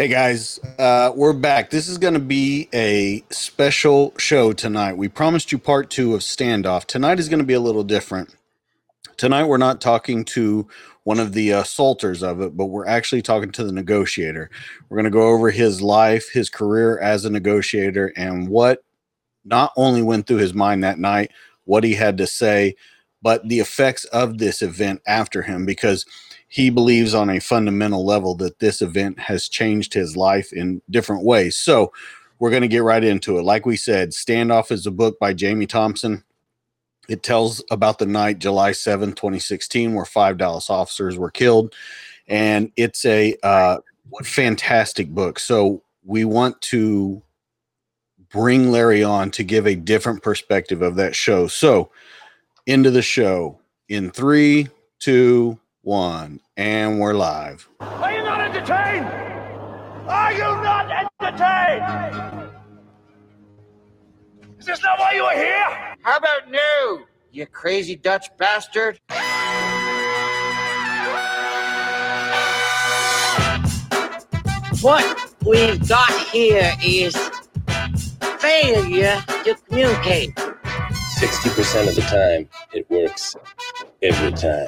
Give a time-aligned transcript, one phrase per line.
[0.00, 1.70] Hey guys, uh, we're back.
[1.70, 4.96] This is going to be a special show tonight.
[4.96, 6.84] We promised you part two of Standoff.
[6.84, 8.32] Tonight is going to be a little different.
[9.16, 10.68] Tonight, we're not talking to
[11.02, 14.50] one of the assaulters of it, but we're actually talking to the negotiator.
[14.88, 18.84] We're going to go over his life, his career as a negotiator, and what
[19.44, 21.32] not only went through his mind that night,
[21.64, 22.76] what he had to say,
[23.20, 26.06] but the effects of this event after him because
[26.48, 31.24] he believes on a fundamental level that this event has changed his life in different
[31.24, 31.56] ways.
[31.56, 31.92] So,
[32.38, 33.42] we're going to get right into it.
[33.42, 36.22] Like we said, Standoff is a book by Jamie Thompson.
[37.08, 41.74] It tells about the night, July 7, 2016, where five Dallas officers were killed.
[42.28, 43.78] And it's a uh,
[44.22, 45.38] fantastic book.
[45.38, 47.22] So, we want to
[48.30, 51.46] bring Larry on to give a different perspective of that show.
[51.48, 51.90] So,
[52.66, 54.68] into the show in three,
[54.98, 57.68] two, one, and we're live.
[57.80, 59.06] Are you not entertained?
[60.08, 62.50] Are you not entertained?
[64.58, 65.96] Is this not why you are here?
[66.02, 68.98] How about no, you crazy Dutch bastard?
[74.80, 77.16] What we've got here is
[78.38, 80.34] failure to communicate.
[80.34, 83.34] 60% of the time, it works
[84.02, 84.66] every time.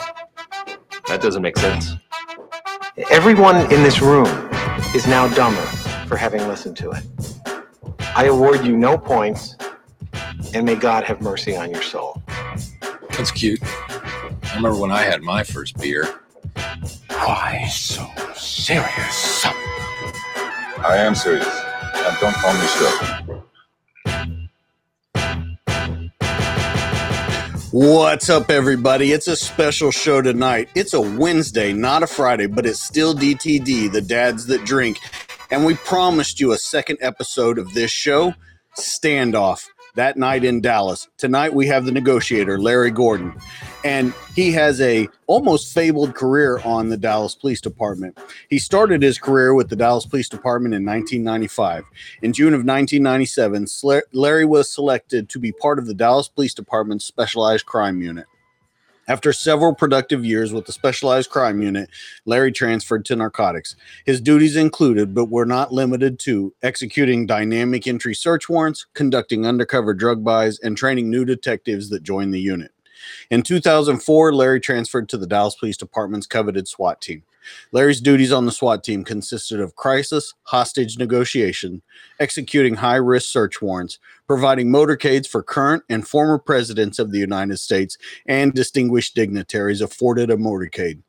[1.11, 1.97] That doesn't make sense.
[3.11, 4.28] Everyone in this room
[4.94, 5.61] is now dumber
[6.06, 7.03] for having listened to it.
[8.14, 9.56] I award you no points,
[10.55, 12.22] and may God have mercy on your soul.
[13.11, 13.58] That's cute.
[13.61, 16.20] I remember when I had my first beer.
[17.08, 19.44] Why so serious?
[20.78, 21.61] I am serious.
[21.92, 24.39] And don't call me sure.
[27.72, 29.12] What's up, everybody?
[29.12, 30.68] It's a special show tonight.
[30.74, 34.98] It's a Wednesday, not a Friday, but it's still DTD, the dads that drink.
[35.52, 38.34] And we promised you a second episode of this show,
[38.76, 41.08] Standoff, that night in Dallas.
[41.19, 43.34] Tonight we have the negotiator, Larry Gordon.
[43.84, 48.19] And he has a almost fabled career on the Dallas Police Department.
[48.48, 51.84] He started his career with the Dallas Police Department in 1995.
[52.22, 53.66] In June of 1997,
[54.12, 58.26] Larry was selected to be part of the Dallas Police Department's Specialized Crime Unit.
[59.09, 61.91] After several productive years with the Specialized Crime Unit,
[62.27, 63.75] Larry transferred to narcotics.
[64.05, 69.94] His duties included, but were not limited to, executing dynamic entry search warrants, conducting undercover
[69.94, 72.72] drug buys, and training new detectives that joined the unit.
[73.31, 77.22] In 2004, Larry transferred to the Dallas Police Department's coveted SWAT team.
[77.73, 81.83] Larry's duties on the SWAT team consisted of crisis, hostage negotiation,
[82.19, 87.59] executing high risk search warrants, providing motorcades for current and former presidents of the United
[87.59, 87.97] States,
[88.27, 91.03] and distinguished dignitaries afforded a motorcade.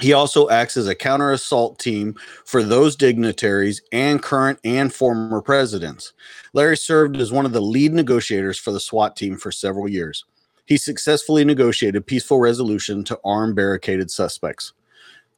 [0.00, 2.14] He also acts as a counter assault team
[2.44, 6.12] for those dignitaries and current and former presidents.
[6.52, 10.24] Larry served as one of the lead negotiators for the SWAT team for several years.
[10.66, 14.72] He successfully negotiated peaceful resolution to arm barricaded suspects.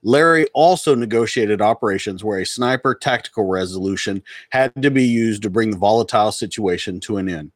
[0.03, 5.71] Larry also negotiated operations where a sniper tactical resolution had to be used to bring
[5.71, 7.53] the volatile situation to an end.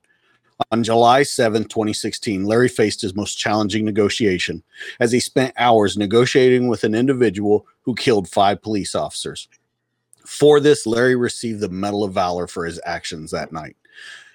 [0.70, 4.62] On July 7, 2016, Larry faced his most challenging negotiation
[5.00, 9.48] as he spent hours negotiating with an individual who killed five police officers.
[10.24, 13.76] For this, Larry received the Medal of Valor for his actions that night.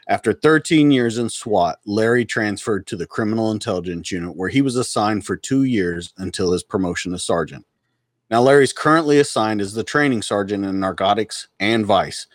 [0.07, 4.75] After 13 years in SWAT, Larry transferred to the Criminal Intelligence Unit, where he was
[4.75, 7.65] assigned for two years until his promotion to sergeant.
[8.29, 12.27] Now, Larry's currently assigned as the training sergeant in narcotics and vice.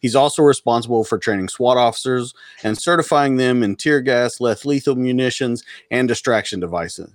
[0.00, 4.96] He's also responsible for training SWAT officers and certifying them in tear gas, less lethal
[4.96, 7.10] munitions, and distraction devices.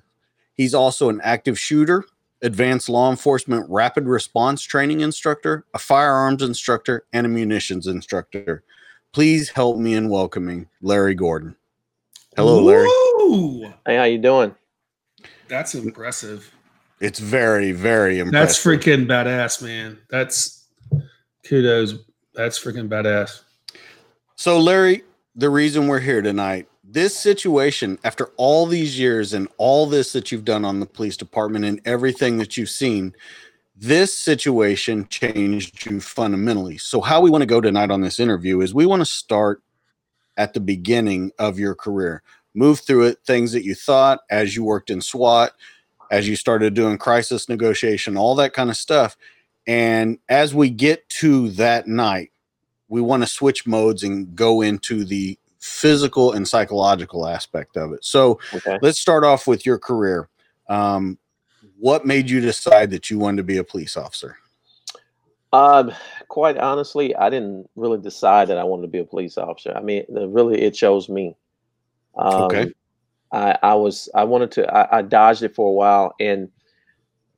[0.54, 2.06] He's also an active shooter,
[2.42, 8.64] advanced law enforcement rapid response training instructor, a firearms instructor, and a munitions instructor.
[9.14, 11.56] Please help me in welcoming Larry Gordon.
[12.36, 12.86] Hello, Larry.
[12.86, 13.74] Woo!
[13.86, 14.54] Hey, how you doing?
[15.48, 16.54] That's impressive.
[17.00, 18.48] It's very, very impressive.
[18.48, 20.00] That's freaking badass, man.
[20.10, 20.66] That's
[21.44, 21.96] kudos.
[22.34, 23.42] That's freaking badass.
[24.36, 25.04] So, Larry,
[25.36, 30.32] the reason we're here tonight, this situation, after all these years and all this that
[30.32, 33.14] you've done on the police department and everything that you've seen,
[33.76, 36.78] this situation changed you fundamentally.
[36.78, 39.62] So, how we want to go tonight on this interview is we want to start
[40.38, 42.24] at the beginning of your career,
[42.54, 45.52] move through it, things that you thought as you worked in SWAT,
[46.12, 49.18] as you started doing crisis negotiation, all that kind of stuff.
[49.68, 52.32] And as we get to that night,
[52.88, 58.06] we want to switch modes and go into the physical and psychological aspect of it.
[58.06, 58.78] So okay.
[58.82, 60.30] let's start off with your career.
[60.70, 61.18] Um,
[61.80, 64.38] what made you decide that you wanted to be a police officer?
[65.52, 65.92] Um,
[66.28, 69.74] quite honestly, I didn't really decide that I wanted to be a police officer.
[69.76, 71.36] I mean, really, it chose me.
[72.16, 72.72] Um, Okay.
[73.32, 76.50] I, I was I wanted to I, I dodged it for a while and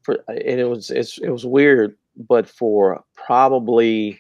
[0.03, 1.95] for and it was it's, it was weird,
[2.27, 4.19] but for probably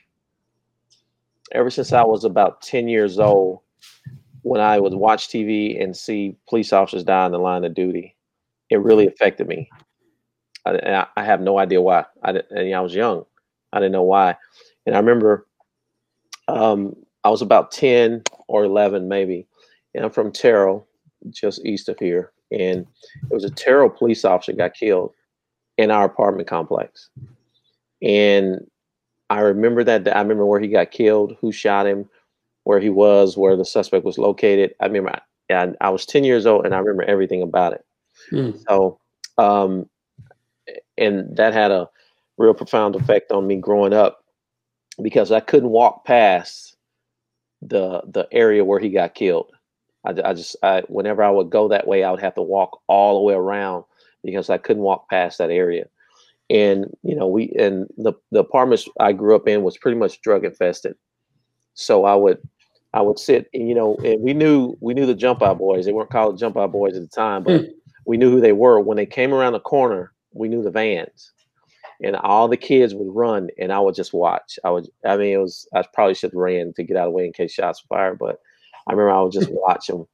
[1.53, 3.61] ever since I was about ten years old,
[4.41, 8.15] when I would watch TV and see police officers die in the line of duty,
[8.69, 9.69] it really affected me.
[10.65, 12.05] I, I have no idea why.
[12.23, 13.25] I and I was young.
[13.73, 14.35] I didn't know why.
[14.85, 15.47] And I remember
[16.47, 19.47] um, I was about 10 or 11, maybe.
[19.93, 20.87] And I'm from Terrell,
[21.29, 22.31] just east of here.
[22.51, 22.85] And
[23.29, 25.13] it was a Terrell police officer got killed
[25.77, 27.09] in our apartment complex.
[28.01, 28.65] And
[29.29, 30.07] I remember that.
[30.15, 32.09] I remember where he got killed, who shot him,
[32.63, 34.73] where he was, where the suspect was located.
[34.79, 35.19] I remember
[35.49, 37.85] I, I was 10 years old and I remember everything about it.
[38.29, 38.51] Hmm.
[38.67, 38.99] So,
[39.37, 39.89] um,
[40.97, 41.89] and that had a
[42.37, 44.23] real profound effect on me growing up
[45.01, 46.75] because I couldn't walk past
[47.61, 49.51] the the area where he got killed.
[50.07, 52.81] I, I just I, whenever I would go that way, I would have to walk
[52.87, 53.83] all the way around
[54.23, 55.87] because I couldn't walk past that area.
[56.49, 60.21] And you know, we and the the apartments I grew up in was pretty much
[60.21, 60.95] drug infested.
[61.73, 62.39] So I would
[62.93, 65.85] I would sit, and, you know, and we knew we knew the jump out boys.
[65.85, 67.67] They weren't called jump out boys at the time, but hmm.
[68.05, 68.79] we knew who they were.
[68.79, 71.31] When they came around the corner, we knew the vans
[72.01, 74.59] and all the kids would run and I would just watch.
[74.63, 77.11] I would, I mean, it was, I probably should have ran to get out of
[77.11, 78.39] the way in case shots fired, but
[78.87, 80.07] I remember I would just watch them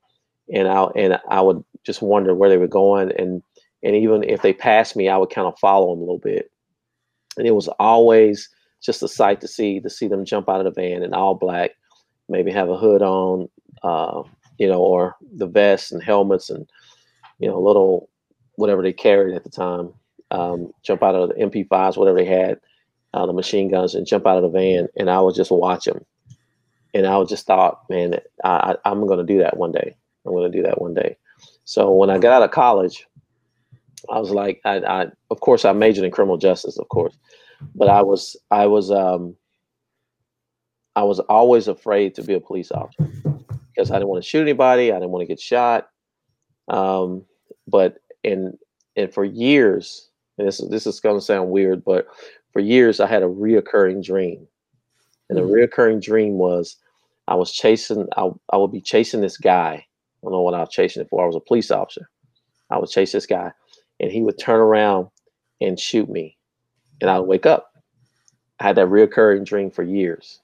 [0.53, 3.11] and I, and I would just wonder where they were going.
[3.17, 3.41] And,
[3.83, 6.51] and even if they passed me, I would kind of follow them a little bit.
[7.37, 8.49] And it was always
[8.81, 11.35] just a sight to see, to see them jump out of the van in all
[11.35, 11.71] black,
[12.29, 13.49] maybe have a hood on,
[13.83, 14.23] uh,
[14.57, 16.69] you know, or the vests and helmets and,
[17.39, 18.09] you know, little,
[18.55, 19.93] whatever they carried at the time
[20.33, 22.59] um, jump out of the MP5s, whatever they had,
[23.13, 24.87] uh, the machine guns, and jump out of the van.
[24.97, 26.03] And I would just watch them.
[26.93, 29.95] And I just thought, man, I, I'm going to do that one day.
[30.25, 31.17] I'm going to do that one day.
[31.65, 33.07] So when I got out of college,
[34.09, 37.17] I was like, I, I, of course, I majored in criminal justice, of course,
[37.73, 39.35] but I was, I was, um,
[40.95, 43.09] I was always afraid to be a police officer
[43.73, 44.91] because I didn't want to shoot anybody.
[44.91, 45.89] I didn't want to get shot.
[46.67, 47.25] Um,
[47.67, 48.57] but and
[48.95, 52.07] and for years, and this this is going to sound weird, but
[52.51, 54.47] for years I had a reoccurring dream,
[55.35, 56.77] and the reoccurring dream was
[57.27, 58.07] I was chasing.
[58.17, 59.73] I I would be chasing this guy.
[59.73, 59.85] I
[60.23, 61.23] don't know what I was chasing it for.
[61.23, 62.09] I was a police officer.
[62.69, 63.51] I would chase this guy,
[63.99, 65.07] and he would turn around
[65.59, 66.37] and shoot me,
[67.01, 67.71] and I would wake up.
[68.59, 70.39] I had that reoccurring dream for years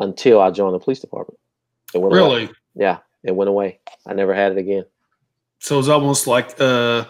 [0.00, 1.38] until I joined the police department.
[1.94, 2.22] It went away.
[2.22, 2.50] Really?
[2.74, 3.80] Yeah, it went away.
[4.06, 4.84] I never had it again.
[5.58, 7.04] So it's almost like uh,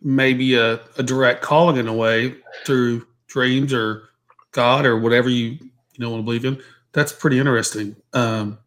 [0.00, 2.34] maybe a, a direct calling in a way
[2.64, 4.08] through dreams or
[4.52, 5.58] God or whatever you
[5.96, 6.60] you know want to believe in.
[6.92, 7.96] That's pretty interesting.
[8.12, 8.58] Um,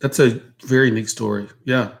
[0.00, 1.48] that's a very neat story.
[1.64, 1.92] Yeah.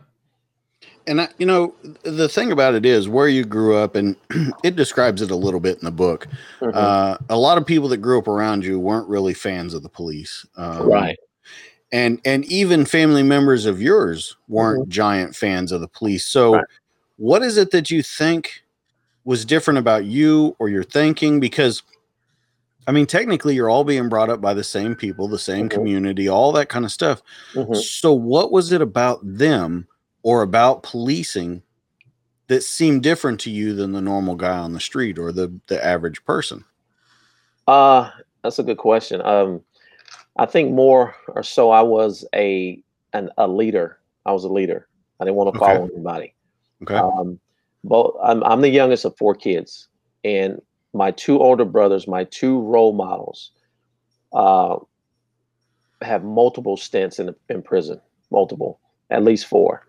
[1.08, 4.16] And I, you know, the thing about it is where you grew up, and
[4.64, 6.26] it describes it a little bit in the book.
[6.60, 6.74] Mhm.
[6.74, 9.88] Uh, a lot of people that grew up around you weren't really fans of the
[9.88, 11.18] police, um, Right.
[11.92, 16.24] And and even family members of yours weren't giant fans of the police.
[16.24, 16.60] So,
[17.16, 18.64] what is it that you think
[19.24, 21.38] was different about you or your thinking?
[21.38, 21.84] Because,
[22.86, 26.28] I mean, technically, you're all being brought up by the same people, the same community,
[26.28, 27.22] all that kind of stuff.
[27.54, 27.76] Mhm.
[27.76, 29.88] So, what was it about them
[30.22, 31.62] or about policing
[32.46, 35.84] that seemed different to you than the normal guy on the street or the the
[35.84, 36.64] average person?
[37.66, 38.10] Uh,
[38.42, 39.20] that's a good question.
[39.22, 39.62] Um,
[40.36, 42.80] I think more or so I was a
[43.12, 43.98] an, a leader.
[44.26, 44.86] I was a leader.
[45.18, 45.72] I didn't want to Okay.
[45.74, 46.34] follow anybody.
[46.82, 46.94] Okay.
[46.94, 47.40] Um,
[47.82, 49.88] both I'm I'm the youngest of four kids,
[50.22, 50.60] and
[50.96, 53.52] my two older brothers, my two role models,
[54.32, 54.76] uh,
[56.02, 58.00] have multiple stints in in prison,
[58.30, 59.86] multiple, at least four,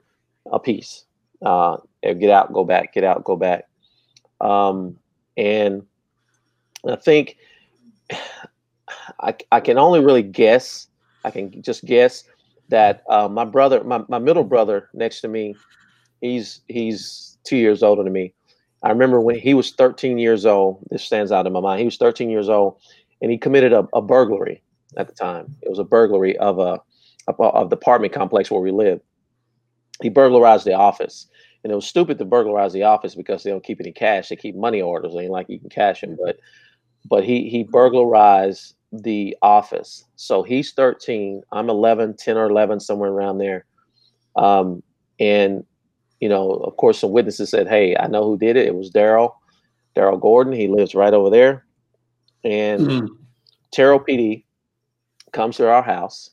[0.51, 1.05] a piece.
[1.45, 3.67] Uh, get out, go back, get out, go back,
[4.41, 4.97] um,
[5.35, 5.83] and
[6.87, 7.37] I think
[9.19, 10.87] I, I can only really guess.
[11.23, 12.23] I can just guess
[12.69, 15.55] that uh, my brother, my, my middle brother next to me,
[16.21, 18.33] he's he's two years older than me.
[18.87, 20.79] I remember when he was 13 years old.
[20.89, 21.79] This stands out in my mind.
[21.79, 22.79] He was 13 years old,
[23.21, 24.63] and he committed a, a burglary
[24.95, 25.53] at the time.
[25.61, 26.79] It was a burglary of a
[27.27, 29.01] of, the apartment complex where we lived.
[30.01, 31.27] He burglarized the office,
[31.65, 34.29] and it was stupid to burglarize the office because they don't keep any cash.
[34.29, 35.13] They keep money orders.
[35.17, 36.37] Ain't like you can cash them, but
[37.09, 40.05] but he he burglarized the office.
[40.15, 43.65] So he's 13, I'm 11, 10 or 11, somewhere around there.
[44.37, 44.81] Um,
[45.19, 45.65] and
[46.19, 48.67] you know, of course, some witnesses said, "Hey, I know who did it.
[48.67, 49.33] It was Daryl,
[49.95, 50.53] Daryl Gordon.
[50.53, 51.63] He lives right over there."
[52.43, 53.17] and Mhm.
[53.71, 54.45] Terrell PD
[55.33, 56.31] comes to our house.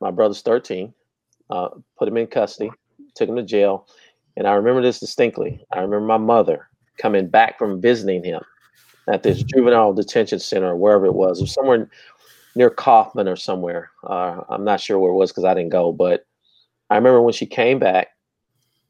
[0.00, 0.92] My brother's 13.
[1.50, 2.70] Uh, put him in custody,
[3.14, 3.86] took him to jail.
[4.36, 5.64] And I remember this distinctly.
[5.72, 8.42] I remember my mother coming back from visiting him
[9.08, 11.40] at this juvenile detention center or wherever it was.
[11.40, 11.88] Was somewhere
[12.54, 13.90] near Kaufman or somewhere.
[14.04, 15.92] Uh, I'm not sure where it was because I didn't go.
[15.92, 16.26] But
[16.90, 18.08] I remember when she came back,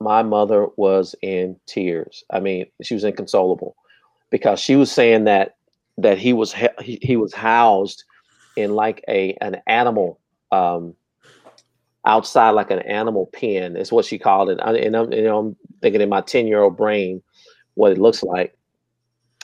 [0.00, 2.24] my mother was in tears.
[2.30, 3.76] I mean, she was inconsolable
[4.30, 5.56] because she was saying that
[5.98, 8.04] that he was he, he was housed
[8.56, 10.20] in like a an animal
[10.52, 10.94] um
[12.06, 14.58] outside like an animal pen is what she called it.
[14.62, 17.22] I- and I'm, you know, I'm thinking in my 10 year old brain
[17.74, 18.56] what it looks like.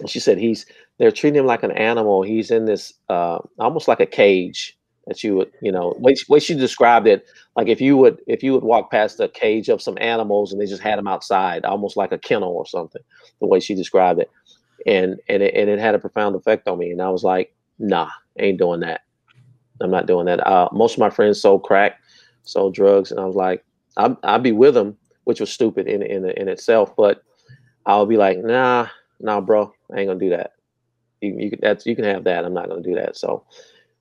[0.00, 0.66] And she said he's
[0.99, 2.23] they're treating him like an animal.
[2.23, 6.54] He's in this uh almost like a cage that you would you know way, she
[6.54, 9.99] described it like if you would if you would walk past a cage of some
[10.00, 13.02] animals and they just had them outside almost like a kennel or something
[13.40, 14.30] the way she described it.
[14.87, 17.54] And and it, and it had a profound effect on me and i was like
[17.78, 19.02] nah ain't doing that.
[19.80, 20.46] I'm not doing that.
[20.46, 22.00] Uh, most of my friends sold crack
[22.44, 23.64] sold drugs and i was like
[23.96, 27.23] I'd, I'd be with them which was stupid in in in itself but
[27.87, 28.88] i'll be like nah
[29.20, 30.52] nah bro i ain't gonna do that.
[31.20, 32.44] You, you that's you can have that.
[32.44, 33.16] I'm not gonna do that.
[33.16, 33.44] So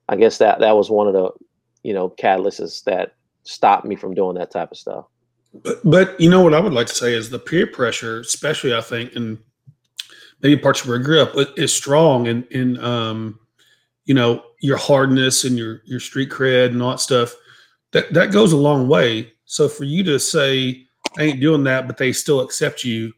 [0.08, 1.30] i guess that that was one of the
[1.82, 5.06] you know catalysts that stopped me from doing that type of stuff
[5.62, 8.74] But, but you know what I would like to say is the peer pressure, especially
[8.74, 9.38] I think in
[10.42, 13.38] maybe parts of where I grew up, is strong in in um,
[14.04, 17.34] you know your hardness and your your street cred and all that stuff.
[17.92, 19.32] That that goes a long way.
[19.44, 20.86] So for you to say
[21.18, 23.12] I ain't doing that, but they still accept you,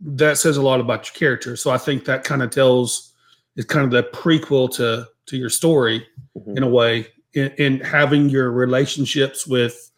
[0.00, 1.56] that says a lot about your character.
[1.56, 3.14] So I think that kind of tells
[3.56, 6.56] it's kind of the prequel to to your story Mhm.
[6.56, 9.90] in a way in, in having your relationships with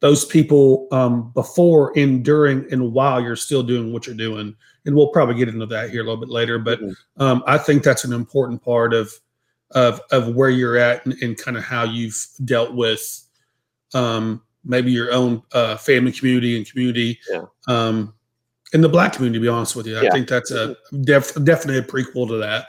[0.00, 4.54] those people um, before and during and while you're still doing what you're doing
[4.84, 6.94] and we'll probably get into that here a little bit later but Mhm.
[7.18, 9.12] um, i think that's an important part of
[9.70, 13.22] of of where you're at and, and kind of how you've dealt with
[13.94, 17.44] um, maybe your own uh, family community and community Yeah.
[17.68, 18.12] um,
[18.72, 20.10] in the black community to be honest with you i Yeah.
[20.10, 22.66] think that's a def- definitely a prequel to that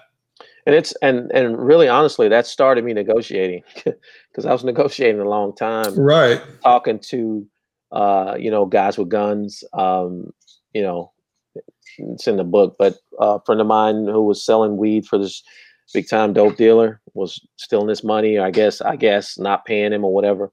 [0.66, 5.30] and it's and and really honestly that started me negotiating because i was negotiating a
[5.30, 6.42] long time right.
[6.64, 7.46] talking to
[7.92, 10.32] uh you know guys with guns um
[10.74, 11.12] you know
[11.98, 15.18] it's in the book but uh, a friend of mine who was selling weed for
[15.18, 15.44] this
[15.94, 20.04] big time dope dealer was stealing his money i guess i guess not paying him
[20.04, 20.52] or whatever.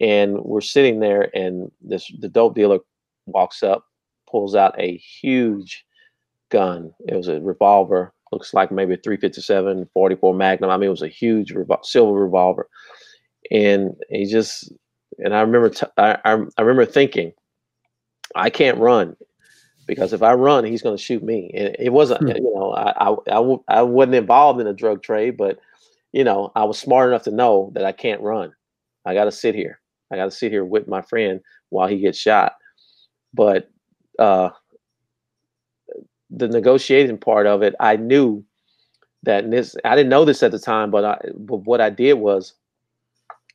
[0.00, 2.78] And we're sitting there and this the dope dealer
[3.26, 3.84] walks up
[4.28, 5.84] pulls out a huge
[6.50, 6.92] gun.
[7.06, 10.70] It was a revolver looks like maybe a 357 44 magnum.
[10.70, 12.68] I mean it was a huge revol- silver revolver.
[13.50, 14.72] And he just
[15.18, 17.32] and i remember t- I, I, I remember thinking
[18.34, 19.14] i can't run
[19.86, 21.50] because if i run he's going to shoot me.
[21.54, 22.28] And it wasn't Hmm.
[22.28, 25.58] you know I, I I w- I wasn't involved in a drug trade but
[26.12, 28.52] you know i was smart enough to know that i can't run.
[29.04, 29.80] I got to sit here.
[30.12, 32.54] I got to sit here with my friend while he gets shot.
[33.34, 33.68] But
[34.18, 34.50] uh
[36.34, 38.42] the negotiating part of it i knew
[39.22, 42.14] that this i didn't know this at the time but i but what i did
[42.14, 42.54] was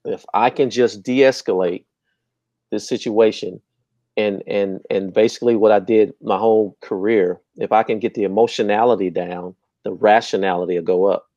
[0.06, 1.84] if i can just de-escalate
[2.72, 3.60] this situation
[4.16, 8.24] and and and basically what i did my whole career if i can get the
[8.24, 11.28] emotionality down the rationality will go up.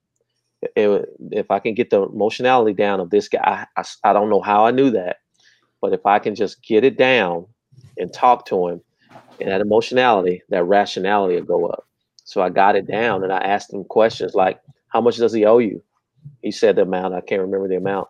[0.77, 4.31] If, if i can get the emotionality down of this guy I, I, I don't
[4.31, 5.19] know how i knew that
[5.81, 7.47] but if i can just get it down
[7.97, 8.83] and talk to him
[9.41, 11.87] and that emotionality that rationality will go up
[12.25, 15.45] so i got it down and i asked him questions like how much does he
[15.45, 15.83] owe you
[16.43, 18.09] he said the amount i can't remember the amount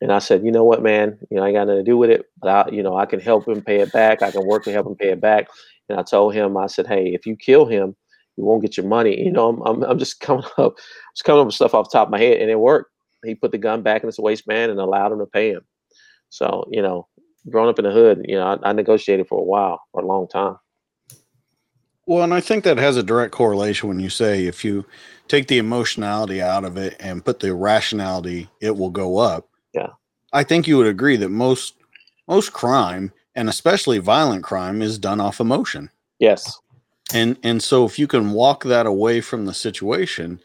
[0.00, 2.10] and I said, you know what, man, you know, I got nothing to do with
[2.10, 4.20] it, but I, you know, I can help him pay it back.
[4.20, 5.48] I can work to help him pay it back.
[5.88, 7.96] And I told him, I said, hey, if you kill him,
[8.36, 9.18] you won't get your money.
[9.18, 10.74] You know, I'm, I'm, I'm just coming up,
[11.14, 12.90] just coming up with stuff off the top of my head, and it worked.
[13.24, 15.62] He put the gun back in his waistband and allowed him to pay him.
[16.28, 17.08] So, you know,
[17.48, 20.06] growing up in the hood, you know, I, I negotiated for a while, for a
[20.06, 20.56] long time.
[22.06, 24.84] Well, and I think that has a direct correlation when you say if you
[25.28, 29.48] take the emotionality out of it and put the rationality, it will go up.
[29.72, 29.90] Yeah.
[30.32, 31.74] I think you would agree that most
[32.28, 35.90] most crime and especially violent crime is done off emotion.
[36.18, 36.58] Yes.
[37.12, 40.40] And and so if you can walk that away from the situation,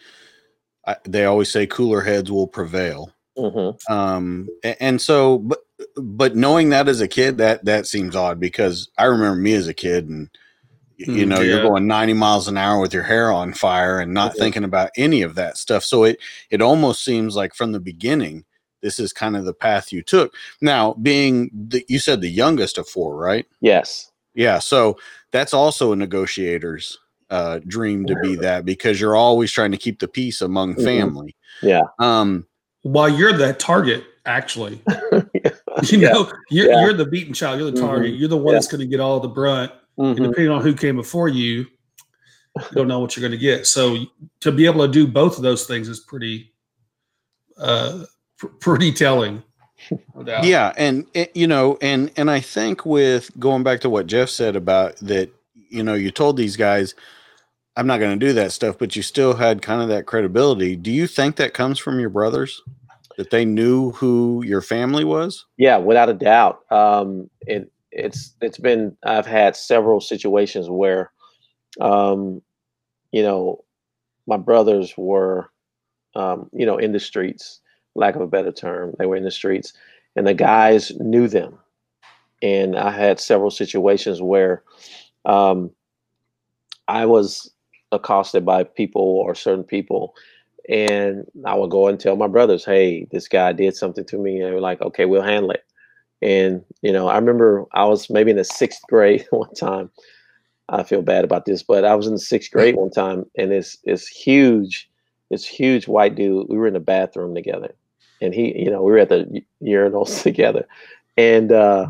[0.88, 3.12] I, they always say cooler heads will prevail.
[3.38, 3.94] Mm-hmm.
[3.94, 5.60] Um, a- and so, but
[5.96, 9.68] but knowing that as a kid, that that seems odd because I remember me as
[9.68, 10.30] a kid, and
[11.00, 14.14] you Mm, know, you're going 90 miles an hour with your hair on fire and
[14.14, 14.38] not Mhm.
[14.40, 15.84] thinking about any of that stuff.
[15.86, 18.44] So it it almost seems like from the beginning,
[18.82, 20.34] this is kind of the path you took.
[20.62, 23.46] Now, being the, you said the youngest of four, right?
[23.62, 24.12] Yes.
[24.36, 24.98] Yeah, so
[25.32, 26.98] that's also a negotiator's
[27.30, 30.84] uh, dream to be that because you're always trying to keep the peace among Mhm.
[30.84, 31.36] family.
[31.62, 31.82] Yeah.
[32.00, 32.48] Um,
[32.82, 34.82] While you're the target, actually,
[35.84, 36.10] you Yeah.
[36.14, 36.82] know, you're, Yeah.
[36.82, 37.60] you're the beaten child.
[37.60, 38.16] You're the target.
[38.16, 38.54] You're the one Yeah.
[38.54, 39.72] that's going to get all the brunt.
[40.00, 40.24] And Mhm.
[40.30, 41.66] depending on who came before you,
[42.56, 43.68] you don't know what you're going to get.
[43.68, 43.98] So
[44.40, 46.54] to be able to do both of those things is pretty,
[47.58, 48.06] uh,
[48.38, 49.44] pr- pretty telling.
[50.14, 50.44] No doubt.
[50.44, 54.28] yeah and it, you know and and i think with going back to what jeff
[54.28, 55.30] said about that
[55.70, 56.96] you know you told these guys
[57.78, 60.76] i'm not going to do that stuff but you still had kind of that credibility
[60.76, 62.62] do you think that comes from your brothers
[63.18, 66.60] that they knew who your family was Yeah, without a doubt.
[66.70, 71.12] Um, it it's it's been I've had several situations where,
[71.82, 72.42] um,
[73.12, 73.64] you know,
[74.28, 75.52] my brothers were,
[76.16, 77.62] um, you know, in the streets,
[77.96, 79.74] lack of a better term, they were in the streets,
[80.16, 81.58] and the guys knew them,
[82.42, 84.64] and I had several situations where,
[85.26, 85.72] um,
[86.88, 87.52] I was
[87.92, 90.16] accosted by people or certain people
[90.70, 94.40] and I would go and tell my brothers, "Hey, this guy did something to me."
[94.40, 95.64] And they were like, "Okay, we'll handle it."
[96.22, 99.90] And you know, I remember I was maybe in the sixth grade one time.
[100.72, 103.52] I feel bad about this, but I was in the sixth grade one time, and
[103.52, 104.90] this this huge,
[105.32, 106.48] this huge white dude.
[106.48, 107.74] We were in the bathroom together,
[108.22, 110.68] and he, you know, we were at the urinals together,
[111.18, 111.88] and uh,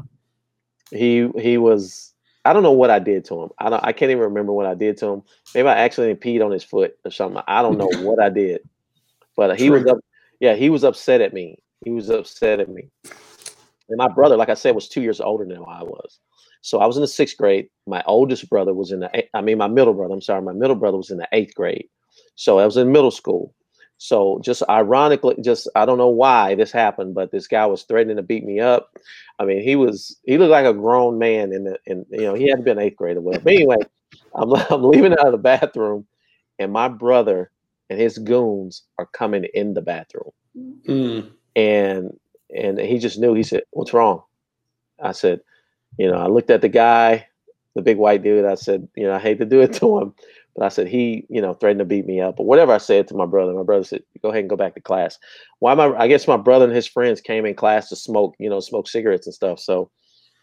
[0.91, 2.13] he he was.
[2.45, 3.49] I don't know what I did to him.
[3.59, 3.83] I don't.
[3.83, 5.23] I can't even remember what I did to him.
[5.53, 7.43] Maybe I accidentally peed on his foot or something.
[7.47, 8.61] I don't know what I did,
[9.35, 9.97] but he was up.
[10.39, 11.59] Yeah, he was upset at me.
[11.83, 12.89] He was upset at me.
[13.89, 16.19] And my brother, like I said, was two years older than I was.
[16.61, 17.69] So I was in the sixth grade.
[17.87, 19.23] My oldest brother was in the.
[19.35, 20.13] I mean, my middle brother.
[20.13, 21.87] I'm sorry, my middle brother was in the eighth grade.
[22.35, 23.53] So I was in middle school.
[23.97, 28.15] So just ironically, just I don't know why this happened, but this guy was threatening
[28.15, 28.97] to beat me up.
[29.39, 32.33] I mean, he was he looked like a grown man in the in you know
[32.33, 33.43] he hadn't been eighth grade or whatever.
[33.43, 33.77] But anyway,
[34.35, 36.07] I'm I'm leaving out of the bathroom,
[36.59, 37.51] and my brother
[37.89, 40.31] and his goons are coming in the bathroom,
[40.87, 41.31] Mm.
[41.55, 42.17] and
[42.55, 43.33] and he just knew.
[43.33, 44.23] He said, "What's wrong?"
[45.01, 45.41] I said,
[45.97, 47.27] "You know," I looked at the guy,
[47.75, 48.45] the big white dude.
[48.45, 50.13] I said, "You know, I hate to do it to him."
[50.55, 53.07] But I said he, you know, threatened to beat me up or whatever I said
[53.07, 53.53] to my brother.
[53.53, 55.17] My brother said, "Go ahead and go back to class."
[55.59, 58.49] Why my I guess my brother and his friends came in class to smoke, you
[58.49, 59.59] know, smoke cigarettes and stuff.
[59.59, 59.91] So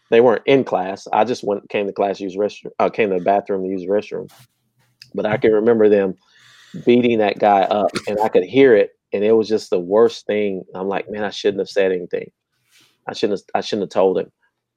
[0.09, 1.07] they weren't in class.
[1.11, 2.71] I just went came to class to use restroom.
[2.79, 4.31] I came to the bathroom to use the restroom.
[5.13, 6.15] But I can remember them
[6.85, 10.25] beating that guy up, and I could hear it, and it was just the worst
[10.25, 10.63] thing.
[10.75, 12.31] I'm like, man, I shouldn't have said anything.
[13.07, 13.39] I shouldn't.
[13.39, 14.31] Have, I shouldn't have told him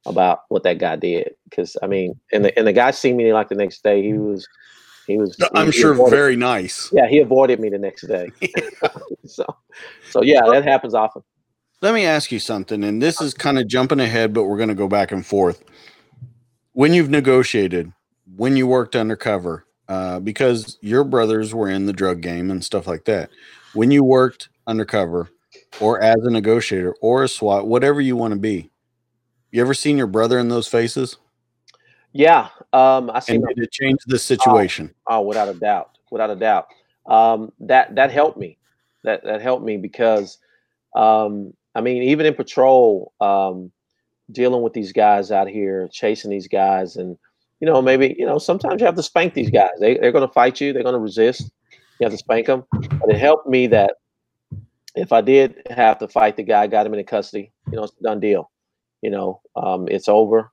[0.05, 3.33] about what that guy did because I mean, and the and the guy seen me
[3.33, 4.01] like the next day.
[4.01, 4.47] He was.
[5.07, 5.35] He was.
[5.55, 8.31] i'm he sure avoided- very nice yeah, he avoided me the next day.
[9.25, 9.43] so,
[10.11, 11.23] so yeah, that happens often.
[11.81, 14.69] let me ask you something and this is kind of jumping ahead but we're going
[14.69, 15.63] to go back and forth
[16.73, 17.91] when you've negotiated
[18.37, 22.87] when you worked undercover uh, because your brothers were in the drug game and stuff
[22.87, 23.31] like that
[23.73, 25.29] when you worked undercover
[25.79, 28.69] or as a negotiator or a swat whatever you want to be
[29.51, 31.17] you ever seen your brother in those faces
[32.13, 33.35] Yeah, um, I see.
[33.35, 36.67] and did it change the situation Oh, without a doubt, without a doubt.
[37.05, 38.57] Um, that that helped me.
[39.03, 40.37] That that helped me because,
[40.95, 43.71] um, I mean, even in patrol, um,
[44.31, 47.17] dealing with these guys out here, chasing these guys, and
[47.59, 49.71] you know, maybe you know, sometimes you have to spank these guys.
[49.79, 50.71] They they're going to fight you.
[50.73, 51.49] They're going to resist.
[52.01, 52.63] You have to spank them.
[52.71, 53.93] But it helped me that
[54.95, 57.51] if I did have to fight the guy, got him into custody.
[57.67, 58.49] You know, it's done deal.
[59.03, 60.51] You know, um, it's over.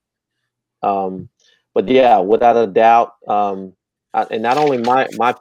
[0.83, 1.31] Um,
[1.73, 3.73] but yeah, without a doubt, um,
[4.13, 5.35] I, and not only my my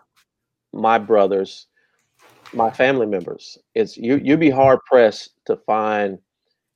[0.71, 1.67] my brothers,
[2.53, 3.57] my family members.
[3.75, 6.19] It's you you'd be hard pressed to find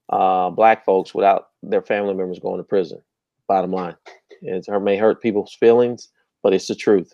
[0.09, 3.01] uh, black folks without their family members going to prison.
[3.47, 3.95] Bottom line,
[4.41, 6.09] it may hurt people's feelings,
[6.43, 7.13] but it's the truth.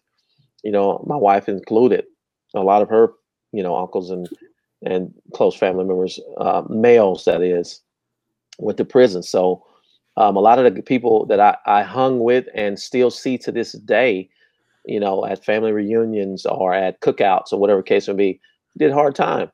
[0.64, 2.06] You know, my wife included.
[2.56, 3.14] A lot of her,
[3.52, 4.28] you know, uncles and
[4.84, 7.82] and close family members, uh, males that is,
[8.60, 9.24] went to prison.
[9.24, 9.66] So
[10.18, 13.52] um, a lot of the people that I, I hung with and still see to
[13.52, 14.30] this day,
[14.86, 18.42] you know, at family reunions or at cookouts or whatever case may be,
[18.78, 19.52] did hard time.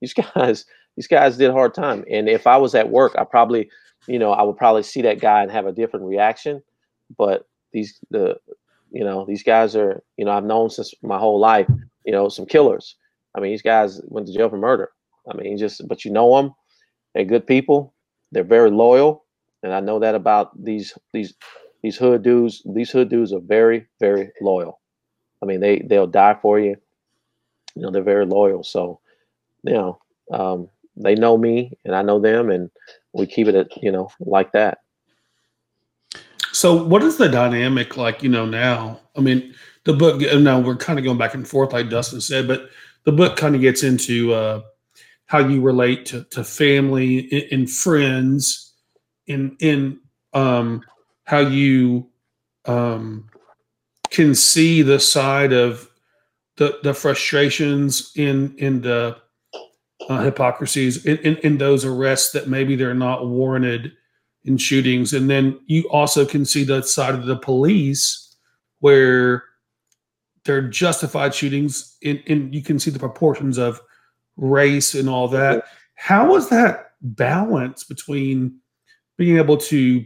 [0.00, 0.64] These guys,
[0.96, 2.04] these guys did hard time.
[2.10, 3.70] And if I was at work, I probably,
[4.06, 6.62] you know, I would probably see that guy and have a different reaction.
[7.16, 8.36] But these, the,
[8.90, 11.68] you know, these guys are, you know, I've known since my whole life,
[12.04, 12.96] you know, some killers.
[13.34, 14.90] I mean, these guys went to jail for murder.
[15.30, 16.54] I mean, just, but you know them,
[17.14, 17.94] they're good people.
[18.32, 19.24] They're very loyal
[19.62, 21.34] and I know that about these these
[21.82, 22.62] these hood dudes.
[22.74, 24.80] These hood dudes are very very loyal.
[25.42, 26.76] I mean, they they'll die for you.
[27.74, 28.62] You know, they're very loyal.
[28.64, 29.00] So,
[29.64, 30.00] you know,
[30.32, 32.70] um, they know me and I know them, and
[33.12, 34.78] we keep it at you know like that.
[36.56, 38.22] So, what is the dynamic like?
[38.22, 38.98] You know, now.
[39.14, 40.22] I mean, the book.
[40.22, 42.70] Now we're kind of going back and forth, like Dustin said, but
[43.04, 44.62] the book kind of gets into uh,
[45.26, 48.72] how you relate to, to family and, and friends,
[49.26, 50.00] in in
[50.32, 50.82] um,
[51.24, 52.08] how you
[52.64, 53.28] um,
[54.08, 55.90] can see the side of
[56.56, 59.14] the the frustrations in in the
[60.08, 63.92] uh, hypocrisies in, in, in those arrests that maybe they're not warranted
[64.46, 68.36] in shootings, and then you also can see the side of the police
[68.78, 69.44] where
[70.44, 73.80] they're justified shootings, and, and you can see the proportions of
[74.36, 75.64] race and all that.
[75.96, 78.58] How was that balance between
[79.16, 80.04] being able to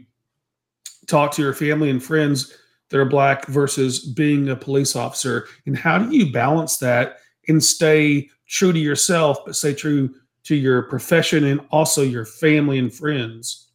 [1.06, 2.56] talk to your family and friends
[2.88, 5.46] that are black versus being a police officer?
[5.66, 10.56] And how do you balance that and stay true to yourself but stay true to
[10.56, 13.69] your profession and also your family and friends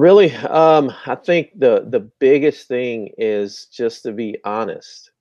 [0.00, 5.12] really um, i think the the biggest thing is just to be honest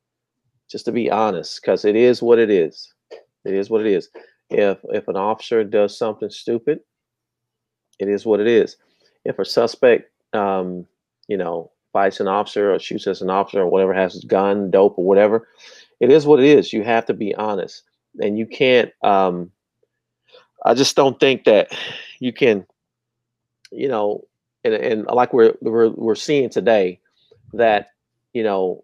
[0.69, 2.93] just to be honest because it is what it is
[3.45, 4.09] it is what it is
[4.49, 6.79] if if an officer does something stupid
[7.99, 8.77] it is what it is
[9.25, 10.85] if a suspect um,
[11.27, 14.69] you know fights an officer or shoots at an officer or whatever has his gun,
[14.71, 15.47] dope or whatever.
[15.99, 16.71] It is what it is.
[16.71, 17.83] You have to be honest,
[18.19, 18.91] and you can't.
[19.03, 19.51] Um,
[20.65, 21.71] I just don't think that
[22.19, 22.65] you can,
[23.71, 24.25] you know,
[24.63, 26.99] and, and like we're, we're we're seeing today,
[27.53, 27.89] that
[28.33, 28.83] you know,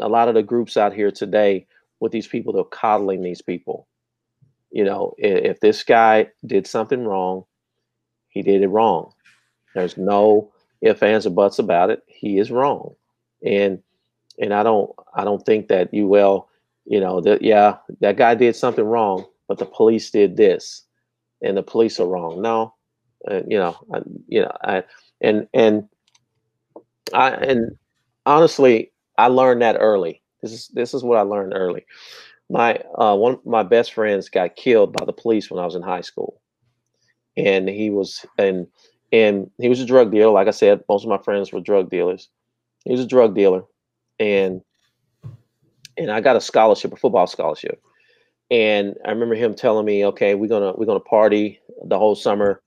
[0.00, 1.66] a lot of the groups out here today
[2.00, 3.86] with these people, they're coddling these people.
[4.70, 7.44] You know, if, if this guy did something wrong,
[8.28, 9.12] he did it wrong.
[9.74, 12.94] There's no if ands or buts about it, he is wrong.
[13.44, 13.82] And
[14.38, 16.48] and I don't I don't think that you will
[16.84, 20.82] you know, that yeah, that guy did something wrong, but the police did this,
[21.42, 22.42] and the police are wrong.
[22.42, 22.74] No,
[23.30, 24.84] uh, you know, I, you know, I
[25.20, 25.88] and and
[27.14, 27.76] I and
[28.26, 30.22] honestly, I learned that early.
[30.42, 31.84] This is this is what I learned early.
[32.50, 35.74] My uh, one of my best friends got killed by the police when I was
[35.74, 36.40] in high school,
[37.36, 38.66] and he was and
[39.12, 40.32] and he was a drug dealer.
[40.32, 42.28] Like I said, most of my friends were drug dealers.
[42.84, 43.62] He was a drug dealer,
[44.18, 44.60] and
[45.96, 47.80] and I got a scholarship, a football scholarship.
[48.50, 52.60] And I remember him telling me, "Okay, we're gonna we're gonna party the whole summer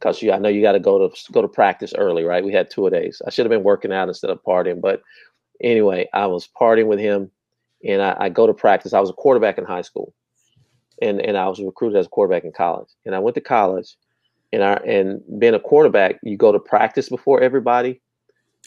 [0.00, 2.44] because you I know you got to go to go to practice early, right?
[2.44, 3.20] We had two a days.
[3.26, 5.02] I should have been working out instead of partying, but
[5.62, 7.30] anyway, I was partying with him,
[7.86, 8.92] and I, I go to practice.
[8.92, 10.14] I was a quarterback in high school,
[11.02, 12.88] and and I was recruited as a quarterback in college.
[13.04, 13.96] And I went to college,
[14.52, 18.00] and our and being a quarterback, you go to practice before everybody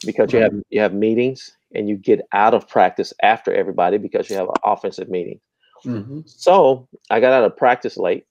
[0.06, 4.30] because you have you have meetings, and you get out of practice after everybody because
[4.30, 5.40] you have an offensive meeting.
[5.86, 6.22] Mm-hmm.
[6.26, 8.26] So I got out of practice late,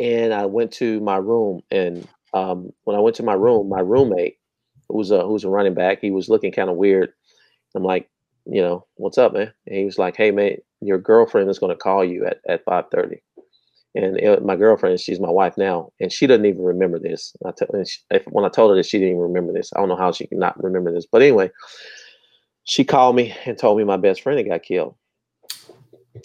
[0.00, 1.62] and I went to my room.
[1.70, 4.38] And um, when I went to my room, my roommate,
[4.88, 7.12] who was a who was a running back, he was looking kind of weird.
[7.76, 8.08] I'm like,
[8.46, 9.52] you know, what's up, man?
[9.66, 12.64] And he was like, hey, man, your girlfriend is going to call you at at
[12.64, 13.18] 5:30
[13.94, 17.34] and it, my girlfriend, she's my wife now, and she doesn't even remember this.
[17.44, 19.80] I t- she, if, when I told her that she didn't even remember this, I
[19.80, 21.06] don't know how she can not remember this.
[21.10, 21.50] But anyway,
[22.64, 24.94] she called me and told me my best friend had got killed,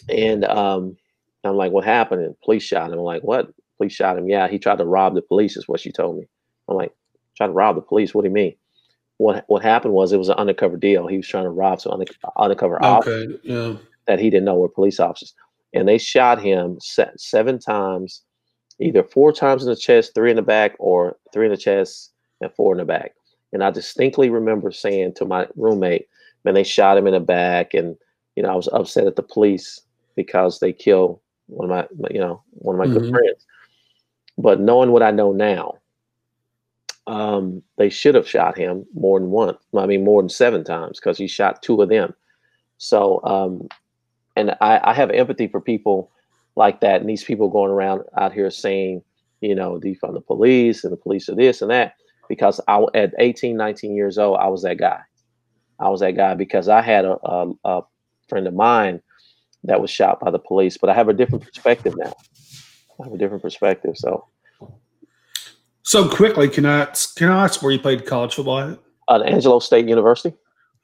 [0.09, 0.97] and um,
[1.43, 2.99] I'm like, "What happened?" And police shot him.
[2.99, 3.51] I'm like, "What?
[3.77, 4.29] Police shot him?
[4.29, 6.27] Yeah, he tried to rob the police." Is what she told me.
[6.67, 6.93] I'm like,
[7.35, 8.13] "Trying to rob the police?
[8.13, 8.55] What do you mean?"
[9.17, 11.07] What What happened was it was an undercover deal.
[11.07, 12.01] He was trying to rob some
[12.37, 13.75] undercover okay, officers yeah.
[14.07, 15.33] that he didn't know were police officers
[15.75, 16.79] and they shot him
[17.17, 18.21] seven times,
[18.79, 22.13] either four times in the chest, three in the back, or three in the chest
[22.41, 23.13] and four in the back.
[23.51, 26.07] And I distinctly remember saying to my roommate,
[26.43, 27.97] "Man, they shot him in the back," and
[28.35, 29.81] you know I was upset at the police
[30.15, 33.05] because they killed one of my, you know, one of my mm-hmm.
[33.05, 33.45] good friends.
[34.37, 35.75] But knowing what I know now,
[37.07, 39.57] um, they should have shot him more than once.
[39.77, 42.13] I mean, more than seven times because he shot two of them.
[42.77, 43.67] So um,
[44.35, 46.11] and I, I have empathy for people
[46.55, 49.01] like that and these people going around out here saying
[49.41, 51.95] you know defund the police and the police are this and that
[52.29, 55.01] because I at 18 19 years old I was that guy
[55.79, 57.81] I was that guy because I had a, a, a
[58.29, 59.01] friend of mine
[59.65, 62.13] that was shot by the police but I have a different perspective now
[63.03, 64.25] have a different perspective so
[65.83, 68.79] so quickly can I can I ask where you played college football at?
[69.09, 70.35] At Angelo State University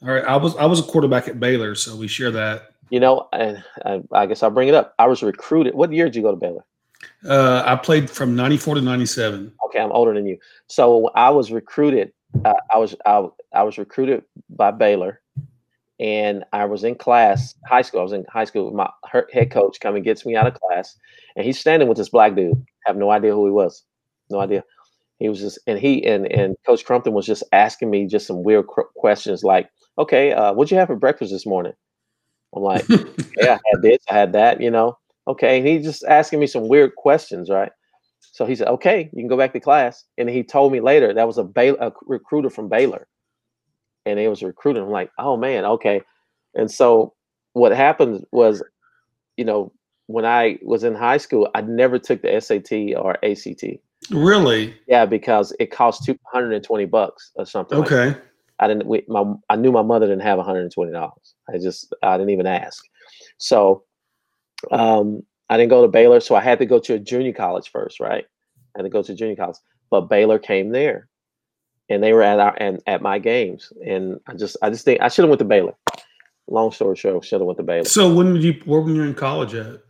[0.03, 2.99] all right I was I was a quarterback at Baylor so we share that you
[2.99, 4.93] know, and I, I, guess I'll bring it up.
[4.99, 5.73] I was recruited.
[5.73, 6.65] What year did you go to Baylor?
[7.25, 9.51] Uh, I played from '94 to '97.
[9.65, 10.37] Okay, I'm older than you.
[10.67, 12.11] So I was recruited.
[12.45, 15.21] Uh, I was I, I was recruited by Baylor,
[16.01, 17.99] and I was in class, high school.
[17.99, 18.71] I was in high school.
[18.71, 18.89] My
[19.31, 20.97] head coach coming gets me out of class,
[21.35, 22.57] and he's standing with this black dude.
[22.85, 23.85] I have no idea who he was.
[24.31, 24.63] No idea.
[25.19, 28.43] He was just, and he and and Coach Crumpton was just asking me just some
[28.43, 31.73] weird questions like, okay, uh, what'd you have for breakfast this morning?
[32.55, 32.87] I'm like,
[33.37, 34.97] yeah, I had this, I had that, you know.
[35.27, 35.59] Okay.
[35.59, 37.71] And he's just asking me some weird questions, right?
[38.19, 40.03] So he said, okay, you can go back to class.
[40.17, 43.07] And he told me later that was a, Baylor, a recruiter from Baylor.
[44.05, 44.83] And it was recruiting.
[44.83, 46.01] I'm like, oh man, okay.
[46.55, 47.13] And so
[47.53, 48.63] what happened was,
[49.37, 49.71] you know,
[50.07, 53.63] when I was in high school, I never took the SAT or ACT.
[54.09, 54.75] Really?
[54.87, 57.77] Yeah, because it cost two hundred and twenty bucks or something.
[57.79, 58.09] Okay.
[58.09, 58.23] that.
[58.59, 58.85] I didn't.
[58.85, 61.35] We, my I knew my mother didn't have one hundred and twenty dollars.
[61.49, 62.83] I just I didn't even ask.
[63.37, 63.83] So,
[64.71, 67.69] um, I didn't go to Baylor, so I had to go to a junior college
[67.71, 68.25] first, right?
[68.75, 69.57] I had to go to junior college,
[69.89, 71.09] but Baylor came there,
[71.91, 75.01] and they were at our and at my games, and I just I just think
[75.01, 75.73] I should have went to Baylor.
[76.47, 77.83] Long story short, should have went to Baylor.
[77.85, 78.53] So when did you?
[78.65, 79.81] Where were you in college at?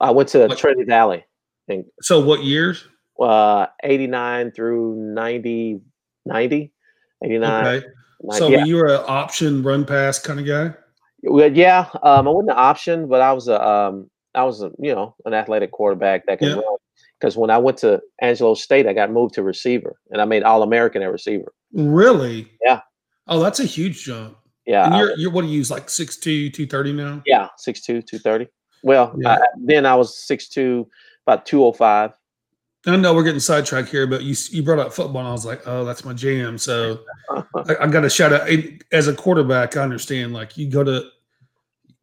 [0.00, 1.24] I went to Like- Trinity Valley,
[1.68, 2.86] and So what years?
[3.20, 5.80] uh, 89 through 90,
[6.26, 6.72] 90,
[7.24, 7.66] 89.
[7.66, 7.86] Okay.
[8.22, 8.64] 90, So yeah.
[8.64, 10.74] you were an option run pass kind of guy.
[11.22, 14.72] Well, yeah, um, I wasn't an option, but I was a, um, I was a,
[14.80, 16.54] you know, an athletic quarterback that could Yeah.
[16.54, 16.76] run.
[17.20, 20.42] Because when I went to Angelo State, I got moved to receiver, and I made
[20.42, 21.52] All American at receiver.
[21.72, 22.50] Really?
[22.64, 22.80] Yeah.
[23.28, 24.36] Oh, that's a huge jump.
[24.66, 25.70] Yeah, And you're, you're what do you use?
[25.70, 27.22] Like 6'2", 230 now?
[27.26, 28.48] yeah, 6'2", 230.
[28.82, 29.34] Well, Yeah.
[29.34, 30.86] I, then I was 6'2",
[31.26, 32.12] about two hundred five.
[32.86, 35.46] I know we're getting sidetracked here, but you you brought up football, and I was
[35.46, 36.58] like, oh, that's my jam.
[36.58, 36.98] So
[37.30, 38.48] I, I got to shout out.
[38.90, 40.32] As a quarterback, I understand.
[40.32, 41.04] Like you go to,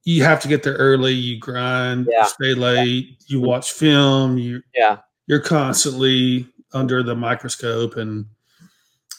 [0.10, 1.14] you have to get there early.
[1.14, 4.38] You grind, you stay late, you watch film.
[4.38, 8.26] You Yeah, you're constantly under the microscope, and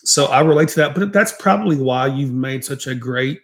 [0.05, 0.95] so I relate to that.
[0.95, 3.41] But that's probably why you've made such a great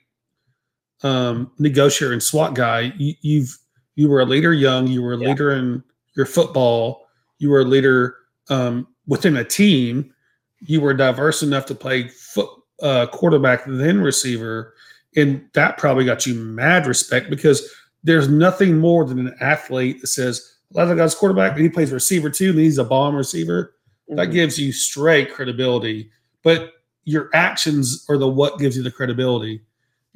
[1.03, 2.93] um, negotiator and SWAT guy.
[2.97, 3.57] You, you've
[3.95, 4.87] you were a leader young.
[4.87, 5.29] You were a Yeah.
[5.29, 5.83] leader in
[6.17, 7.07] your football.
[7.39, 8.17] You were a leader
[8.49, 10.13] um, within a team.
[10.61, 12.49] You were diverse enough to play foot
[12.83, 14.75] uh, quarterback then receiver,
[15.17, 17.69] and that probably got you mad respect because
[18.05, 21.69] there's nothing more than an athlete that says, "A lot of guys quarterback, and he
[21.69, 23.75] plays receiver too, and he's a bomb receiver."
[24.09, 24.33] That Mhm.
[24.33, 26.11] gives you straight credibility,
[26.45, 26.75] but
[27.05, 29.63] your actions are the what gives you the credibility.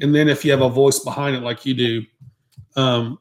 [0.01, 2.07] And then if you have a voice behind it like you do,
[2.77, 3.19] um,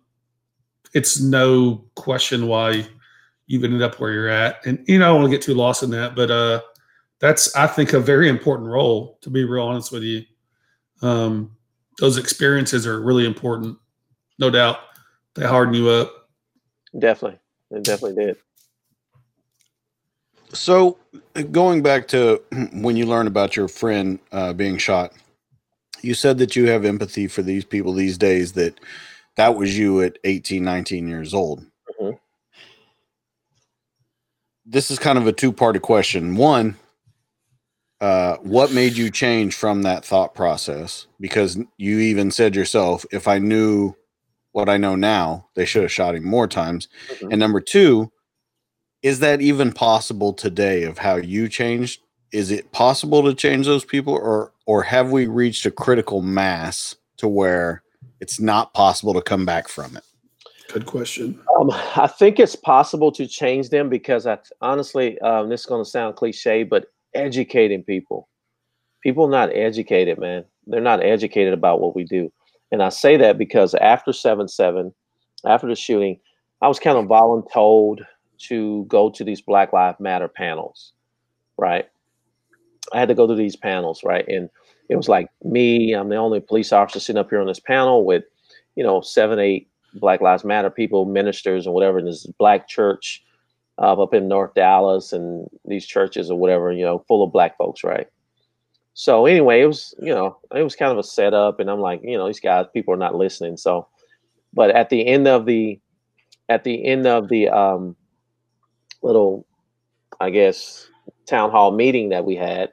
[0.94, 2.88] it's no question why
[3.48, 4.64] you've ended up where you're at.
[4.66, 6.62] And you know, I don't want to get too lost in that, but uh,
[7.20, 9.18] that's I think a very important role.
[9.22, 10.24] To be real honest with you,
[11.02, 11.56] um,
[12.00, 13.78] those experiences are really important,
[14.40, 14.80] no doubt.
[15.36, 16.30] They harden you up.
[16.98, 17.40] definitely,
[17.72, 18.38] it definitely did.
[20.54, 20.98] So,
[21.52, 22.42] going back to
[22.74, 25.14] when you learn about your friend uh, being shot,
[26.02, 28.54] you said that you have empathy for these people these days.
[28.54, 28.80] That
[29.36, 31.66] that was you at 18, 19 years old.
[32.02, 32.18] Mhm.
[34.66, 36.36] This is kind of a two-parted question.
[36.36, 36.78] One,
[38.02, 41.08] uh, what made you change from that thought process?
[41.20, 43.94] Because you even said yourself, if I knew
[44.52, 46.88] what I know now, they should have shot him more times.
[47.10, 47.32] Mhm.
[47.32, 48.12] And number two,
[49.02, 52.02] is that even possible today of how you changed?
[52.32, 56.96] Is it possible to change those people or or have we reached a critical mass
[57.18, 57.82] to where
[58.20, 60.04] it's not possible to come back from it?
[60.72, 61.40] Good question.
[61.60, 65.84] Um, I think it's possible to change them because I honestly, um, this is going
[65.84, 68.28] to sound cliche, but educating people,
[69.02, 72.32] people not educated, man, they're not educated about what we do.
[72.72, 74.94] And I say that because after seven seven,
[75.46, 76.20] after the shooting,
[76.62, 78.02] I was kind of voluntold
[78.48, 80.94] to go to these Black Lives Matter panels,
[81.58, 81.88] right?
[82.94, 84.28] I had to go to these panels, right?
[84.28, 84.50] And
[84.90, 88.06] it was like me, I'm the only police officer sitting up here on this panel
[88.06, 88.24] with,
[88.76, 91.98] you know, seven, eight Black Lives Matter people, ministers, and whatever.
[91.98, 93.24] And this black church
[93.82, 97.58] uh, up in North Dallas, and these churches or whatever, you know, full of black
[97.58, 98.08] folks, right?
[98.94, 102.02] So anyway, it was, you know, it was kind of a setup, and I'm like,
[102.04, 103.58] you know, these guys, people are not listening.
[103.58, 103.88] So,
[104.54, 105.80] but at the end of the,
[106.50, 107.96] at the end of the um,
[109.02, 109.46] little,
[110.20, 110.90] I guess,
[111.26, 112.72] town hall meeting that we had,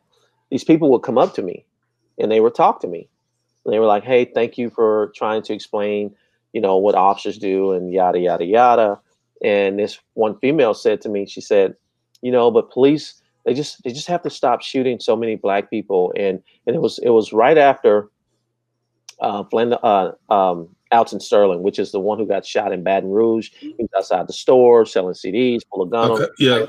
[0.50, 1.64] these people would come up to me,
[2.18, 3.08] and they would talk to me.
[3.64, 6.14] And they were like, "Hey, thank you for trying to explain."
[6.56, 8.98] you know what officers do and yada yada yada
[9.42, 11.74] and this one female said to me she said
[12.22, 15.70] you know but police they just they just have to stop shooting so many black
[15.70, 18.10] people and and it was it was right after
[19.20, 23.10] uh Philando, uh um Alton Sterling, which is the one who got shot in Baton
[23.10, 23.50] Rouge.
[23.58, 26.20] He was outside the store selling CDs, full of guns.
[26.20, 26.66] Okay, yeah.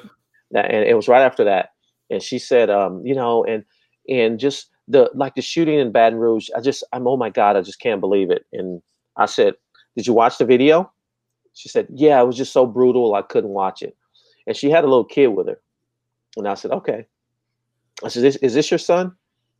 [0.51, 1.73] And it was right after that.
[2.10, 3.63] And she said, um, you know, and
[4.10, 7.56] and just the like the shooting in Baton Rouge, I just I'm oh my God,
[7.56, 8.45] I just can't believe it.
[8.53, 8.82] And
[9.17, 9.56] I said,
[9.95, 10.91] Did you watch the video?
[11.57, 13.95] She said, Yeah, it was just so brutal, I couldn't watch it.
[14.45, 15.59] And she had a little kid with her.
[16.37, 17.05] And I said, Okay.
[18.03, 19.15] I said, Is, is this your son?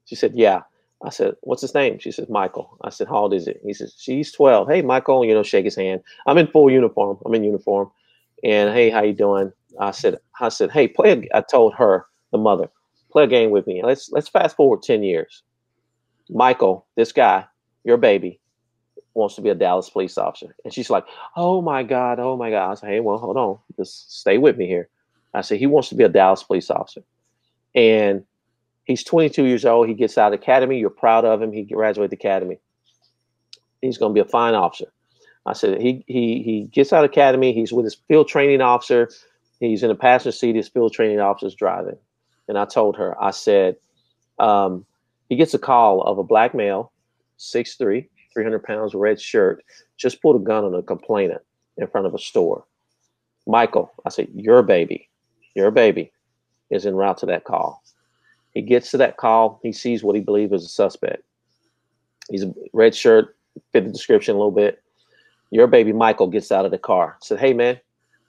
[0.06, 0.62] She said, Yeah.
[1.04, 3.74] I said, "What's his name?" She said, "Michael." I said, "How old is it?" He
[3.74, 6.02] says, "She's 12." Hey, Michael, you know, shake his hand.
[6.26, 7.20] I'm in full uniform.
[7.26, 7.92] I'm in uniform,
[8.44, 9.52] and hey, how you doing?
[9.80, 12.70] I said, "I said, hey, play." A, I told her, the mother,
[13.12, 13.84] play a game with me.
[13.84, 15.44] Let's let's fast forward ten years.
[16.30, 17.46] Michael, this guy,
[17.84, 18.40] your baby,
[19.18, 22.50] wants to be a Dallas police officer, and she's like, "Oh my god, oh my
[22.50, 24.90] god." I said, "Hey, well, hold on, just stay with me here."
[25.34, 27.04] I said, "He wants to be a Dallas police officer,"
[27.76, 28.24] and
[28.88, 29.90] He's 22 years old.
[29.90, 30.80] He gets out of academy.
[30.80, 31.52] You're proud of him.
[31.52, 32.58] He graduated academy.
[33.82, 34.92] He's going to be a fine officer.
[35.46, 37.54] I said he he he gets out of academy.
[37.54, 39.10] He's with his field training officer.
[39.60, 40.56] He's in the passenger seat.
[40.56, 41.98] His field training officer's driving.
[42.48, 43.76] And I told her, I said,
[44.40, 44.86] um,
[45.28, 46.94] he gets a call of a black male,
[47.40, 49.64] 6'3", 300 pounds, red shirt,
[49.98, 51.42] just pulled a gun on a complainant
[51.78, 52.66] in front of a store.
[53.48, 55.10] Michael, I said, your baby,
[55.56, 56.12] your baby
[56.70, 57.82] is en route to that call.
[58.54, 59.60] He gets to that call.
[59.64, 61.24] He sees what he believes is a suspect.
[62.30, 63.36] He's a red shirt,
[63.74, 64.84] fit the description a little bit.
[65.50, 67.18] Your baby Michael gets out of the car.
[67.22, 67.80] Said, "Hey man,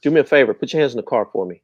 [0.01, 0.55] do me a favor.
[0.55, 1.61] Put your hands in the car for me."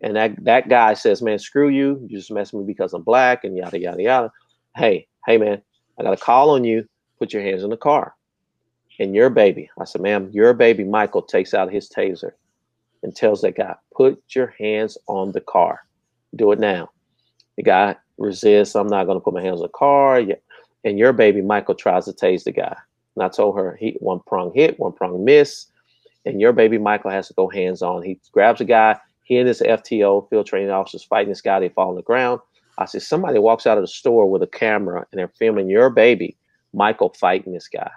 [0.00, 2.00] And that that guy says, "Man, screw you.
[2.08, 4.32] You just messing with me because I'm black and yada yada yada."
[4.76, 5.60] Hey, hey man,
[5.98, 6.88] I got a call on you.
[7.18, 8.14] Put your hands in the car.
[9.00, 12.32] And your baby, I said, "Ma'am, your baby Michael takes out his taser
[13.02, 15.84] and tells that guy, put your hands on the car.
[16.34, 16.90] Do it now."
[17.56, 18.76] The guy resists.
[18.76, 20.22] I'm not going to put my hands on the car.
[20.84, 22.76] And your baby Michael tries to tase the guy.
[23.16, 25.66] And I told her he one prong hit, one prong miss.
[26.24, 28.02] And your baby Michael has to go hands on.
[28.02, 28.98] He grabs a guy.
[29.24, 31.60] He and his FTO field training officers fighting this guy.
[31.60, 32.40] They fall on the ground.
[32.78, 35.90] I said somebody walks out of the store with a camera and they're filming your
[35.90, 36.36] baby
[36.72, 37.90] Michael fighting this guy.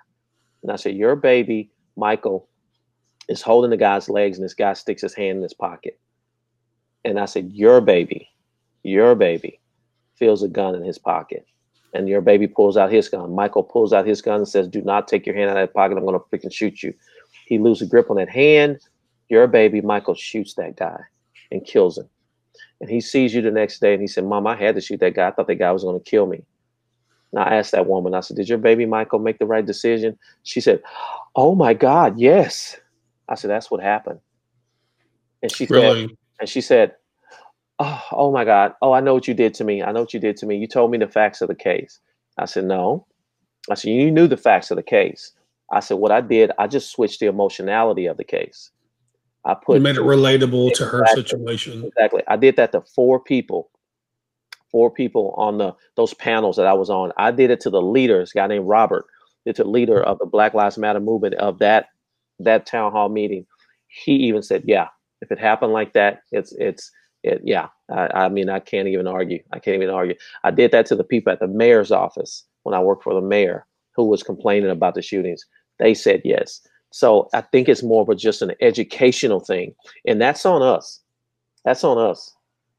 [0.63, 2.47] And I said your baby Michael
[3.27, 5.99] is holding the guy's legs and this guy sticks his hand in his pocket.
[7.03, 8.29] And I said your baby
[8.83, 9.59] your baby
[10.15, 11.45] feels a gun in his pocket
[11.93, 13.33] and your baby pulls out his gun.
[13.33, 15.73] Michael pulls out his gun and says, Do not take your hand out of that
[15.73, 15.97] pocket.
[15.97, 16.93] I'm going to freaking shoot you.
[17.45, 18.79] He loses grip on that hand.
[19.29, 20.99] Your baby, Michael, shoots that guy
[21.51, 22.09] and kills him.
[22.79, 24.99] And he sees you the next day and he said, Mom, I had to shoot
[25.01, 25.27] that guy.
[25.27, 26.43] I thought that guy was going to kill me.
[27.33, 30.17] And I asked that woman, I said, Did your baby Michael make the right decision?
[30.43, 30.81] She said,
[31.35, 32.77] Oh my God, yes.
[33.29, 34.19] I said, That's what happened.
[35.41, 36.07] And she really?
[36.07, 36.95] said, and she said,
[37.81, 38.73] oh, oh my God.
[38.81, 39.81] Oh, I know what you did to me.
[39.83, 40.57] I know what you did to me.
[40.57, 41.99] You told me the facts of the case.
[42.37, 43.05] I said, no.
[43.69, 45.31] I said, you knew the facts of the case.
[45.71, 48.71] I said, what I did, I just switched the emotionality of the case.
[49.45, 51.83] I put you made it relatable exactly, to her situation.
[51.85, 52.21] Exactly.
[52.27, 53.70] I did that to four people,
[54.71, 57.11] four people on the those panels that I was on.
[57.17, 59.05] I did it to the leaders, guy named Robert,
[59.45, 61.87] it's a leader of the Black Lives Matter movement of that
[62.39, 63.45] that town hall meeting.
[63.87, 64.87] He even said, Yeah,
[65.21, 66.91] if it happened like that, it's it's
[67.23, 69.43] it, yeah, I, I, mean, I can't even argue.
[69.51, 70.15] I can't even argue.
[70.43, 73.21] I did that to the people at the mayor's office when I worked for the
[73.21, 75.45] mayor who was complaining about the shootings.
[75.77, 76.61] They said yes.
[76.91, 80.99] So I think it's more of a, just an educational thing, and that's on us.
[81.63, 82.33] That's on us,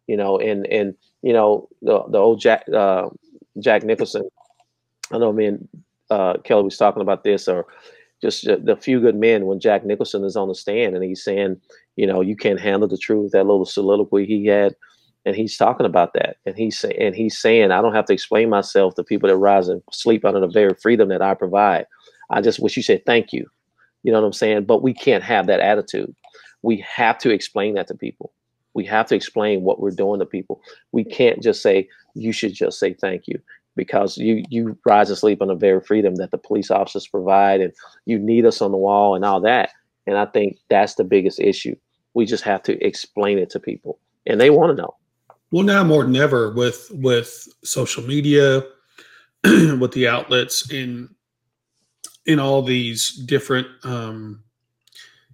[0.06, 0.38] you know.
[0.38, 3.08] And and you know the the old Jack uh,
[3.60, 4.28] Jack Nicholson.
[5.10, 5.68] I know me and
[6.10, 7.66] uh, Kelly was talking about this, or
[8.22, 11.60] just the few good men when Jack Nicholson is on the stand and he's saying,
[11.96, 13.32] you know, you can't handle the truth.
[13.32, 14.76] That little soliloquy he had,
[15.26, 18.12] and he's talking about that, and he's saying, and he's saying, I don't have to
[18.12, 21.86] explain myself to people that rise and sleep under the very freedom that I provide.
[22.30, 23.46] I just wish you said thank you.
[24.02, 24.64] You know what I'm saying?
[24.64, 26.14] But we can't have that attitude.
[26.62, 28.32] We have to explain that to people.
[28.74, 30.62] We have to explain what we're doing to people.
[30.92, 33.38] We can't just say you should just say thank you
[33.76, 37.60] because you you rise and sleep on the very freedom that the police officers provide
[37.60, 37.72] and
[38.06, 39.70] you need us on the wall and all that.
[40.06, 41.76] And i think that's the biggest issue.
[42.14, 44.94] We just have to explain it to people and they want to know.
[45.50, 48.62] Well now more than ever with with social media
[49.44, 51.14] with the outlets in
[52.26, 54.42] in all these different um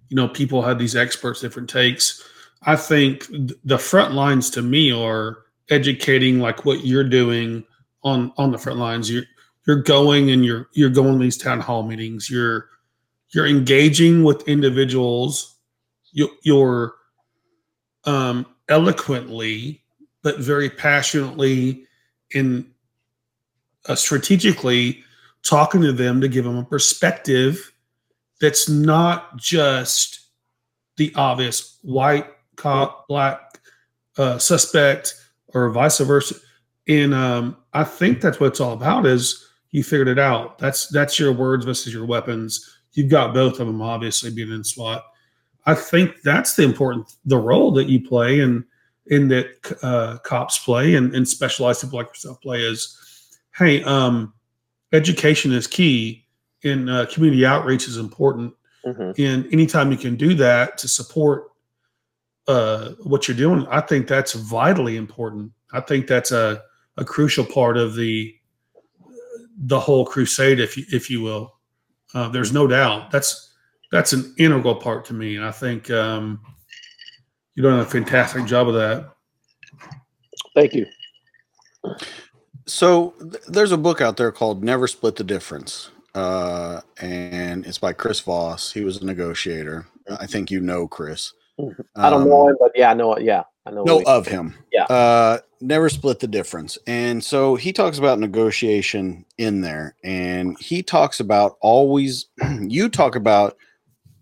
[0.09, 2.23] you know people have these experts different takes
[2.63, 3.25] i think
[3.63, 7.63] the front lines to me are educating like what you're doing
[8.03, 9.11] on on the front lines.
[9.11, 9.25] You're
[9.67, 12.29] you're going and you're you're going to these town hall meetings.
[12.29, 12.69] You're
[13.33, 15.55] you're engaging with individuals.
[16.11, 16.95] You, you're
[18.05, 19.83] um, eloquently,
[20.23, 21.85] but very passionately
[22.31, 22.71] in
[23.87, 25.03] uh, strategically
[25.43, 27.71] talking to them to give them a perspective
[28.41, 30.21] that's not just
[30.97, 32.25] the obvious white
[32.59, 33.59] cop, black
[34.17, 35.15] uh, suspect,
[35.53, 36.35] or vice versa.
[36.87, 39.05] And um, I think that's what it's all about.
[39.05, 40.57] Is you figured it out.
[40.59, 42.77] That's that's your words versus your weapons.
[42.93, 45.03] You've got both of them, obviously, being in SWAT.
[45.65, 48.63] I think that's the important the role that you play and
[49.07, 49.47] in that
[49.81, 52.95] uh, cops play and, and specialized people like yourself play is
[53.57, 54.33] hey, um,
[54.93, 56.25] education is key,
[56.63, 58.53] and uh, community outreach is important.
[58.85, 59.21] Mm-hmm.
[59.21, 61.51] And anytime you can do that to support
[62.49, 65.51] uh, what you're doing, I think that's vitally important.
[65.71, 66.63] I think that's a,
[66.97, 68.35] a crucial part of the
[69.61, 71.53] the whole crusade, if you, if you will.
[72.13, 73.53] Uh, there's no doubt that's
[73.91, 76.41] that's an integral part to me, and I think um,
[77.53, 79.11] you're doing a fantastic job of that.
[80.55, 80.87] Thank you.
[82.65, 85.91] So th- there's a book out there called Never Split the Difference.
[86.15, 88.71] Uh, and it's by Chris Voss.
[88.71, 89.87] He was a negotiator.
[90.19, 91.33] I think you know Chris.
[91.95, 93.23] I don't Um, know him, but yeah, I know it.
[93.23, 93.83] Yeah, I know.
[93.99, 94.55] he- of him.
[94.71, 94.85] Yeah.
[94.85, 96.77] Uh, never split the difference.
[96.87, 99.95] And so he talks about negotiation in there.
[100.03, 102.27] And he talks about always,
[102.61, 103.57] you talk about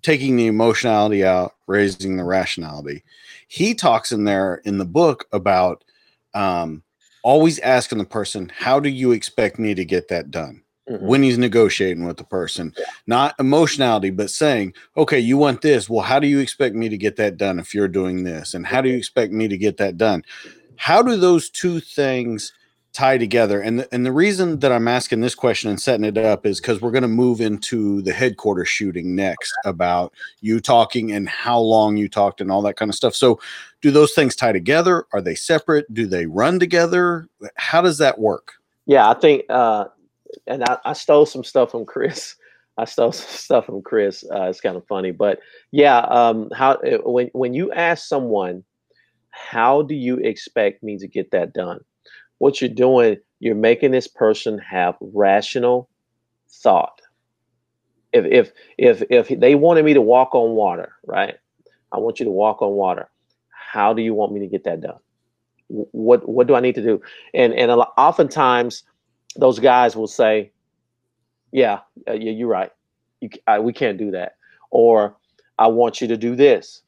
[0.02, 3.04] taking the emotionality out, raising the rationality.
[3.48, 5.84] He talks in there in the book about
[6.34, 6.84] um,
[7.24, 10.64] always asking the person, How do you expect me to get that done?
[10.90, 11.02] Mhm.
[11.02, 12.74] When he's negotiating with the person,
[13.08, 15.90] not emotionality, but saying, okay, you want this.
[15.90, 18.54] Well, how do you expect me to get that done if you're doing this?
[18.54, 20.24] And how do you expect me to get that done?
[20.78, 22.54] How do those two things
[22.94, 23.60] tie together?
[23.60, 26.62] And the, and the reason that I'm asking this question and setting it up is
[26.62, 31.60] because we're going to move into the headquarters shooting next about you talking and how
[31.60, 33.14] long you talked and all that kind of stuff.
[33.14, 33.42] So,
[33.82, 35.06] do those things tie together?
[35.12, 35.94] Are they separate?
[35.94, 37.28] Do they run together?
[37.56, 38.54] How does that work?
[38.86, 39.86] Yeah, I think, uh,
[40.48, 42.36] and I, I stole some stuff from Chris.
[42.78, 44.24] I stole some stuff from Chris.
[44.34, 45.40] Uh, it's kind of funny, but
[45.72, 48.64] yeah, um, how uh, when when you ask someone,
[49.32, 51.80] how do you expect me to get that done?
[52.40, 55.90] What you're doing, you're making this person have rational
[56.50, 57.02] thought.
[58.14, 61.36] If if if if they wanted me to walk on water, right?
[61.92, 63.10] I want you to walk on water.
[63.50, 65.00] How do you want me to get that done?
[65.68, 67.02] What what do I need to do?
[67.34, 68.84] And and a lot, oftentimes
[69.38, 70.52] those guys will say,
[71.52, 72.72] "Yeah, uh, yeah, you're right.
[73.22, 74.38] You, I, we can't do that."
[74.72, 75.16] Or,
[75.58, 76.82] "I want you to do this.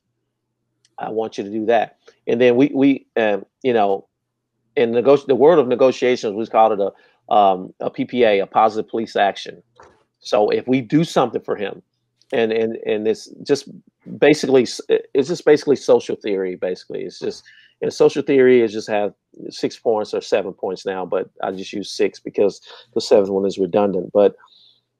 [0.97, 1.97] I want you to do that."
[2.27, 4.07] And then we we um, you know,
[4.75, 8.89] in negoti- the world of negotiations, we call it a um, a PPA, a positive
[8.89, 9.61] police action.
[10.19, 11.81] So if we do something for him,
[12.31, 13.69] and and and it's just
[14.17, 16.55] basically it's just basically social theory.
[16.55, 17.43] Basically, it's just
[17.81, 19.13] and social theory is just have
[19.49, 22.61] six points or seven points now, but I just use six because
[22.93, 24.11] the seventh one is redundant.
[24.13, 24.35] But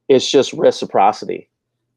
[0.07, 1.49] it's just reciprocity.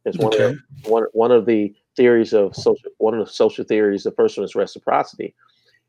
[0.05, 0.45] It's one Okay.
[0.45, 4.03] of the, one one of the theories of social one of the social theories.
[4.03, 5.35] The first one is reciprocity.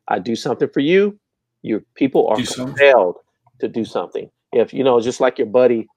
[0.07, 1.17] I do something for you,
[1.61, 2.75] your people are Do something.
[2.75, 3.17] compelled
[3.59, 4.29] to do something.
[4.51, 5.87] If you know, just like your buddy,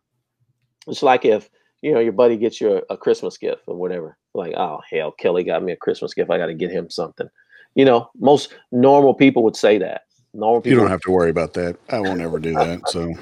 [0.87, 1.51] it's like if
[1.83, 4.17] you know your buddy gets you a, a Christmas gift or whatever.
[4.35, 6.31] Like, oh hell, Kelly got me a Christmas gift.
[6.31, 7.29] I got to get him something.
[7.75, 10.03] You know, most normal people would say that.
[10.37, 10.73] Normal people.
[10.77, 11.77] You don't have to worry about that.
[11.91, 12.89] I won't ever do that.
[12.89, 13.15] So,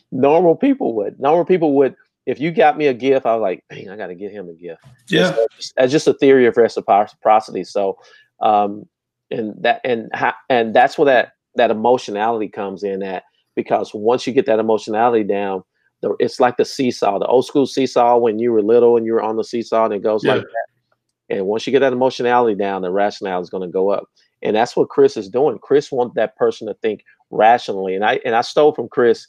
[0.12, 1.18] normal people would.
[1.20, 1.94] Normal people would.
[2.26, 4.48] If you got me a gift, I was like, dang, I got to get him
[4.48, 4.82] a gift.
[5.08, 5.30] Yeah.
[5.30, 7.62] That's just, that's just a theory of reciprocity.
[7.62, 7.98] So,
[8.40, 8.86] um,
[9.30, 13.22] and that and ha- and that's where that that emotionality comes in at
[13.54, 15.62] because once you get that emotionality down,
[16.02, 19.12] the, it's like the seesaw, the old school seesaw when you were little and you
[19.14, 20.34] were on the seesaw and it goes Yeah.
[20.34, 21.36] like that.
[21.36, 24.04] And once you get that emotionality down, the rationale is going to go up.
[24.42, 25.58] And that's what Chris is doing.
[25.58, 27.94] Chris wants that person to think rationally.
[27.94, 29.26] And I and I stole from Chris.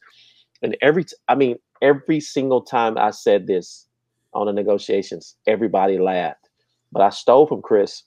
[0.61, 3.87] And every t- I mean, every single time I said this
[4.33, 6.49] on the negotiations, everybody laughed.
[6.91, 8.03] But I stole from Chris.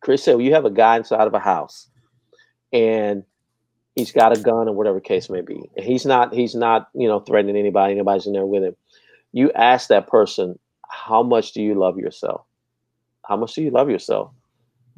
[0.00, 1.88] Chris said, well, you have a guy inside of a house
[2.72, 3.22] and
[3.94, 5.70] he's got a gun or whatever case may be.
[5.76, 8.76] And he's not, he's not, you know, threatening anybody, anybody's in there with him.
[9.32, 10.58] You ask that person,
[10.88, 12.44] how much do you love yourself?
[13.24, 14.32] How much do you love yourself?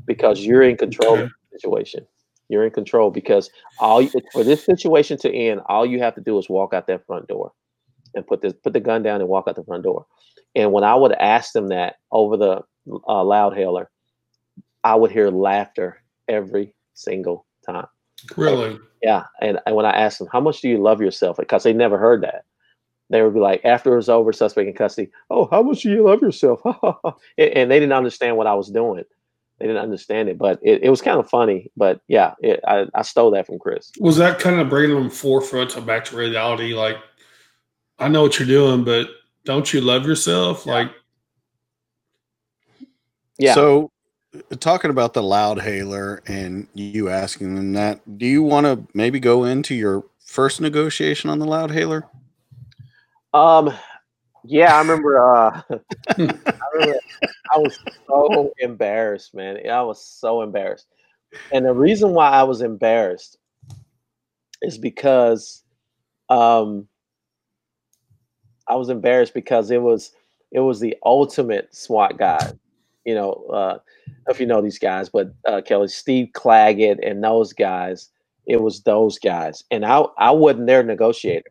[0.07, 2.07] Because you're in control of the situation.
[2.49, 6.21] You're in control because all you, for this situation to end, all you have to
[6.21, 7.53] do is walk out that front door
[8.15, 10.07] and put this put the gun down and walk out the front door.
[10.55, 12.61] And when I would ask them that over the
[13.09, 13.91] uh, loud hailer,
[14.85, 17.87] I would hear laughter every single time.
[18.37, 18.79] Really?
[19.03, 21.73] Yeah, and, and when I asked them, "How much do you love yourself?" Because they
[21.73, 22.45] never heard that,
[23.11, 25.11] they would be like, after it was over, suspect in custody.
[25.31, 26.61] Oh, how much do you love yourself?
[27.39, 29.05] and, and they didn't understand what I was doing.
[29.59, 31.71] They didn't understand it, but it, it was kind of funny.
[31.77, 33.93] But yeah, it, I, I stole that from Chris.
[34.01, 36.75] Was that kind of bringing them forefront to back to reality?
[36.75, 36.97] Like,
[37.99, 39.09] I know what you're doing, but
[39.45, 40.67] don't you love yourself?
[40.67, 40.91] Like,
[43.39, 43.55] Yeah.
[43.55, 43.93] So,
[44.59, 49.21] talking about the loud hailer and you asking them that, do you want to maybe
[49.21, 52.09] go into your first negotiation on the loud hailer?
[53.33, 53.73] Um,
[54.45, 55.19] yeah, I remember.
[55.19, 55.81] Uh, I
[56.81, 59.59] I was so embarrassed, man.
[59.69, 60.87] I was so embarrassed,
[61.53, 63.39] and the reason why I was embarrassed
[64.63, 65.63] is because
[66.29, 66.89] um,
[68.69, 70.13] I was embarrassed because it was
[70.53, 72.53] it was the ultimate SWAT guy.
[73.05, 73.79] You know, uh,
[74.29, 78.11] if you know these guys, but uh, Kelly, Steve Claggett, and those guys.
[78.47, 81.51] It was those guys, and I I wasn't their negotiator.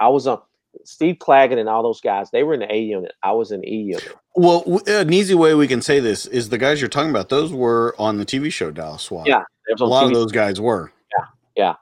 [0.00, 0.40] I was on
[0.84, 2.30] Steve Claggett and all those guys.
[2.30, 3.12] They were in the A unit.
[3.22, 4.16] I was in E unit.
[4.34, 7.28] Well, an easy way we can say this is the guys you're talking about.
[7.28, 9.26] Those were on the TV show Dallas SWAT.
[9.26, 9.42] Yeah,
[9.78, 10.92] a lot of those guys were.
[11.18, 11.26] Yeah.
[11.54, 11.74] Yeah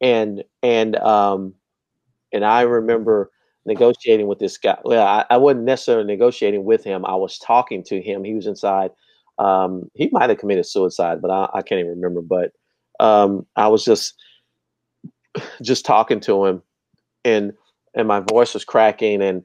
[0.00, 1.54] and and um
[2.32, 3.30] and i remember
[3.66, 7.84] negotiating with this guy well I, I wasn't necessarily negotiating with him i was talking
[7.84, 8.90] to him he was inside
[9.38, 12.52] um he might have committed suicide but i, I can't even remember but
[12.98, 14.14] um i was just
[15.62, 16.62] just talking to him
[17.24, 17.52] and
[17.94, 19.44] and my voice was cracking and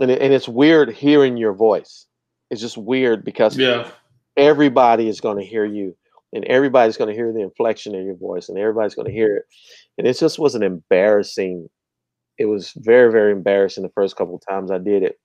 [0.00, 2.06] and, it, and it's weird hearing your voice.
[2.50, 3.90] It's just weird because Yeah.
[4.36, 5.94] everybody is going to hear you
[6.32, 9.36] and everybody's going to hear the inflection in your voice and everybody's going to hear
[9.36, 9.44] it.
[9.98, 11.68] And it just was an embarrassing
[12.38, 15.20] it was very very embarrassing the first couple of times i did it.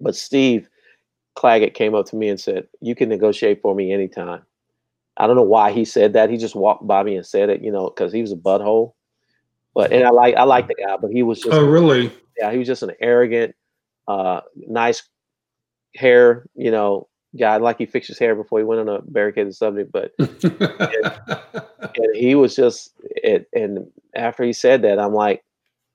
[0.00, 0.68] But steve
[1.38, 4.42] claggett came up to me and said you can negotiate for me anytime.
[5.16, 6.30] I don't know why he said that.
[6.30, 8.92] He just walked by me and said it you know because he was a butthole
[9.74, 12.12] but and i like i like the guy but he was just Oh, really?
[12.38, 13.54] yeah, he was just an arrogant,
[14.08, 15.02] uh, nice
[15.94, 17.08] hair, you know,
[17.38, 17.56] guy.
[17.58, 22.34] Like he fixed his hair before he went on a barricaded subject, but and he
[22.34, 23.46] was just it.
[23.52, 25.42] And after he said that, I'm like,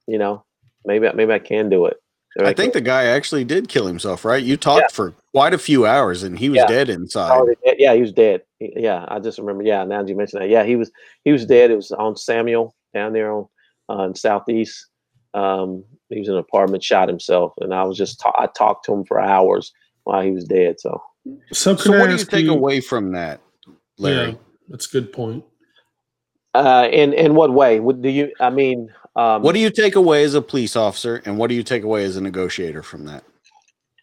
[0.08, 0.44] you know,
[0.86, 1.98] maybe maybe I can do it.
[2.38, 4.44] Maybe I think the guy actually did kill himself, right?
[4.44, 6.68] You talked for quite a few hours, and he was Yeah.
[6.68, 7.32] dead inside.
[7.40, 8.42] Oh, they- yeah, he was dead.
[8.60, 9.64] He- Yeah, I just remember.
[9.64, 10.92] Yeah, now that you mentioned that, yeah, he was
[11.24, 11.72] he was dead.
[11.72, 13.48] It was on Samuell down there on
[13.90, 14.88] uh, in southeast.
[15.34, 18.86] Um, he was in an apartment, shot himself, and I was just ta- I talked
[18.86, 19.74] to him for hours
[20.04, 20.80] while he was dead.
[20.80, 21.02] So
[21.52, 23.42] So, So, what do you ask take away from that,
[23.98, 24.32] Larry?
[24.32, 24.38] Yeah,
[24.70, 25.44] that's a good point.
[26.54, 27.80] Uh, in in what way?
[27.80, 28.32] Would do you?
[28.40, 31.56] I mean, um, What do you take away as a police officer, and what do
[31.56, 33.24] you take away as a negotiator from that?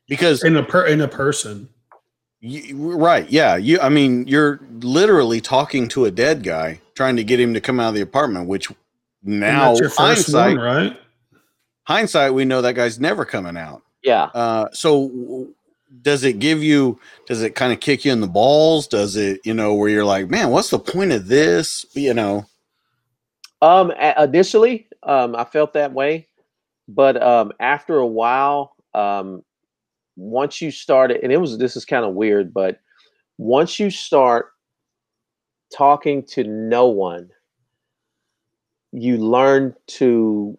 [0.08, 1.68] Because in a per in a person,
[2.40, 3.78] you, right, yeah, you.
[3.80, 7.78] I mean, you're literally talking to a dead guy, trying to get him to come
[7.78, 8.48] out of the apartment.
[8.48, 8.76] Which And
[9.22, 11.00] now, your first hindsight, one, right?
[11.84, 13.82] hindsight, we know that guy's never coming out.
[14.02, 14.24] Yeah.
[14.34, 15.54] Uh, so, w-
[16.00, 16.98] does it give you?
[17.26, 18.86] Does it kind of kick you in the balls?
[18.88, 21.84] Does it, you know, where you're like, man, what's the point of this?
[21.94, 22.46] You know,
[23.60, 26.26] Um, initially, um, I felt that way,
[26.88, 29.44] but um, after a while, um,
[30.16, 32.80] once you started, and it was this is kind of weird, but
[33.38, 34.46] once you start
[35.74, 37.30] talking to no one,
[38.92, 40.58] you learn to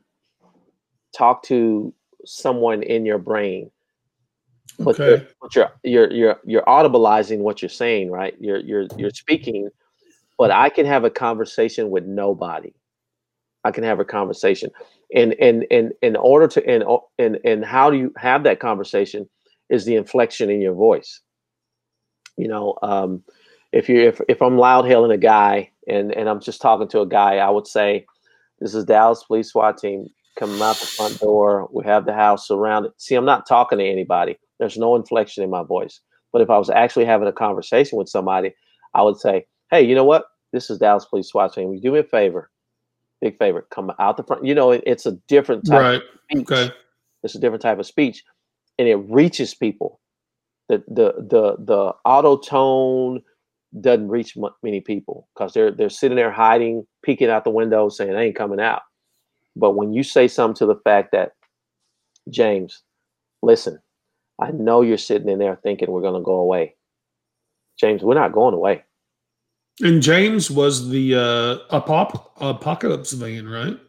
[1.15, 1.93] talk to
[2.25, 3.71] someone in your brain.
[4.79, 5.25] But, you're, Okay.
[5.55, 8.35] you're you're you're you're audibleizing what you're saying, right?
[8.39, 9.69] You're you're you're speaking,
[10.37, 12.73] but I can have a conversation with nobody.
[13.63, 14.71] I can have a conversation.
[15.15, 16.83] And and and in order to and
[17.19, 19.29] and and how do you have that conversation
[19.69, 21.21] is the inflection in your voice.
[22.37, 23.23] You know, um,
[23.71, 27.01] if you if if I'm loud hailing a guy and and I'm just talking to
[27.01, 28.05] a guy, I would say,
[28.63, 30.07] "This is Dallas Police SWAT team
[30.39, 31.69] coming out the front door.
[31.71, 34.37] We have the house surrounded." See, I'm not talking to anybody.
[34.59, 35.99] There's no inflection in my voice.
[36.31, 38.55] But if I was actually having a conversation with somebody,
[38.93, 40.25] I would say, "Hey, you know what?
[40.53, 41.73] This is Dallas Police SWAT team.
[41.73, 42.49] You do me a favor?
[43.21, 43.67] Big favor.
[43.69, 45.95] Come out the front." You know, it- it's a different type Right.
[46.01, 46.51] of speech.
[46.51, 46.71] Okay.
[47.23, 48.23] It's a different type of speech,
[48.79, 49.99] and it reaches people.
[50.69, 53.21] The the the the auto tone
[53.81, 57.89] doesn't reach mu- many people because they're they're sitting there hiding, peeking out the window,
[57.89, 58.81] saying they ain't coming out.
[59.55, 61.33] But when you say something to the fact that
[62.29, 62.81] James,
[63.41, 63.79] listen,
[64.41, 66.75] I know you're sitting in there thinking we're going to go away.
[67.79, 68.83] James, we're not going away.
[69.81, 73.79] And James was the uh, apop- apocalypse van, right?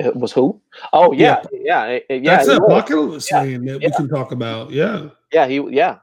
[0.00, 0.60] It was who?
[0.92, 2.36] Oh yeah, yeah, eh, yeah.
[2.36, 3.76] That's he the apocalypse Yeah, that yeah.
[3.76, 4.70] we can talk about.
[4.70, 5.98] Yeah, Yeah, he yeah,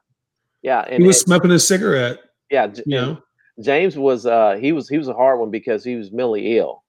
[0.62, 0.82] yeah.
[0.82, 2.20] And, he was and- smoking a cigarette.
[2.50, 3.18] Yeah, J- You
[3.62, 6.84] James was uh he was he was a hard one because he was mentally ill.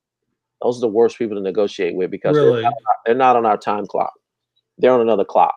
[0.63, 3.37] Those are the worst people to negotiate with because they're, not, on our- they're not
[3.37, 4.13] on our time clock.
[4.79, 5.57] They're on another clock,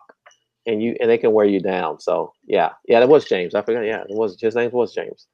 [0.66, 2.00] and you and they can wear you down.
[2.00, 3.54] So yeah, yeah, that was James.
[3.54, 3.80] I forgot.
[3.84, 5.26] Yeah, it was his name was James.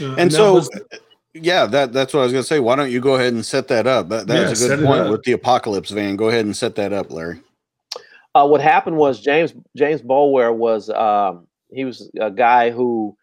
[0.00, 0.70] Uh, and that so was-
[1.36, 3.44] yeah that that's what i was going to say why don't you go ahead and
[3.44, 6.44] set that up that, that's Yeah, a good point with the apocalypse van go ahead
[6.44, 7.40] and set that up larry
[8.36, 13.16] Uh, what happened was James James Boulware was um, he was a guy who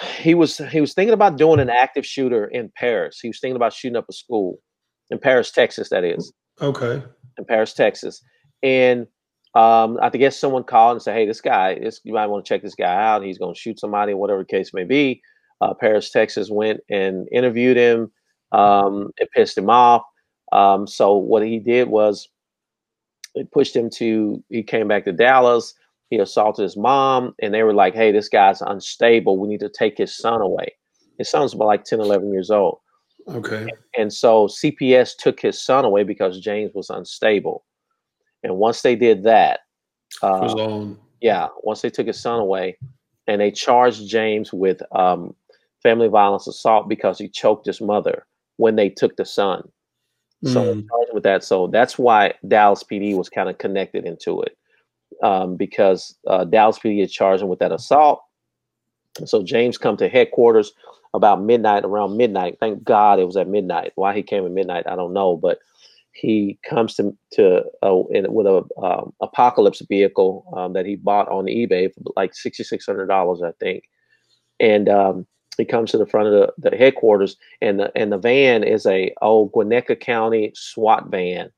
[0.00, 3.18] he was he was thinking about doing an active shooter in Paris.
[3.20, 4.58] He was thinking about shooting up a school
[5.10, 5.90] in Paris, Texas.
[5.90, 7.02] That is okay.
[7.38, 8.22] in Paris, Texas,
[8.62, 9.06] and
[9.54, 12.48] um, I guess someone called and said, "Hey, this guy, this you might want to
[12.48, 13.24] check this guy out.
[13.24, 15.20] He's going to shoot somebody, whatever the case may be."
[15.60, 18.10] Uh, Paris, Texas, went and interviewed him.
[18.52, 20.02] Um, it pissed him off.
[20.52, 22.28] Um, so what he did was
[23.34, 24.42] it pushed him to.
[24.48, 25.74] He came back to Dallas.
[26.10, 29.38] He assaulted his mom, and they were like, "Hey, this guy's unstable.
[29.38, 30.74] We need to take his son away."
[31.18, 32.80] His son's about like 10, 11 years old.
[33.28, 33.68] Okay.
[33.96, 37.64] And so CPS took his son away because James was unstable.
[38.42, 39.60] And once they did that,
[40.22, 40.48] uh,
[41.20, 42.78] yeah, once they took his son away,
[43.26, 45.34] and they charged James with um,
[45.82, 49.70] family violence assault because he choked his mother when they took the son.
[50.44, 50.86] So Mm.
[51.12, 51.44] with that.
[51.44, 54.56] So that's why Dallas PD was kind of connected into it
[55.22, 58.22] um, because uh, Dallas PD charged him with that assault.
[59.24, 60.72] So James come to headquarters
[61.14, 62.56] about midnight, around midnight.
[62.60, 63.92] Thank God it was at midnight.
[63.96, 65.58] Why he came at midnight, I don't know, but
[66.12, 71.28] he comes to to uh, in, with a um, apocalypse vehicle um, that he bought
[71.28, 73.84] on eBay for like sixty six hundred dollars, I think.
[74.58, 78.18] And um, he comes to the front of the, the headquarters, and the and the
[78.18, 81.50] van is a old Gwinnett County SWAT van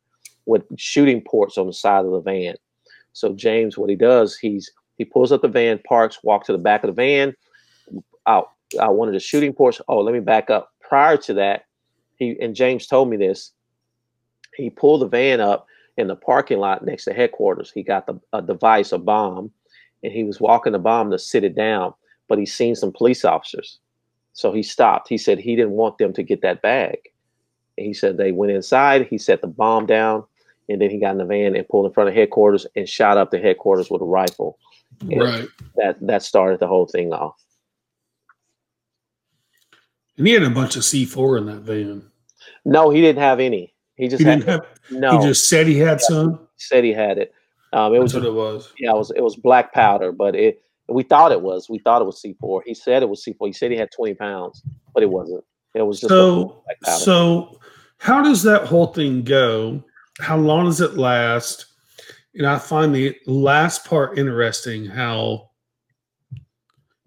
[0.46, 2.54] with shooting ports on the side of the van.
[3.12, 6.58] So James, what he does, he's he pulls up the van, parks, walks to the
[6.58, 7.34] back of the van,
[8.26, 8.50] out
[8.80, 9.80] out one of the shooting ports.
[9.88, 10.72] Oh, let me back up.
[10.80, 11.64] Prior to that,
[12.16, 13.52] he and James told me this.
[14.56, 17.70] He pulled the van up in the parking lot next to headquarters.
[17.70, 19.50] He got the a device, a bomb,
[20.02, 21.94] and he was walking the bomb to sit it down.
[22.28, 23.78] But he seen some police officers,
[24.32, 25.08] so he stopped.
[25.08, 26.98] He said he didn't want them to get that bag.
[27.76, 29.06] And he said they went inside.
[29.06, 30.24] He set the bomb down,
[30.72, 33.16] and then he got in the van and pulled in front of headquarters and shot
[33.18, 34.58] up the headquarters with a rifle.
[35.02, 35.48] And Right.
[35.76, 37.36] That that started the whole thing off.
[40.18, 42.02] And he had a bunch of C4 in that van.
[42.64, 43.74] No, he didn't have any.
[43.96, 45.18] He just He had, didn't have, no.
[45.20, 46.38] he just said he had some.
[46.56, 47.32] said he had it.
[47.72, 48.72] Um, it That's was what it was.
[48.78, 52.02] yeah, it was it was black powder, but it we thought it was we thought
[52.02, 52.62] it was C four.
[52.66, 53.46] He said it was C four.
[53.46, 54.62] He said he had twenty pounds,
[54.92, 55.42] but it wasn't.
[55.74, 57.00] It was just So, black powder.
[57.02, 57.60] so
[57.96, 59.82] how does that whole thing go?
[60.20, 61.66] How long does it last?
[62.34, 65.50] And I find the last part interesting how,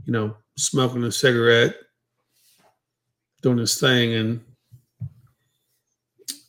[0.06, 1.76] you know, smoking a cigarette,
[3.42, 4.42] doing his thing, and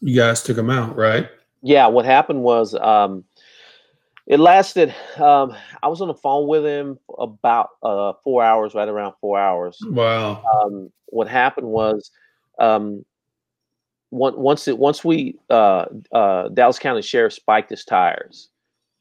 [0.00, 1.28] you guys took him out, right?
[1.66, 3.24] yeah, what happened was um,
[4.26, 4.94] it lasted.
[5.16, 9.38] Um, I was on the phone with him about uh, four hours, right around four
[9.38, 9.76] hours.
[9.84, 10.44] Wow.
[10.44, 12.12] um, what happened was
[12.60, 13.04] um,
[14.10, 18.48] once once it once we uh, uh, Dallas County Sheriff spiked his tires,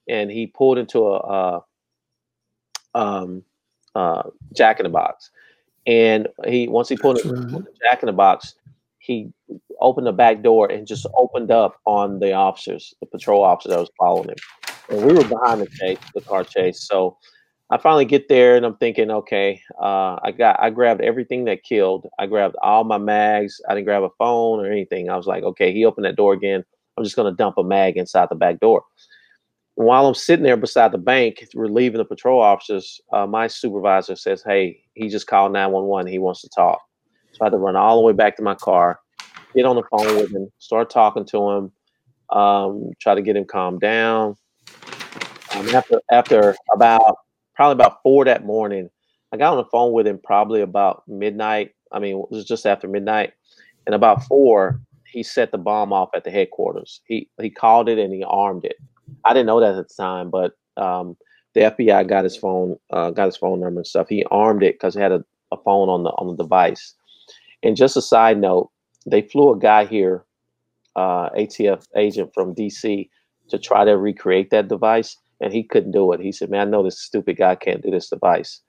[0.09, 1.59] and he pulled into a, uh
[2.93, 3.43] um,
[3.93, 5.31] uh, Jack in the Box,
[5.85, 7.65] and he once he pulled into right.
[7.65, 8.55] the Jack in the Box,
[8.99, 9.31] he
[9.79, 13.79] opened the back door and just opened up on the officers, the patrol officer that
[13.79, 14.35] was following him,
[14.89, 17.17] and we were behind the chase, the car chase, so.
[17.71, 21.63] I finally get there and I'm thinking, okay, uh, I got I grabbed everything that
[21.63, 22.07] killed.
[22.19, 23.59] I grabbed all my mags.
[23.67, 25.09] I didn't grab a phone or anything.
[25.09, 26.63] I was like, okay, he opened that door again.
[26.97, 28.83] I'm just gonna dump a mag inside the back door.
[29.73, 34.43] While I'm sitting there beside the bank, relieving the patrol officers, uh, my supervisor says,
[34.43, 36.11] "Hey, he just called 911.
[36.11, 36.81] He wants to talk."
[37.31, 38.99] So I had to run all the way back to my car,
[39.55, 41.71] get on the phone with him, start talking to him,
[42.29, 44.37] um, try to get him calmed down.
[45.55, 47.17] Um, after after about
[47.55, 48.89] probably about four that morning.
[49.31, 51.71] I got on the phone with him probably about midnight.
[51.91, 53.33] I mean, it was just after midnight.
[53.85, 57.01] And about four, he set the bomb off at the headquarters.
[57.05, 58.75] He he called it and he armed it.
[59.23, 61.15] I didn't know that at the time, but um,
[61.53, 64.09] the FBI got his phone, uh, got his phone number and stuff.
[64.09, 66.95] He armed it because he had a, a phone on the on the device.
[67.63, 68.69] And just a side note,
[69.05, 70.25] they flew a guy here,
[70.95, 73.09] uh, ATF agent from DC,
[73.49, 76.19] to try to recreate that device and he couldn't do it.
[76.19, 78.61] He said, "Man, I know this stupid guy can't do this device."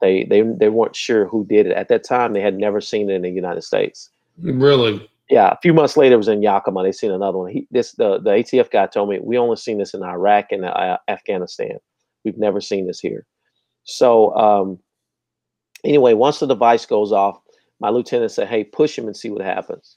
[0.00, 2.32] They they they weren't sure who did it at that time.
[2.32, 4.10] They had never seen it in the United States.
[4.38, 5.08] Really?
[5.30, 6.82] Yeah, a few months later, it was in Yakima.
[6.82, 7.50] They seen another one.
[7.50, 10.64] He this the the ATF guy told me we only seen this in Iraq and
[10.64, 11.78] uh, Afghanistan.
[12.24, 13.26] We've never seen this here.
[13.84, 14.78] So um,
[15.84, 17.38] anyway, once the device goes off,
[17.80, 19.96] my lieutenant said, "Hey, push him and see what happens."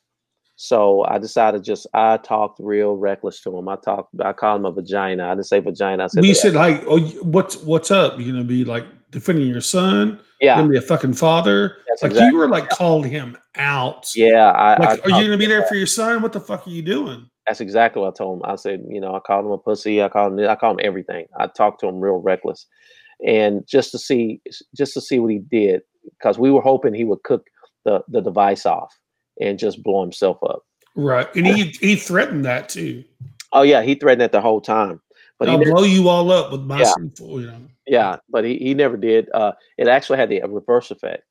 [0.59, 3.69] So I decided just I talked real reckless to him.
[3.69, 5.27] I talked I called him a vagina.
[5.27, 6.05] I didn't say vagina.
[6.05, 8.19] I said oh, You said like, oh, what's what's up?
[8.19, 10.19] You gonna be like defending your son?
[10.41, 10.55] Yeah.
[10.55, 11.77] You gonna be a fucking father?
[11.87, 14.11] That's like exactly you were like called him out.
[14.15, 16.23] Yeah, I, Like, I are you gonna be there for your son?
[16.23, 17.29] What the fuck are you doing?
[17.45, 18.49] That's exactly what I told him.
[18.49, 20.01] I said, you know, I called him a pussy.
[20.01, 20.49] I called him.
[20.49, 21.27] I called him everything.
[21.39, 22.65] I talked to him real reckless,
[23.23, 24.41] and just to see,
[24.75, 25.83] just to see what he did,
[26.17, 27.45] because we were hoping he would cook
[27.85, 28.91] the the device off
[29.41, 30.63] and just blow himself up.
[30.95, 31.27] Right.
[31.35, 33.03] And he he threatened that too.
[33.53, 34.99] Oh yeah, he threatened that the whole time,
[35.39, 36.93] but I'll never, blow you all up with my Yeah.
[36.97, 37.61] C4, you know.
[37.85, 39.29] yeah, but he, he never did.
[39.33, 41.23] Uh, it actually had the reverse effect.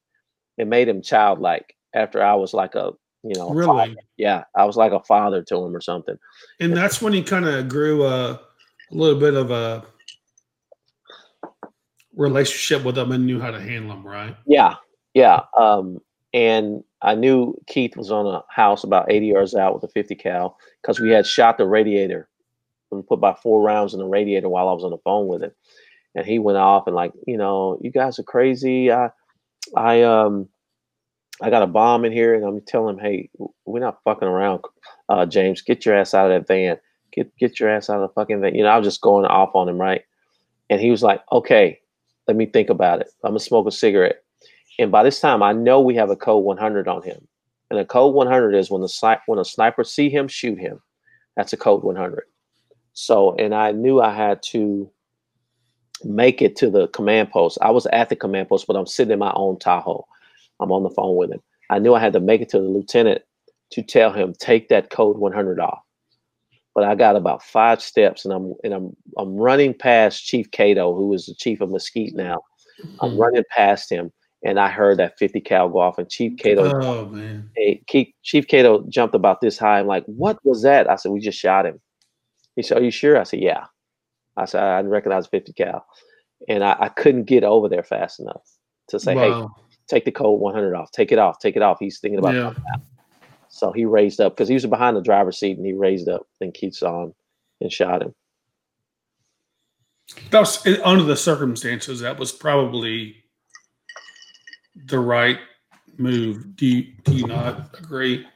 [0.57, 2.93] It made him childlike after I was like a
[3.23, 3.67] you know, Really?
[3.67, 3.95] father.
[4.17, 6.17] Yeah, I was like a father to him or something.
[6.61, 8.41] And that's when he kind of grew a, a
[8.93, 9.85] little bit of a
[12.15, 14.37] relationship with them and knew how to handle them, right?
[14.47, 14.77] Yeah,
[15.15, 15.41] yeah.
[15.59, 15.99] Um,
[16.33, 20.15] and I knew Keith was on a house about 80 yards out with a 50
[20.15, 22.29] cal because we had shot the radiator.
[22.91, 25.43] We put about four rounds in the radiator while I was on the phone with
[25.43, 25.53] him,
[26.15, 28.91] and he went off and like, you know, you guys are crazy.
[28.91, 29.11] I,
[29.77, 30.49] I um,
[31.43, 33.29] I got a bomb in here, and I'm telling him, hey,
[33.67, 34.65] we're not fucking around,
[35.09, 35.61] uh, James.
[35.61, 36.79] Get your ass out of that van.
[37.13, 38.55] Get get your ass out of the fucking van.
[38.55, 40.03] You know, I was just going off on him, right?
[40.71, 41.81] And he was like, okay,
[42.27, 43.09] let me think about it.
[43.23, 44.25] I'm gonna smoke a cigarette.
[44.79, 47.27] And by this time, I know we have a code 100 on him.
[47.71, 50.81] And a code 100 is when the sni- when a sniper see him, shoot him.
[51.37, 52.25] That's a code 100.
[52.93, 54.91] So, and I knew I had to
[56.05, 57.59] make it to the command post.
[57.61, 60.07] I was at the command post, but I'm sitting in my own Tahoe.
[60.61, 61.41] I'm on the phone with him.
[61.71, 63.23] I knew I had to make it to the lieutenant
[63.73, 65.81] to tell him take that code 100 off.
[66.75, 70.95] But I got about five steps, and I'm and I'm I'm running past Chief Cato,
[70.95, 72.43] who is the chief of Mesquite now.
[73.01, 73.21] I'm mm-hmm.
[73.21, 74.13] running past him,
[74.47, 77.51] and I heard that 50 cal go off, and Chief Cato, Oh man.
[77.57, 77.83] hey,
[78.23, 79.81] Chief, Cato jumped about this high.
[79.81, 80.89] I'm like, what was that?
[80.89, 81.81] I said, we just shot him.
[82.55, 83.19] He said, are you sure?
[83.19, 83.65] I said, yeah.
[84.37, 85.85] I said, I recognize 50 cal,
[86.49, 88.43] and I, I couldn't get over there fast enough
[88.89, 89.47] to say, hey,
[89.89, 91.79] take the code 100 off, take it off, take it off.
[91.81, 92.53] He's thinking about Yeah.
[93.49, 96.27] So he raised up because he was behind the driver's seat, and he raised up.
[96.41, 97.15] and Keith saw him
[97.61, 98.15] and shot him.
[100.31, 102.01] That was under the circumstances.
[102.01, 103.25] That was probably
[104.87, 105.39] the right
[105.99, 106.57] move.
[106.57, 108.27] Do you do you not agree?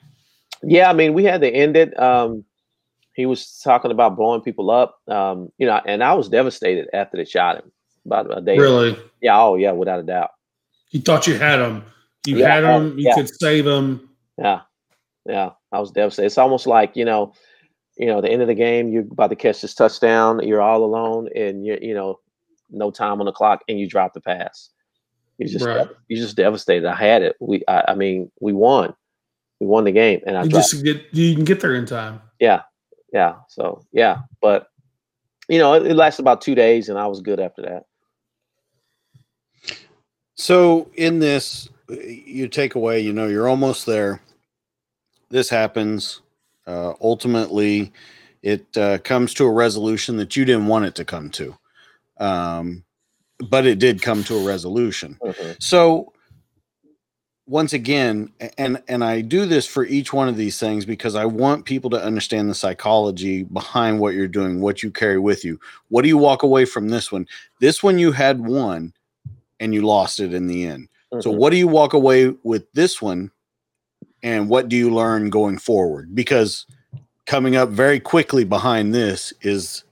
[0.63, 1.99] Yeah, I mean, we had to end it.
[1.99, 2.45] Um,
[3.15, 7.17] he was talking about blowing people up, um, you know, and I was devastated after
[7.17, 7.73] they shot him.
[8.07, 8.57] About a day.
[8.57, 8.99] Really?
[9.21, 9.39] Yeah.
[9.39, 9.73] Oh, yeah.
[9.73, 10.31] Without a doubt.
[10.91, 11.85] You thought you had him.
[12.27, 12.99] You Yeah, had him.
[12.99, 13.15] You yeah.
[13.15, 14.09] could save him.
[14.39, 14.63] Yeah.
[15.27, 15.51] Yeah.
[15.71, 16.27] I was devastated.
[16.27, 17.35] It's almost like you know,
[17.99, 18.89] you know, the end of the game.
[18.89, 20.47] You're about to catch this touchdown.
[20.47, 22.21] You're all alone, and you're you know,
[22.71, 24.71] no time on the clock, and you drop the pass.
[25.41, 25.89] You just Right.
[26.09, 26.87] you just devastated.
[26.87, 27.35] I had it.
[27.41, 28.95] We I, I mean, we won.
[29.59, 32.21] We won the game, and I You just get you can get there in time.
[32.39, 32.63] Yeah,
[33.13, 33.37] yeah.
[33.49, 34.69] So yeah, but
[35.49, 37.85] you know, it, it lasted about two days, and I was good after that.
[40.37, 44.21] So in this, you take away, you know, you're almost there.
[45.31, 46.21] This happens.
[46.67, 47.93] Uh, ultimately,
[48.43, 51.57] it uh, comes to a resolution that you didn't want it to come to,
[52.19, 52.85] um,
[53.49, 55.19] but it did come to a resolution.
[55.59, 56.13] So
[57.47, 61.25] once again, and and I do this for each one of these things because I
[61.25, 65.59] want people to understand the psychology behind what you're doing, what you carry with you.
[65.89, 67.27] What do you walk away from this one?
[67.61, 68.93] This one you had one
[69.59, 70.89] and you lost it in the end.
[71.21, 71.37] So Mhm.
[71.39, 73.33] what do you walk away with this one
[74.23, 76.15] and what do you learn going forward?
[76.15, 76.67] Because
[77.27, 79.83] coming up very quickly behind this is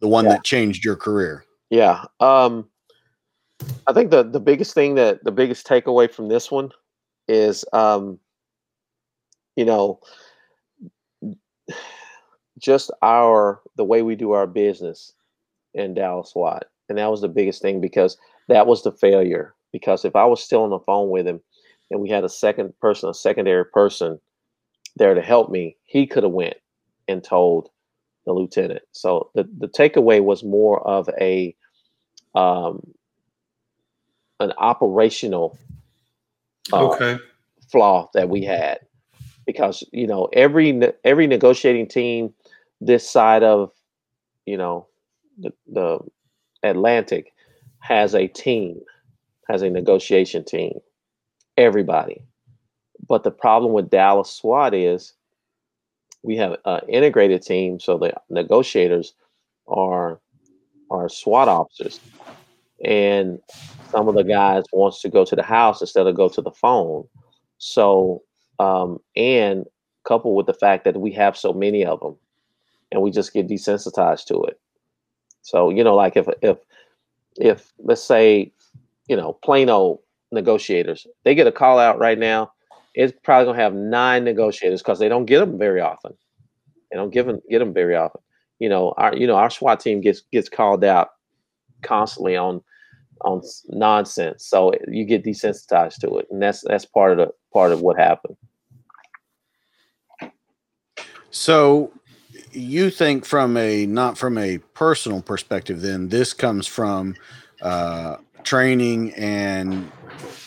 [0.00, 0.32] the one Yeah.
[0.32, 1.44] that changed your career.
[1.70, 2.04] Yeah.
[2.20, 2.68] Um,
[3.86, 6.70] I think the the biggest thing that the biggest takeaway from this one
[7.26, 8.18] is, um,
[9.56, 10.00] you know,
[12.58, 15.12] just our the way we do our business
[15.74, 18.16] in Dallas SWAT, and that was the biggest thing because
[18.48, 19.54] that was the failure.
[19.72, 21.40] Because if I was still on the phone with him,
[21.90, 24.18] and we had a second person, a secondary person
[24.96, 26.56] there to help me, he could have went
[27.06, 27.68] and told
[28.24, 28.82] the lieutenant.
[28.92, 31.54] So the the takeaway was more of a
[32.34, 32.94] um,
[34.40, 35.58] an operational
[36.72, 37.18] uh, Okay.
[37.70, 38.78] flaw that we had.
[39.46, 42.34] Because you know every every negotiating team
[42.80, 43.72] this side of
[44.44, 44.86] you know
[45.38, 45.98] the, the
[46.62, 47.32] Atlantic
[47.80, 48.80] has a team
[49.48, 50.78] has a negotiation team
[51.56, 52.22] everybody.
[53.08, 55.14] But the problem with Dallas SWAT is
[56.22, 59.14] we have an integrated team so the negotiators
[59.66, 60.20] are
[60.90, 62.00] are SWAT officers
[62.84, 63.38] and
[63.90, 66.50] some of the guys wants to go to the house instead of go to the
[66.50, 67.04] phone.
[67.58, 68.22] So
[68.58, 69.66] um, and
[70.04, 72.16] coupled with the fact that we have so many of them
[72.92, 74.60] and we just get desensitized to it.
[75.42, 76.58] So you know like if if
[77.36, 78.52] if let's say
[79.08, 80.00] you know plano
[80.30, 82.52] negotiators they get a call out right now
[82.94, 86.12] it's probably to have nine negotiators because they don't get them very often.
[86.90, 88.20] They don't give them get them very often.
[88.58, 91.10] You know our you know our swat team gets gets called out
[91.82, 92.62] constantly on
[93.22, 97.72] on nonsense so you get desensitized to it and that's that's part of the part
[97.72, 98.36] of what happened
[101.30, 101.92] So
[102.52, 107.16] you think from a not from a personal perspective then this comes from
[107.60, 109.90] uh training and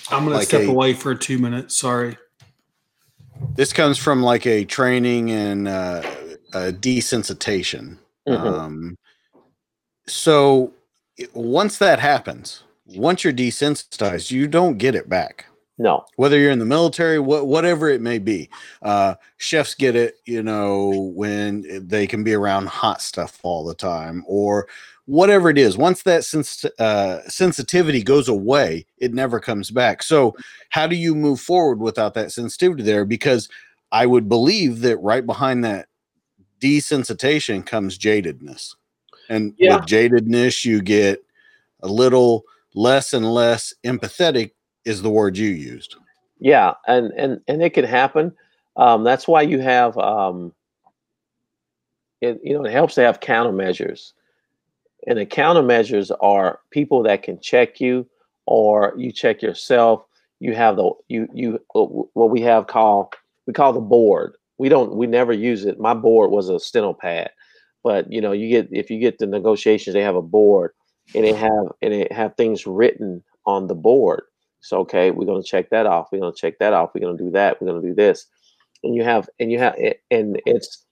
[0.10, 1.78] I'm gonna like step a- away for two minutes.
[1.78, 2.18] Sorry.
[3.56, 6.02] this comes from like a training and uh,
[6.54, 7.98] a desensitization.
[8.28, 8.38] Mhm.
[8.46, 8.98] Um,
[10.08, 10.81] so i-
[11.34, 15.46] once that happens, once you're desensitized, you don't get it back.
[15.78, 16.06] No.
[16.16, 18.50] Whether you're in the military, what whatever it may be,
[18.84, 20.18] uh, chefs get it.
[20.26, 24.68] You know when they can be around hot stuff all the time, or
[25.06, 25.78] whatever it is.
[25.78, 30.04] Once that sens- uh, sensitivity goes away, it never comes back.
[30.04, 30.36] So
[30.70, 33.06] how do you move forward without that sensitivity there?
[33.06, 33.50] Because
[33.92, 35.88] I would believe that right behind that
[36.62, 38.76] desensitization comes jadedness.
[39.30, 39.78] And Yeah.
[39.78, 41.24] with jadedness, you get
[41.82, 42.44] a little
[42.74, 44.52] less and less empathetic,
[44.86, 45.96] is the word you used.
[46.40, 48.34] Yeah, and and and it can happen.
[48.78, 50.54] Um, that's why you have, um,
[52.22, 54.14] it, you know, it helps to have countermeasures,
[55.08, 58.08] and the countermeasures are people that can check you,
[58.46, 60.04] or you check yourself.
[60.40, 63.14] You have the you you what we have called
[63.46, 64.34] we call the board.
[64.58, 65.80] We don't we never use it.
[65.80, 67.30] My board was a steno pad,
[67.84, 70.72] but you know you get if you get the negotiations, they have a board,
[71.16, 74.24] and they have and it have things written on the board.
[74.62, 76.10] So okay, we're gonna check that off.
[76.12, 76.92] We're gonna check that off.
[76.94, 77.60] We're gonna do that.
[77.60, 78.28] We're gonna do this,
[78.84, 79.76] and you have and you have
[80.12, 80.86] and it's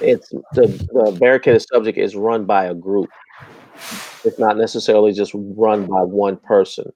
[0.00, 3.08] it's the the barricaded subject is run by a group.
[4.24, 6.92] It's not necessarily just run by one person.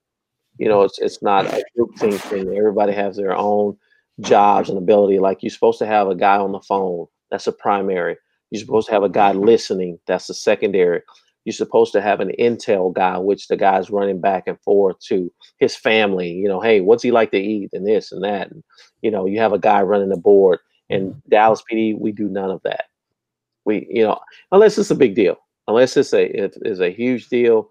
[0.57, 2.55] You know, it's it's not a group thing thing.
[2.55, 3.77] Everybody has their own
[4.19, 5.19] jobs and ability.
[5.19, 7.07] Like you're supposed to have a guy on the phone.
[7.29, 8.17] That's a primary.
[8.51, 9.99] You're supposed to have a guy listening.
[10.05, 11.01] That's the secondary.
[11.45, 15.31] You're supposed to have an intel guy, which the guy's running back and forth to
[15.57, 16.31] his family.
[16.31, 18.51] You know, hey, what's he like to eat, and this and that.
[18.51, 18.63] And
[19.01, 20.59] you know, you have a guy running the board.
[20.89, 22.85] And Dallas PD, we do none of that.
[23.63, 24.19] We, you know,
[24.51, 25.37] unless it's a big deal,
[25.67, 27.69] unless it's a it is a huge deal,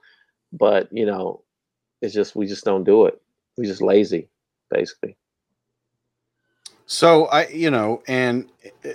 [0.53, 1.43] but you know,
[2.01, 3.21] it's just we just don't do it.
[3.57, 4.29] We just lazy,
[4.71, 5.17] basically.
[6.87, 8.49] So I, you know, and
[8.85, 8.91] uh,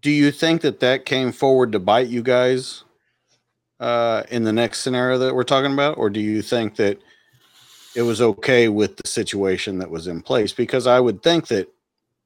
[0.00, 2.84] do you think that that came forward to bite you guys
[3.80, 6.98] uh, in the next scenario that we're talking about, or do you think that
[7.94, 10.52] it was okay with the situation that was in place?
[10.52, 11.68] Because I would think that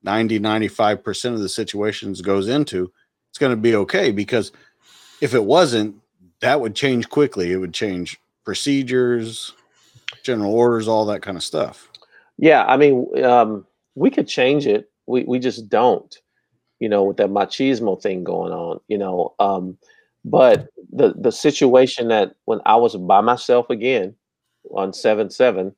[0.02, 2.90] 90, 95 percent of the situations goes into
[3.30, 4.10] it's going to be okay.
[4.10, 4.52] Because
[5.20, 5.96] if it wasn't,
[6.40, 7.52] that would change quickly.
[7.52, 9.54] It would change procedures,
[10.22, 11.88] general orders, all that kind of stuff.
[12.36, 14.90] Yeah, I mean, um, we could change it.
[15.06, 16.16] We we just don't,
[16.80, 19.34] you know, with that machismo thing going on, you know.
[19.38, 19.78] Um,
[20.24, 24.14] but the the situation that when I was by myself again
[24.72, 25.74] on seven seven,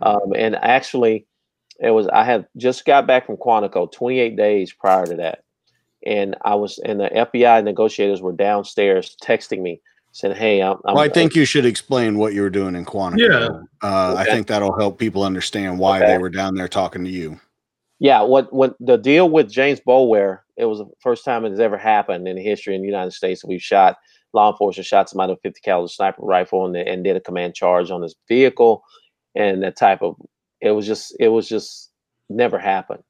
[0.00, 1.26] um, and actually
[1.80, 5.42] it was I had just got back from Quantico 28 days prior to that,
[6.06, 9.80] and I was and the FBI negotiators were downstairs texting me
[10.12, 12.84] saying, "Hey, I'm." I'm Well, I think you should explain what you were doing in
[12.84, 13.18] Quantico.
[13.18, 13.48] Yeah.
[13.82, 16.12] Uh, I think that'll help people understand why Okay.
[16.12, 17.40] they were down there talking to you.
[18.02, 20.40] Yeah, what what the deal with James Boulware?
[20.56, 23.12] It was the first time it has ever happened in the history in the United
[23.12, 23.96] States we've shot
[24.32, 27.54] law enforcement shot somebody with a 50 caliber sniper rifle and, and did a command
[27.54, 28.82] charge on his vehicle,
[29.36, 30.16] and that type of
[30.60, 31.92] it was just it was just
[32.28, 33.04] never happened.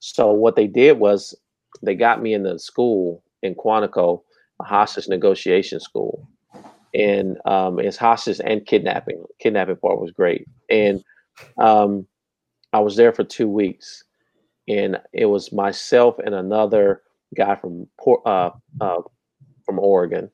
[0.00, 1.34] So what they did was
[1.82, 4.20] they got me in the school in Quantico,
[4.60, 6.28] a hostage negotiation school,
[6.92, 9.24] and um, it's hostage and kidnapping.
[9.40, 11.02] Kidnapping part was great, and
[11.56, 12.06] um,
[12.74, 14.04] I was there for two weeks
[14.68, 17.02] and it was myself and another
[17.34, 17.86] guy from
[18.24, 18.50] uh,
[18.80, 19.02] uh,
[19.64, 20.30] from Oregon.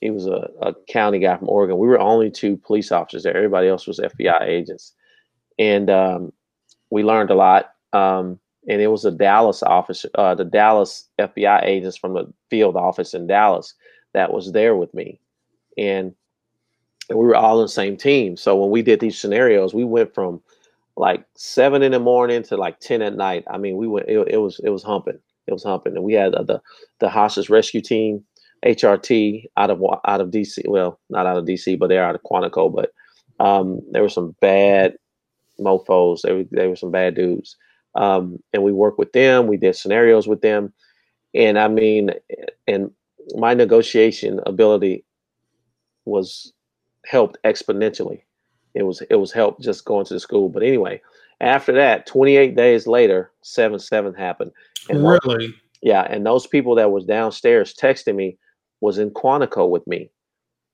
[0.00, 1.78] He was a, a county guy from Oregon.
[1.78, 3.36] We were only two police officers there.
[3.36, 4.92] Everybody else was FBI agents,
[5.58, 6.32] and um,
[6.90, 7.72] we learned a lot.
[7.92, 12.76] Um, and it was a Dallas office, uh, the Dallas FBI agents from the field
[12.76, 13.74] office in Dallas
[14.14, 15.18] that was there with me,
[15.76, 16.14] and,
[17.08, 18.36] and we were all on the same team.
[18.36, 20.40] So when we did these scenarios, we went from
[20.96, 23.44] like seven in the morning to like 10 at night.
[23.50, 25.18] I mean, we went, it, it was, it was humping.
[25.46, 25.96] It was humping.
[25.96, 26.60] And we had uh, the,
[27.00, 28.24] the hostage rescue team,
[28.64, 30.68] HRT out of, out of DC.
[30.68, 32.92] Well, not out of DC, but they're out of Quantico, but
[33.44, 34.94] um, there were some bad
[35.58, 36.22] mofos.
[36.22, 37.56] They were, they were some bad dudes.
[37.94, 39.46] Um, and we worked with them.
[39.46, 40.72] We did scenarios with them.
[41.34, 42.10] And I mean,
[42.66, 42.90] and
[43.34, 45.04] my negotiation ability
[46.04, 46.52] was
[47.06, 48.22] helped exponentially
[48.74, 50.48] it was it was help just going to the school.
[50.48, 51.00] But anyway,
[51.40, 54.52] after that, 28 days later, seven seven happened.
[54.88, 55.54] And those- Really?
[55.82, 58.38] yeah, and those people that was downstairs texting me
[58.80, 60.10] was in Quantico with me,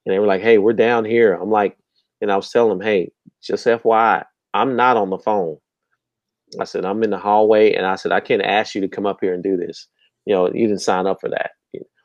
[0.06, 1.76] and they were like, "Hey, we're down here." I'm like,
[2.20, 3.10] and I was telling them, "Hey,
[3.42, 4.24] just FYI,
[4.54, 5.58] I'm not on the phone."
[6.60, 9.06] I said, "I'm in the hallway," and I said, "I can't ask you to come
[9.06, 9.86] up here and do this.
[10.24, 11.50] You know, you didn't sign up for that."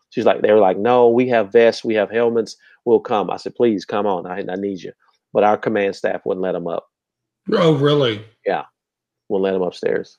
[0.10, 2.56] She's like, they were like, "No, we have vests, we have helmets.
[2.86, 4.28] We'll come." I said, "Please come on.
[4.28, 4.92] I, I need you."
[5.34, 6.86] But our command staff wouldn't let them up.
[7.52, 8.24] Oh, really?
[8.46, 8.64] Yeah,
[9.30, 10.18] wouldn't let them upstairs.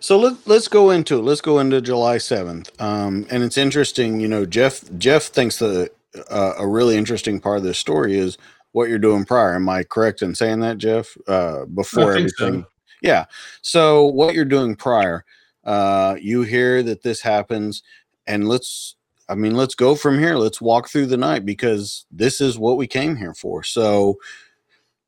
[0.00, 4.20] So let, let's go into let's go into July seventh, um, and it's interesting.
[4.20, 5.90] You know, Jeff Jeff thinks that
[6.30, 8.38] uh, a really interesting part of this story is
[8.72, 9.54] what you're doing prior.
[9.54, 11.16] Am I correct in saying that, Jeff?
[11.26, 12.68] Uh, before I think everything, so.
[13.02, 13.24] yeah.
[13.62, 15.24] So what you're doing prior,
[15.64, 17.82] uh, you hear that this happens,
[18.26, 18.96] and let's.
[19.28, 20.36] I mean, let's go from here.
[20.36, 23.62] Let's walk through the night because this is what we came here for.
[23.62, 24.18] So,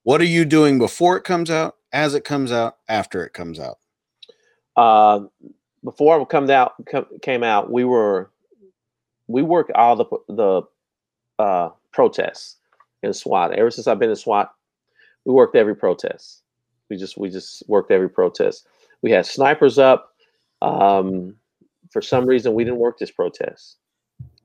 [0.02, 3.60] what are you doing before it comes out, as it comes out, after it comes
[3.60, 3.78] out?
[4.76, 5.20] Uh,
[5.84, 6.74] before it come out
[7.22, 8.30] came out, we were
[9.28, 10.62] we worked all the the
[11.38, 12.56] uh, protests
[13.02, 13.52] in SWAT.
[13.52, 14.52] Ever since I've been in SWAT,
[15.24, 16.42] we worked every protest.
[16.90, 18.66] We just we just worked every protest.
[19.02, 20.14] We had snipers up.
[20.60, 21.36] Um,
[21.90, 23.76] for some reason, we didn't work this protest.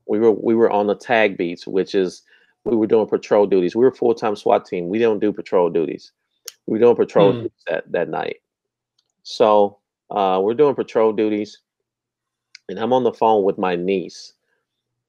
[0.06, 2.22] We were we were on the tag beats, which is
[2.64, 3.76] we were doing patrol duties.
[3.76, 4.88] We were full time SWAT team.
[4.88, 6.12] We don't do patrol duties.
[6.66, 8.36] We were doing patrol duties that that night.
[9.22, 9.78] So
[10.10, 11.58] uh, we're doing patrol duties,
[12.68, 14.34] and I'm on the phone with my niece,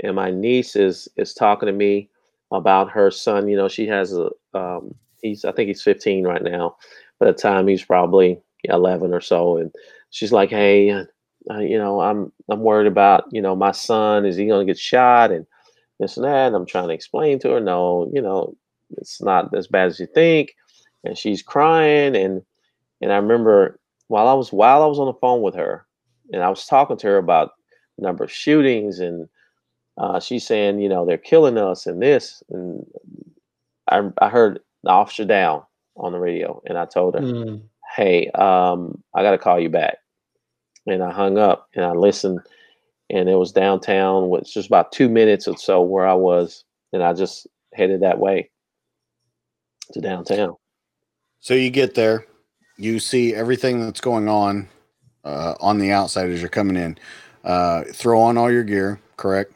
[0.02, 2.10] and my niece is is talking to me
[2.52, 3.48] about her son.
[3.48, 6.78] You know, she has a um, he's I think he's 15 right now.
[7.20, 9.74] By the time he's probably 11 or so, and
[10.10, 11.06] she's like, "Hey,
[11.52, 14.26] uh, you know, I'm I'm worried about you know my son.
[14.26, 15.46] Is he going to get shot and
[16.00, 18.56] this and that?" And I'm trying to explain to her, "No, you know,
[18.98, 20.56] it's not as bad as you think."
[21.04, 22.42] And she's crying, and
[23.02, 25.86] and I remember while I was while I was on the phone with her,
[26.34, 27.52] and I was talking to her about
[27.98, 29.28] the number of shootings, and
[29.98, 32.86] uh, she's saying, you know, they're killing us and this, and
[33.90, 35.64] I I heard the officer down
[35.98, 37.56] on the radio, and I told her, Hmm.
[37.96, 39.98] hey, um, I got to call you back.
[40.88, 42.40] And I hung up and I listened,
[43.10, 46.64] and it was downtown, which just about two minutes or so where I was,
[46.94, 48.50] and I just headed that way
[49.94, 50.56] to downtown.
[51.40, 52.26] So you get there,
[52.78, 54.68] you see everything that's going on
[55.24, 56.98] uh, on the outside as you're coming in.
[57.44, 59.54] Uh, throw on all your gear, correct?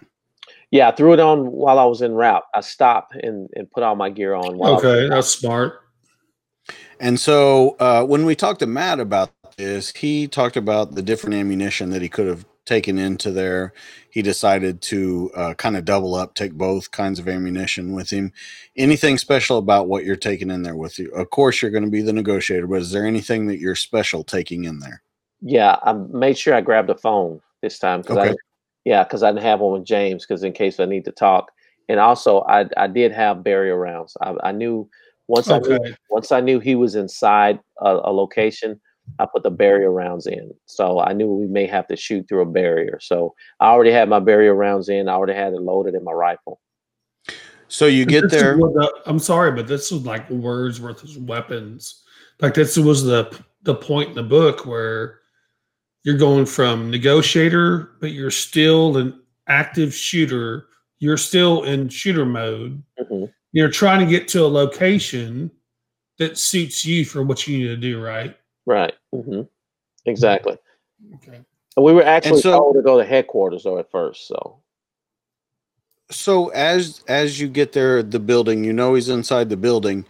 [0.71, 2.43] Yeah, I threw it on while I was en route.
[2.53, 4.57] I stopped and, and put all my gear on.
[4.57, 5.81] While I was en Okay, that's smart.
[6.99, 11.35] And so uh, when we talked to Matt about this, he talked about the different
[11.35, 13.73] ammunition that he could have taken into there.
[14.09, 18.31] He decided to uh, kind of double up, take both kinds of ammunition with him.
[18.77, 21.11] Anything special about what you're taking in there with you?
[21.11, 24.23] Of course, you're going to be the negotiator, but is there anything that you're special
[24.23, 25.03] taking in there?
[25.41, 28.29] Yeah, I made sure I grabbed a phone this time because Okay.
[28.31, 28.35] I,
[28.85, 31.51] yeah, because I didn't have one with James because in case I need to talk,
[31.87, 34.15] and also I I did have barrier rounds.
[34.21, 34.89] I, I knew
[35.27, 35.79] once I knew,
[36.09, 38.79] once I knew he was inside a, a location,
[39.17, 40.53] I put the barrier rounds in.
[40.65, 42.99] So I knew we may have to shoot through a barrier.
[43.01, 45.09] So I already had my barrier rounds in.
[45.09, 46.61] I already had it loaded in my rifle.
[47.67, 48.55] So you But get there.
[48.55, 52.03] the- I'm sorry, but this was like words versus weapons.
[52.41, 55.19] Like this was the the point in the book where
[56.03, 60.67] you're going from negotiator, but you're still an active shooter.
[60.99, 62.81] You're still in shooter mode.
[63.01, 63.29] Mhm.
[63.51, 65.51] You're trying to get to a location
[66.19, 68.35] that suits you for what you need to do, right?
[68.69, 68.93] Right.
[69.11, 69.41] hmm
[70.05, 70.55] Exactly.
[71.15, 71.39] Okay.
[71.75, 74.27] And we were actually so- told to go to headquarters though at first.
[74.27, 74.59] So
[76.11, 80.05] So as as you get there, the building, you know he's inside the building.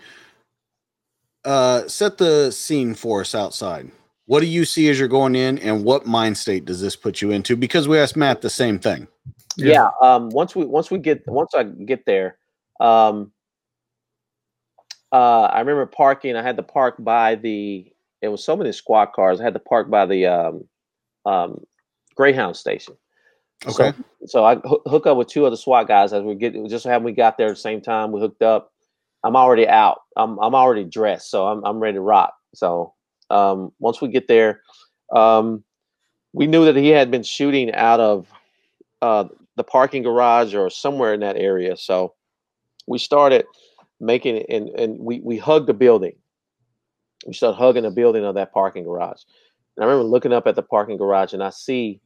[1.46, 3.90] Uh, set the scene for us outside.
[4.26, 7.22] What do you see as you're going in, and what mind state does this put
[7.22, 7.56] you into?
[7.56, 9.08] Because we asked Matt the same thing.
[9.56, 12.38] yeah, um once we once we get once i get there
[12.80, 13.32] um
[15.12, 17.92] uh i remember parking i had to park by the
[18.22, 20.64] it was so many squad cars i had to park by the um
[21.26, 21.60] um
[22.16, 22.96] greyhound station
[23.66, 23.92] Okay.
[24.26, 24.56] so, so i
[24.88, 27.38] hook up with two other swat guys as we get just so having we got
[27.38, 28.72] there at the same time we hooked up
[29.24, 32.94] i'm already out i'm, I'm already dressed so I'm, I'm ready to rock so
[33.30, 34.62] um once we get there
[35.16, 35.64] um
[36.34, 38.28] we knew that he had been shooting out of
[39.02, 41.76] uh, the parking garage or somewhere in that area.
[41.78, 42.14] So
[42.88, 43.46] we started
[44.00, 46.16] making it, and, and we, we hugged the building.
[47.26, 49.22] We start hugging the building of that parking garage.
[49.76, 52.02] And I remember looking up at the parking garage and I see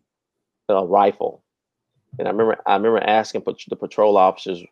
[0.70, 1.44] a rifle.
[2.20, 4.64] And I remember I remember asking the patrol officers,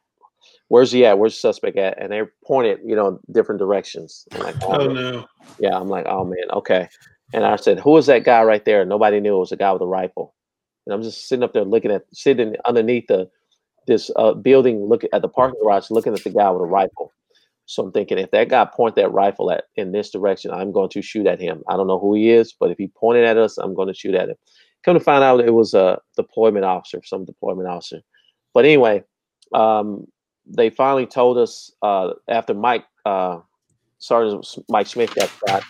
[0.68, 1.18] "Where's he at?
[1.18, 4.28] Where's the suspect at?" And they pointed, you know, different directions.
[4.32, 5.26] I'm like, Oh no.
[5.60, 6.88] yeah, I'm like, oh man, okay.
[7.34, 8.86] And I said, who is that guy right there?
[8.86, 10.36] Nobody knew it was a guy with a rifle.
[10.86, 13.30] And I'm just sitting up there looking at, sitting underneath the
[13.88, 17.12] this uh, building, looking at the parking garage, looking at the guy with a rifle.
[17.66, 20.90] So I'm thinking, if that guy point that rifle at in this direction, I'm going
[20.90, 21.64] to shoot at him.
[21.70, 23.94] I don't know who he is, but if he pointed at us, I'm going to
[23.94, 24.36] shoot at him.
[24.84, 28.02] Come to find out, it was a deployment officer, some deployment officer.
[28.54, 29.04] But anyway,
[29.54, 30.06] um,
[30.46, 33.40] they finally told us uh, after Mike uh,
[34.00, 35.64] Sergeant Mike Smith got shot,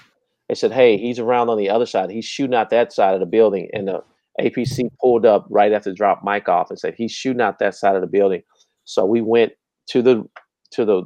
[0.47, 2.09] They said, "Hey, he's around on the other side.
[2.09, 4.03] He's shooting out that side of the building." And the
[4.39, 7.95] APC pulled up right after drop Mike off and said, "He's shooting out that side
[7.95, 8.41] of the building."
[8.85, 9.53] So we went
[9.87, 10.23] to the
[10.71, 11.03] to the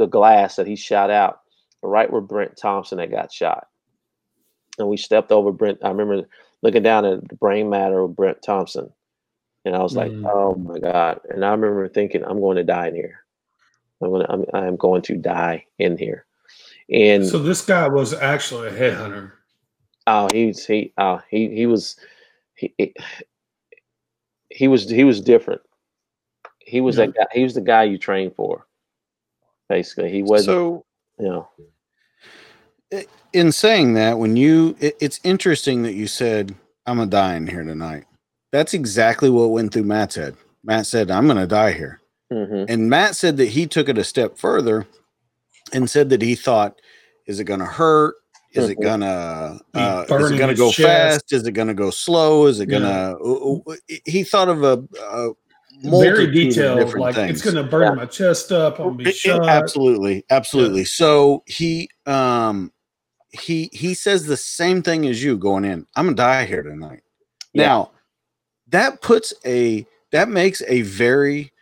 [0.00, 1.40] the glass that he shot out,
[1.82, 3.66] right where Brent Thompson had got shot.
[4.78, 5.78] And we stepped over Brent.
[5.84, 6.26] I remember
[6.62, 8.90] looking down at the brain matter of Brent Thompson,
[9.66, 10.26] and I was like, Mm.
[10.32, 13.20] "Oh my god!" And I remember thinking, "I'm going to die in here.
[14.00, 16.24] I'm going to, I'm, I'm going to die in here."
[16.90, 19.32] And So this guy was actually a headhunter.
[20.06, 21.96] Oh, he's he oh he he was
[22.54, 22.94] he he-
[24.48, 25.60] he was he was different.
[26.60, 27.26] He was that guy.
[27.32, 28.66] He was the guy you trained for.
[29.70, 30.46] Basically, he wasn't.
[30.56, 30.84] So
[31.20, 31.48] you know,
[33.32, 36.54] in saying that, when you, it, it's interesting that you said,
[36.86, 38.04] I'm going to die in here tonight.
[38.50, 40.36] That's exactly what went through Matt's head.
[40.64, 42.00] Matt said, I'm going to die here.
[42.32, 42.66] mhm.
[42.68, 44.88] And Matt said that he took it a step further
[45.72, 46.80] and said that he thought,
[47.28, 48.16] is it going to hurt?
[48.52, 48.82] Is it Mhm.
[48.82, 50.82] gonna uh, is it gonna go chest.
[50.82, 51.32] fast?
[51.32, 52.46] Is it gonna go slow?
[52.46, 53.14] Is it gonna?
[53.24, 55.30] uh, uh, He thought of a, a
[55.82, 56.94] Very detailed.
[56.94, 57.30] Like things.
[57.30, 58.78] it's going to burn my chest up.
[58.78, 59.48] I'm It- be it- shot.
[59.48, 60.84] absolutely, absolutely.
[60.84, 62.72] So he um
[63.30, 65.86] he he says the same thing as you going in.
[65.96, 67.00] I'm gonna die here tonight.
[67.52, 67.66] Yeah.
[67.66, 67.90] Now
[68.68, 71.52] that puts a that makes a very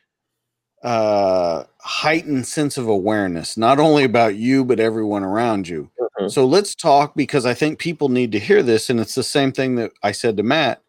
[0.83, 5.91] uh heightened sense of awareness not only about you but everyone around you
[6.21, 6.31] Mhm.
[6.31, 9.51] so let's talk because i think people need to hear this and it's the same
[9.51, 10.81] thing that i said to matt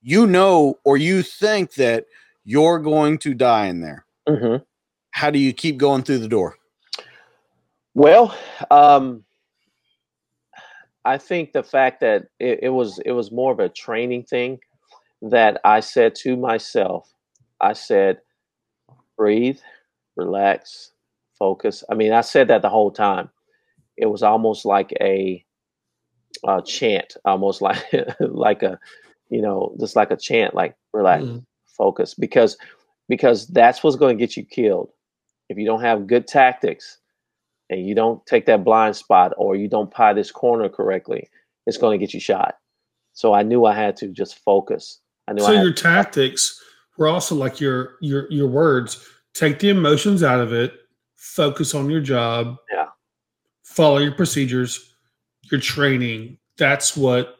[0.00, 2.06] you know or you think that
[2.50, 4.64] you're going to die in there Mhm.
[5.12, 6.56] how do you keep going through the door
[7.94, 8.34] Well,
[8.70, 9.24] um,
[11.04, 14.60] I think the fact that it, it was it was more of a training thing
[15.22, 17.12] that I said to myself,
[17.60, 18.20] I said,
[19.16, 19.58] breathe,
[20.16, 20.92] relax,
[21.38, 21.82] focus.
[21.90, 23.30] I mean, I said that the whole time.
[23.96, 25.44] It was almost like a,
[26.44, 27.84] uh chant, almost like
[28.20, 28.78] like a,
[29.30, 31.44] you know, just like a chant, like relax, Mhm.
[31.80, 32.56] Focus, because
[33.08, 34.90] because that's what's going to get you killed.
[35.48, 37.00] If you don't have good tactics,
[37.70, 41.30] and you don't take that blind spot or you don't pie this corner correctly,
[41.66, 42.56] it's going to get you shot.
[43.12, 45.00] So I knew I had to just focus.
[45.28, 46.60] I knew So I your tactics
[46.98, 49.06] were also like your your your words.
[49.34, 50.74] Take the emotions out of it.
[51.16, 52.56] Focus on your job.
[52.72, 52.86] Yeah.
[53.62, 54.94] Follow your procedures.
[55.50, 56.38] Your training.
[56.58, 57.36] That's what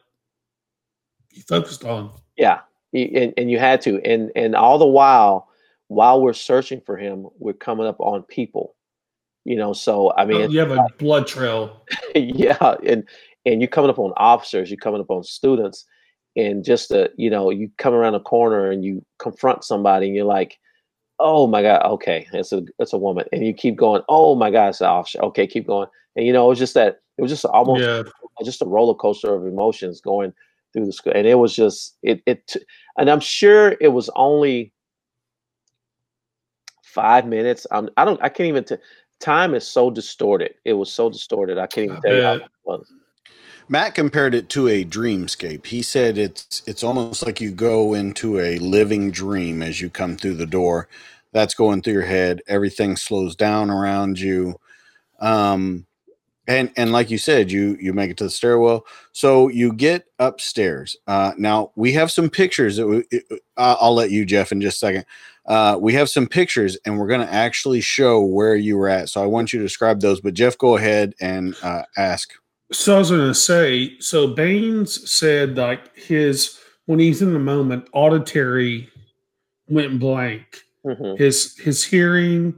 [1.31, 2.11] you focused on.
[2.37, 2.61] yeah,
[2.93, 4.01] and, and you had to.
[4.03, 5.49] And and all the while,
[5.87, 8.75] while we're searching for him, we're coming up on people.
[9.43, 11.83] You know, so I mean, Oh, you have a blood trail.
[12.15, 13.03] yeah, and
[13.45, 15.85] and you're coming up on officers, you're coming up on students,
[16.35, 20.15] and just the you know, you come around a corner and you confront somebody, and
[20.15, 20.59] you're like,
[21.19, 24.51] oh my god, okay, it's a it's a woman, and you keep going, oh my
[24.51, 27.21] god, it's an officer, okay, keep going, and you know, it was just that it
[27.21, 28.03] was just almost Yeah.
[28.43, 30.33] just a roller coaster of emotions going
[30.73, 32.55] through the school, and it was just it it,
[32.97, 34.73] and I'm sure it was only
[36.83, 37.67] five minutes.
[37.71, 38.63] I'm I don't I can't even.
[38.63, 38.75] T-
[39.19, 40.55] time is so distorted.
[40.65, 41.57] It was so distorted.
[41.57, 42.91] I can't even I tell you how it was.
[43.69, 45.65] Matt compared it to a dreamscape.
[45.65, 50.17] He said it's it's almost like you go into a living dream as you come
[50.17, 50.89] through the door.
[51.31, 52.41] That's going through your head.
[52.47, 54.55] Everything slows down around you.
[55.19, 55.85] Um
[56.47, 58.85] and and like you said, you you make it to the stairwell.
[59.11, 60.95] So you get upstairs.
[61.07, 63.03] Uh now we have some pictures that we,
[63.57, 65.05] uh, I'll let you Jeff in just a second.
[65.45, 69.09] Uh, we have some pictures and we're going to actually show where you were at.
[69.09, 72.31] So I want you to describe those, but Jeff, go ahead and uh, ask.
[72.71, 77.39] So I was going to say, so Baines said like his when he's in the
[77.39, 78.89] moment, auditory
[79.67, 80.61] went blank.
[80.85, 81.17] Mhm.
[81.17, 82.57] His his hearing,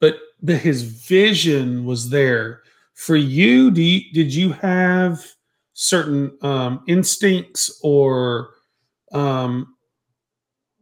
[0.00, 2.62] but but his vision was there.
[2.98, 5.24] For you, do you, did you have
[5.72, 8.54] certain um, instincts or
[9.12, 9.76] um,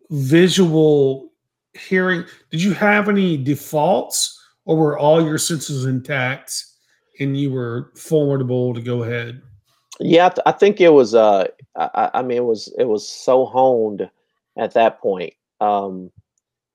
[0.08, 1.34] visual
[1.74, 2.24] hearing?
[2.50, 6.64] Did you have any defaults, or were all your senses intact
[7.20, 9.42] and you were formidable to go ahead?
[10.00, 11.14] Yeah, I, th- I think it was.
[11.14, 14.08] Uh, I, I I mean, it was it was so honed
[14.56, 15.34] at that point.
[15.60, 16.10] Um,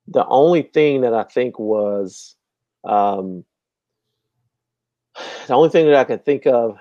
[0.07, 2.35] the only thing that I think was,
[2.83, 3.43] um,
[5.47, 6.77] the only thing that I can think of,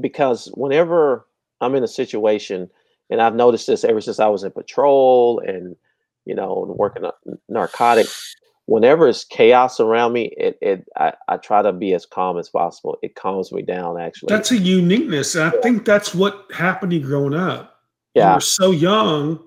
[0.00, 1.26] because whenever
[1.60, 2.70] I'm in a situation,
[3.10, 5.76] and I've noticed this ever since I was in patrol and
[6.24, 7.12] you know working on
[7.48, 12.38] narcotics, whenever it's chaos around me, it, it I, I try to be as calm
[12.38, 12.98] as possible.
[13.02, 14.28] It calms me down actually.
[14.34, 15.34] That's a uniqueness.
[15.34, 17.80] And I think that's what happened to you growing up.
[18.14, 18.34] You Yeah.
[18.34, 19.40] were so young,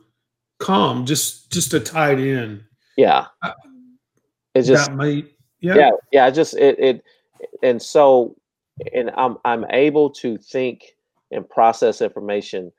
[0.60, 2.64] calm, just just to tie it in.
[2.98, 3.28] yeah.
[3.44, 3.54] Uh,
[4.54, 5.31] it's just that might
[5.62, 5.76] yeah.
[5.76, 6.26] yeah, yeah.
[6.26, 7.04] I just it it
[7.64, 8.36] and so
[8.94, 10.96] and I'm I'm able to think
[11.32, 12.72] and process information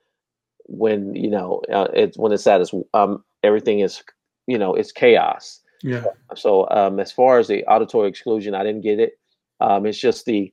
[0.66, 4.02] when you know uh, it's when it's at its um everything is
[4.46, 5.60] you know it's chaos.
[5.82, 6.04] Yeah.
[6.36, 9.18] So um, as far as the auditory exclusion, I didn't get it.
[9.60, 10.52] Um, it's just the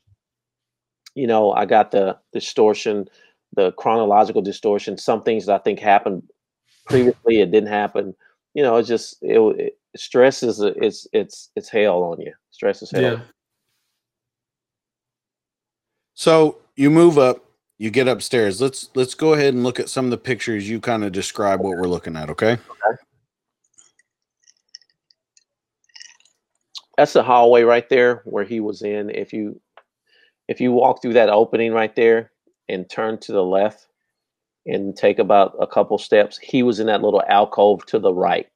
[1.16, 3.08] you know I got the distortion,
[3.56, 4.98] the chronological distortion.
[4.98, 6.24] Some things that I think happened
[6.86, 8.16] previously it didn't happen.
[8.54, 12.34] You know, it's just it, it stress is a, it's it's it's hell on you.
[12.52, 13.02] Stress is hell.
[13.02, 13.20] Yeah.
[16.14, 17.46] So you move up,
[17.78, 18.62] you get upstairs.
[18.62, 20.70] Let's let's go ahead and look at some of the pictures.
[20.70, 22.58] You kind of describe what we're looking at, okay?
[26.98, 29.10] That's the hallway right there where he was in.
[29.10, 29.62] If you
[30.50, 32.32] if you walk through that opening right there
[32.68, 33.88] and turn to the left
[34.70, 38.48] and take about a couple steps, he was in that little alcove to the right.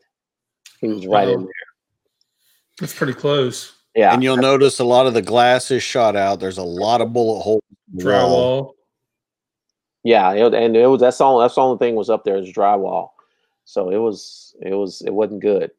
[0.79, 1.53] He was right in there.
[2.79, 3.73] That's pretty close.
[3.95, 4.13] Yeah.
[4.13, 6.39] And you'll notice a lot of the glass is shot out.
[6.39, 7.61] There's a lot of bullet holes.
[7.91, 8.65] in the wall.
[8.65, 8.73] Drywall.
[10.03, 12.37] Yeah, it, and it was that's all that's all the only thing was up there
[12.37, 13.09] is drywall.
[13.63, 15.71] So it was it was it wasn't good.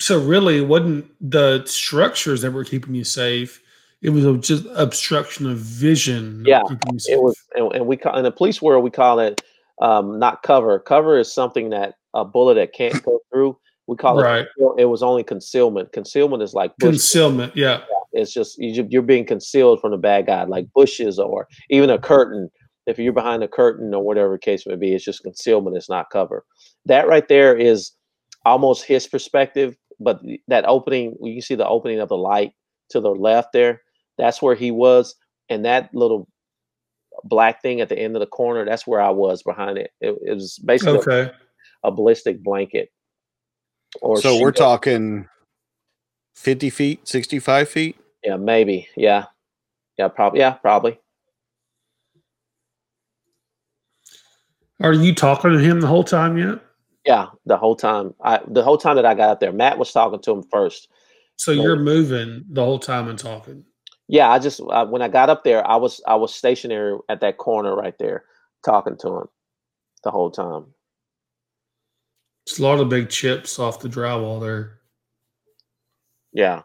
[0.00, 3.62] So really, it wasn't the structures that were keeping you safe.
[4.02, 6.44] It was a- just obstruction of vision.
[6.46, 7.14] Yeah, keeping you safe.
[7.16, 9.42] It was and, and we call in the police world we call it
[9.80, 10.78] um not cover.
[10.78, 13.58] Cover is something that a bullet that can't go through.
[13.86, 14.46] We call Right.
[14.56, 15.92] it it was only concealment.
[15.92, 17.56] Concealment is like bush concealment.
[17.56, 17.80] Yeah.
[18.12, 21.98] It's just you- you're being concealed from the bad guy, like bushes or even a
[21.98, 22.50] curtain.
[22.86, 25.76] If you're behind a curtain or whatever case may be, it's just concealment.
[25.76, 26.44] It's not cover.
[26.86, 27.92] That right there is
[28.46, 32.52] almost his perspective, but that opening, you can see the opening of the light
[32.90, 33.82] to the left there.
[34.18, 35.14] That's where he was,
[35.48, 36.28] and that little
[37.24, 38.64] black thing at the end of the corner.
[38.64, 39.90] That's where I was behind it.
[40.00, 41.30] It, it was basically a- Okay.
[41.84, 42.90] a, ballistic blanket.
[44.02, 44.56] Or So we're sheet.
[44.58, 45.26] talking
[46.36, 47.96] 50 feet, 65 feet.
[48.22, 48.88] Yeah, maybe.
[48.96, 49.24] Yeah.
[49.98, 50.40] Yeah, probably.
[50.40, 50.98] Yeah, probably.
[54.80, 56.60] Are you talking to him the whole time yet?
[57.04, 58.14] Yeah, the whole time.
[58.22, 60.88] I the whole time that I got up there, Matt was talking to him first.
[61.36, 63.64] So you're moving the whole time and talking.
[64.08, 67.20] Yeah, I just uh, when I got up there, I was I was stationary at
[67.20, 68.24] that corner right there,
[68.64, 69.28] talking to him
[70.02, 70.66] the whole time.
[72.46, 74.78] It's a lot of big chips off the drywall there.
[76.32, 76.62] Yeah.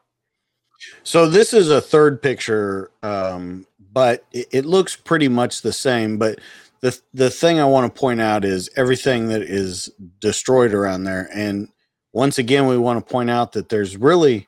[1.03, 6.17] So this is a third picture, um, but it, it looks pretty much the same.
[6.17, 6.39] But
[6.79, 9.89] the the thing I want to point out is everything that is
[10.19, 11.29] destroyed around there.
[11.33, 11.67] And
[12.13, 14.47] once again, we want to point out that there's really,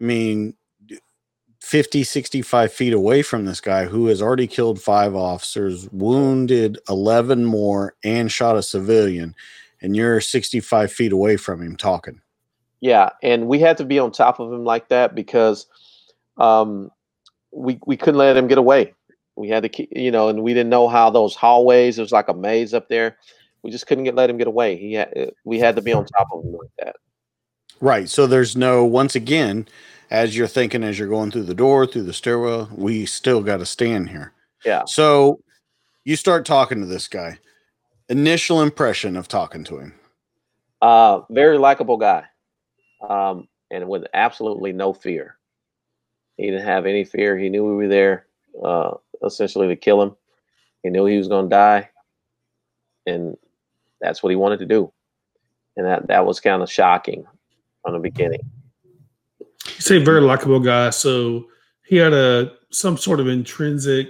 [0.00, 0.54] I mean,
[1.66, 7.44] 50, 65 feet away from this guy who has already killed five officers, wounded 11
[7.44, 9.34] more, and shot a civilian.
[9.82, 12.20] And you're 65 feet away from him talking.
[12.80, 15.66] Yeah, and we had to be on top of him like that because
[16.36, 16.92] um,
[17.50, 18.94] we we couldn't let him get away.
[19.34, 21.98] We had to keep, you know, and we didn't know how those hallways.
[21.98, 23.16] It was like a maze up there.
[23.62, 24.76] We just couldn't get let him get away.
[24.76, 26.96] He had, we had to be on top of him like that.
[27.80, 28.08] Right.
[28.08, 29.66] So there's no, once again,
[30.10, 33.58] as you're thinking, as you're going through the door, through the stairwell, we still got
[33.58, 34.32] to stand here.
[34.64, 34.84] Yeah.
[34.86, 35.40] So
[36.04, 37.38] you start talking to this guy.
[38.08, 39.94] Initial impression of talking to him.
[40.80, 42.24] Uh, very likable guy,
[43.08, 45.38] um, and with absolutely no fear.
[46.36, 47.36] He didn't have any fear.
[47.36, 48.26] He knew we were there,
[48.62, 48.92] uh,
[49.24, 50.14] essentially to kill him.
[50.82, 51.90] He knew he was going to die,
[53.06, 53.36] and
[54.00, 54.92] that's what he wanted to do.
[55.76, 57.26] And that that was kind of shocking
[57.82, 58.48] from the beginning.
[59.74, 61.46] You say very likable guy, so
[61.84, 64.08] he had a some sort of intrinsic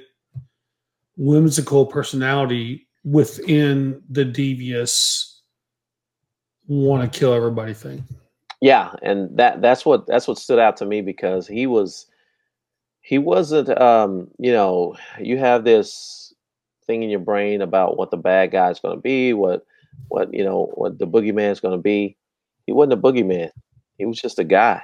[1.17, 5.43] whimsical personality within the devious
[6.67, 8.05] want to kill everybody thing.
[8.61, 12.07] Yeah, and that that's what that's what stood out to me because he was
[13.01, 16.35] he wasn't um you know you have this
[16.87, 19.67] thing in your brain about what the bad guy's going to be what
[20.09, 22.17] what you know what the boogeyman's going to be.
[22.67, 23.51] He wasn't a boogeyman.
[23.99, 24.83] He was just a guy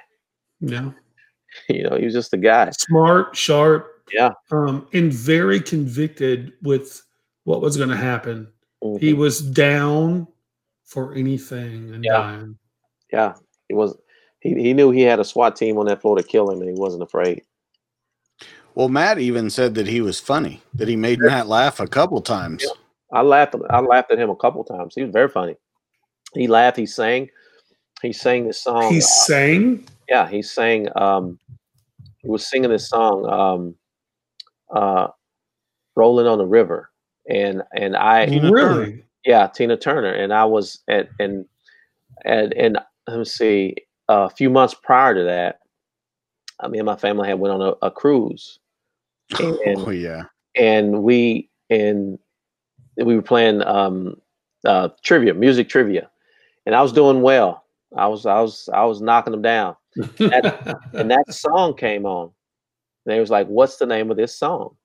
[0.63, 0.91] Yeah.
[1.69, 7.03] you know he was just a guy Smart, sharp, yeah um, and very convicted with
[7.45, 8.49] what was going to happen.
[8.83, 9.05] Mm-hmm.
[9.05, 10.27] He was down
[10.85, 12.13] for anything and Yeah.
[12.13, 12.59] dying.
[13.13, 13.35] yeah
[13.69, 13.97] he was
[14.41, 16.69] he, he knew he had a SWAT team on that floor to kill him and
[16.71, 17.43] he wasn't afraid
[18.75, 22.21] Well, Matt even said that he was funny, that he made Matt laugh a couple
[22.23, 22.65] times.
[23.13, 23.55] I laughed.
[23.69, 24.95] I laughed at him a couple times.
[24.95, 25.57] He was very funny.
[26.35, 26.79] He laughed.
[26.79, 27.29] He sang.
[28.01, 28.91] He sang this song.
[28.91, 29.85] He uh, sang.
[30.09, 30.89] Yeah, he sang.
[30.97, 31.39] Um,
[32.19, 33.75] he was singing this song, um,
[34.75, 35.09] uh,
[35.97, 36.91] "Rolling on the River,"
[37.29, 39.05] and and I Really?
[39.25, 41.45] yeah, Tina Turner, and I was at and
[42.25, 43.75] and and let me see,
[44.09, 45.61] a few months prior to that,
[46.61, 48.59] I mean, my family had went on a, a cruise,
[49.41, 50.25] and oh yeah.
[50.57, 52.19] and we and
[52.97, 54.21] we were playing um,
[54.65, 56.09] uh, trivia, music trivia,
[56.67, 57.65] and I was doing well.
[57.97, 62.31] I was I was I was knocking them down, That- and that song came on.
[63.05, 64.77] And they was like, "What's the name of this song?"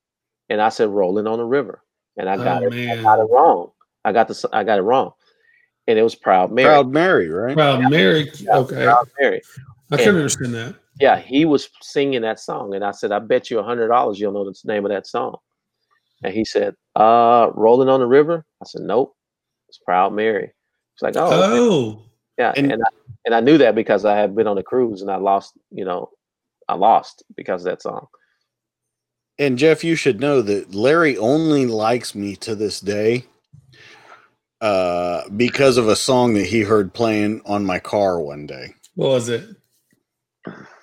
[0.50, 1.84] And I said, "Rolling on the River,"
[2.18, 2.90] and I got Oh, it.
[3.00, 3.72] I got it wrong.
[4.06, 5.12] I got the s- I got it wrong,
[5.88, 6.68] and it was Proud Mary.
[6.68, 7.54] Proud Mary, right?
[7.56, 8.32] Proud Mary.
[8.48, 8.84] Okay.
[8.86, 9.42] Proud Mary.
[9.92, 10.76] I can understand that.
[11.00, 14.20] Yeah, he was singing that song, and I said, "I bet you a hundred dollars
[14.20, 15.38] you'll know the name of that song."
[16.24, 19.16] And he said, "Uh, Rolling on the River." I said, "Nope,
[19.70, 20.54] it's Proud Mary."
[20.96, 21.30] He's like, "Oh.
[21.32, 22.02] Oh.
[22.38, 22.88] Yeah," and and I,
[23.26, 25.86] and I knew that because I had been on a cruise and I lost, you
[25.86, 26.10] know,
[26.68, 28.08] I lost because of that song.
[29.40, 33.26] And Jeff, you should know that Larry only likes me to this day
[34.62, 38.74] uh, because of a song that he heard playing on my car one day.
[38.96, 39.48] What was it?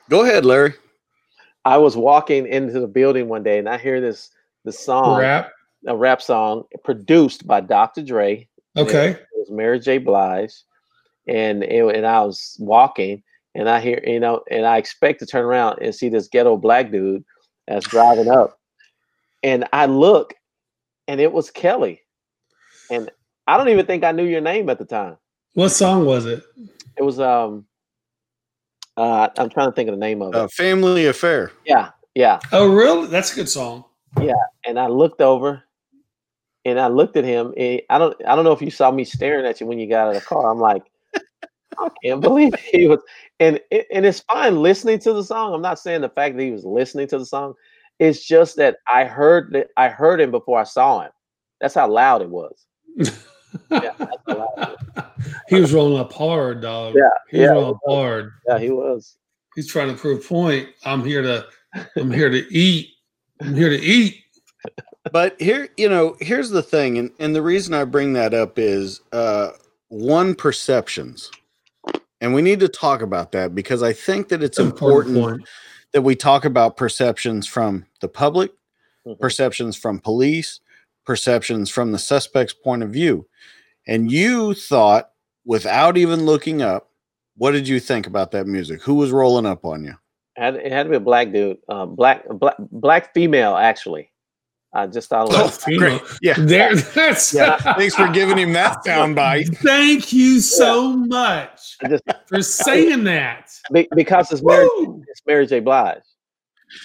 [0.09, 0.75] Go ahead, Larry.
[1.65, 4.31] I was walking into the building one day and I hear this
[4.65, 5.51] the song, Rap.
[5.87, 8.03] a rap song produced by Dr.
[8.03, 8.49] Dre.
[8.77, 9.11] Okay.
[9.11, 9.99] It was Mary J.
[9.99, 10.53] Blige,
[11.27, 13.23] and it, and I was walking
[13.55, 16.57] and I hear you know, and I expect to turn around and see this ghetto
[16.57, 17.25] black dude
[17.67, 18.59] that's driving up,
[19.43, 20.35] and I look,
[21.09, 22.03] and it was Kelly,
[22.91, 23.11] and
[23.47, 25.17] I don't even think I knew your name at the time.
[25.55, 26.43] What song was it?
[26.97, 27.67] It was um,
[28.97, 30.37] uh, I'm trying to think of the name of it.
[30.37, 31.53] Uh, family affair.
[31.65, 32.41] Yeah, yeah.
[32.53, 33.07] Oh, really?
[33.07, 33.85] That's a good song.
[34.21, 34.35] Yeah,
[34.67, 35.63] and I looked over,
[36.65, 37.55] and I looked at him.
[37.57, 39.89] And I don't, I don't know if you saw me staring at you when you
[39.89, 40.51] got out of the car.
[40.51, 40.83] I'm like,
[41.79, 43.01] I can't believe he was,
[43.41, 45.55] and and it's fine listening to the song.
[45.55, 47.55] I'm not saying the fact that he was listening to the song.
[47.99, 51.13] It's just that I heard that I heard him before I saw him.
[51.61, 52.67] That's how loud it was.
[52.97, 54.77] yeah, loud it was.
[55.49, 56.95] He was rolling up hard, dog.
[56.97, 58.33] Yeah, He was yeah, rolling up hard.
[58.49, 59.17] yeah, he was.
[59.55, 60.69] He's trying to prove a point.
[60.85, 61.47] I'm here to
[61.97, 62.91] I'm here to eat.
[63.41, 64.25] I'm here to eat.
[65.13, 68.59] But here, you know, here's the thing, and, and the reason I bring that up
[68.59, 69.51] is uh,
[69.89, 71.31] one perceptions.
[72.25, 75.49] And we need to talk about that because I think that it's Important important
[75.93, 78.51] that we talk about perceptions from the public,
[79.07, 79.21] Mhm.
[79.21, 80.61] perceptions from police,
[81.05, 83.27] perceptions from the suspect's point of view.
[83.87, 85.11] And you thought,
[85.45, 86.89] without even looking up,
[87.37, 88.83] what did you think about that music?
[88.85, 89.95] Who was rolling up on you?
[90.37, 94.11] It had, it had to be a black dude, uh, black, black, black female actually.
[94.77, 95.29] I just thought.
[95.31, 96.01] it Oh, was- female.
[96.21, 96.35] Yeah.
[96.39, 97.57] There, that's Yeah.
[97.75, 99.49] Thanks for giving him that sound bite.
[99.59, 103.51] Thank you so much just for saying that.
[103.73, 104.69] be- because it's Mary,
[105.09, 105.61] it's Mary J.
[105.61, 105.99] Blige.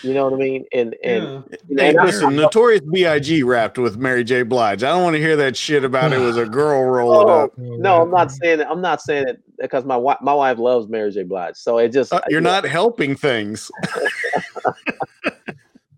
[0.03, 0.65] You know what I mean?
[0.71, 1.57] And and, Yeah.
[1.69, 3.41] and Hey, listen, Notorious B.I.G.
[3.41, 4.43] rapped with Mary J.
[4.43, 4.83] Blige.
[4.83, 7.57] I don't want to hear that shit about it was a girl rolling Oh, up.
[7.57, 8.67] no, I'm not saying it.
[8.69, 11.23] I'm not saying it because my wife, my wife loves Mary J.
[11.23, 11.55] Blige.
[11.55, 13.71] So it just Uh, you're not helping things.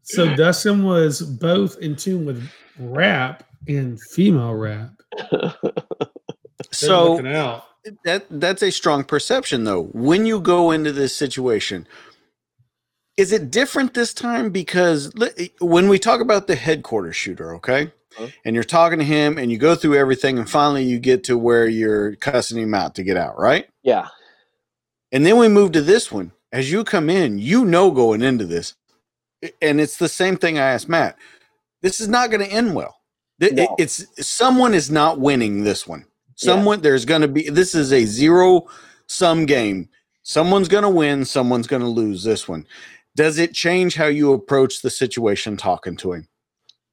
[0.03, 2.49] So Dustin was both in tune with
[2.79, 4.91] rap and female rap.
[6.73, 7.17] So
[8.05, 9.83] that that's a strong perception though.
[9.87, 11.87] When you go into this situation,
[13.17, 15.11] is it different this time because
[15.59, 17.91] when we talk about the headquarters shooter, okay?
[18.17, 18.27] Huh?
[18.45, 21.37] And you're talking to him and you go through everything and finally you get to
[21.37, 23.67] where you're cussing him out to get out, right?
[23.83, 24.07] yeah,
[25.11, 26.31] And then we move to this one.
[26.51, 28.75] As you come in, you know going into this,
[29.61, 31.18] and it's the same thing I asked Matt.
[31.81, 32.95] This is not going to end well.
[33.39, 33.76] Th- No.
[33.80, 36.01] It's someone is not winning this one.
[36.01, 36.53] Yeah.
[36.53, 37.49] Someone there's going to be.
[37.49, 38.68] This is a zero
[39.07, 39.89] sum game.
[40.23, 41.26] Someone's going to win.
[41.26, 42.68] Someone's going to lose this one.
[43.15, 46.27] Does it change how you approach the situation talking to him?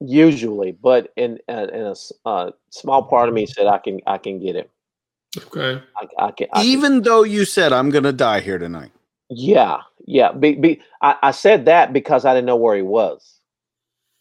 [0.01, 3.99] usually, but in uh, in a s- uh, small part of me said I can
[4.07, 4.71] I can get it.
[5.37, 5.83] Okay.
[5.97, 8.93] I, I can I can- Even though you said I'm going to die here tonight.
[9.31, 10.33] Yeah yeah.
[10.33, 13.41] Be, be, I, I said that because I didn't know where he was.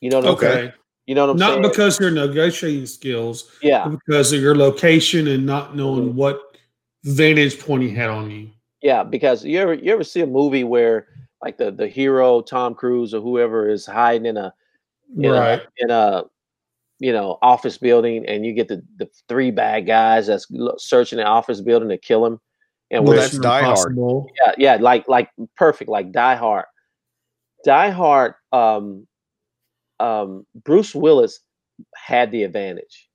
[0.01, 0.67] You know what I'm saying?
[0.67, 0.73] Okay.
[1.05, 1.61] You know what I'm Not saying?
[1.61, 6.15] because of your negotiating skills, yeah, but because of your location and not knowing Mhm.
[6.15, 6.57] what
[7.05, 8.49] vantage point he had on you.
[8.81, 9.03] yeah.
[9.03, 11.07] Because you ever you ever see a movie where
[11.41, 14.53] like the the hero Tom Cruise or whoever is hiding in a
[15.15, 15.61] in Right.
[15.61, 16.23] a, in a
[16.99, 20.47] you know office building and you get the, the three bad guys that's
[20.77, 22.39] searching the office building to kill him
[22.91, 23.97] and Well, that's Die Hard.
[23.97, 26.65] Yeah yeah like like perfect like die hard.
[27.65, 29.07] Die hard um
[29.99, 31.39] um bruce willis
[31.95, 33.09] had the advantage.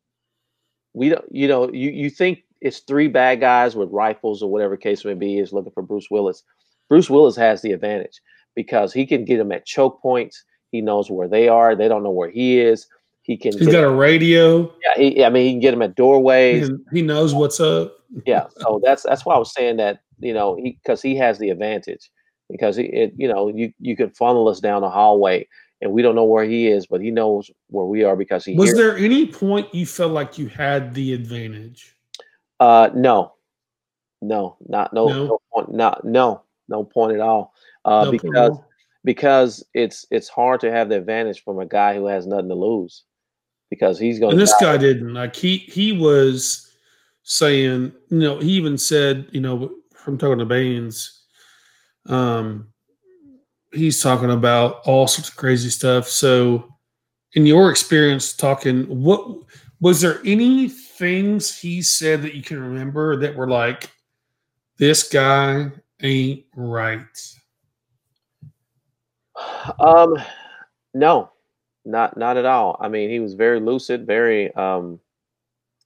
[0.94, 4.76] We don't you know you you think it's three bad guys with rifles or whatever
[4.76, 6.42] case may be is looking for bruce willis.
[6.88, 8.20] Bruce willis has the advantage
[8.54, 10.44] because he can get them at choke points.
[10.70, 11.74] He knows where they are.
[11.74, 12.86] They don't know where he is
[13.22, 14.72] he can He's get got a radio.
[14.84, 16.68] yeah, he, I mean, he can get him at doorways.
[16.68, 17.94] and He knows what's up.
[18.26, 21.38] yeah, so that's that's why I was saying that you know he because he has
[21.38, 22.10] the advantage.
[22.50, 25.46] because it, it you know you you could funnel us down the hallway
[25.80, 28.54] and we don't know where he is, but he knows where we are because he
[28.56, 31.96] Was hears- there any point you felt like you had the advantage?
[32.60, 33.32] Uh, no,
[34.20, 35.26] no, not no, No?
[35.26, 37.52] no, point, not no, no point at all.
[37.84, 38.58] Uh, No because
[39.04, 42.54] because it's it's hard to have the advantage from a guy who has nothing to
[42.54, 43.02] lose,
[43.72, 44.32] because he's going.
[44.32, 45.14] And this guy didn't.
[45.14, 46.70] Like he he was
[47.22, 51.22] saying, you know, he even said, you know, from talking to Baines,
[52.04, 52.68] um,
[53.72, 56.06] he's talking about all sorts of crazy stuff.
[56.06, 56.68] So,
[57.32, 59.26] in your experience talking, what
[59.80, 63.90] was there any things he said that you can remember that were like,
[64.76, 65.70] this guy
[66.02, 67.00] ain't right?
[69.80, 70.14] Um,
[70.92, 71.31] no,
[71.84, 72.76] not not at all.
[72.80, 75.00] I mean, he was very lucid, very um,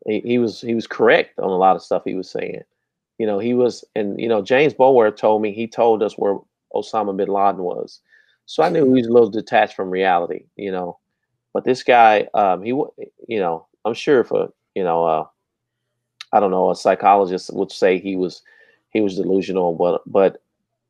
[0.06, 2.62] he, he was he was correct on a lot of stuff he was saying.
[3.18, 6.39] You know, he was, and you know, James Boulware told me he told us where
[6.74, 8.01] Osama bin Laden was,
[8.44, 10.44] so I knew he was a little detached from reality.
[10.56, 10.98] You know,
[11.52, 15.27] but this guy, um, he, you know, I'm sure for you know, uh,
[16.32, 18.43] I don't know, a psychologist would say he was
[18.90, 20.43] he was delusional, but but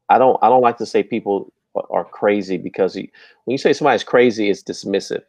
[0.09, 3.11] I don't I don't like to say people are- are crazy because he,
[3.45, 5.23] when you say somebody's crazy, it's dismissive.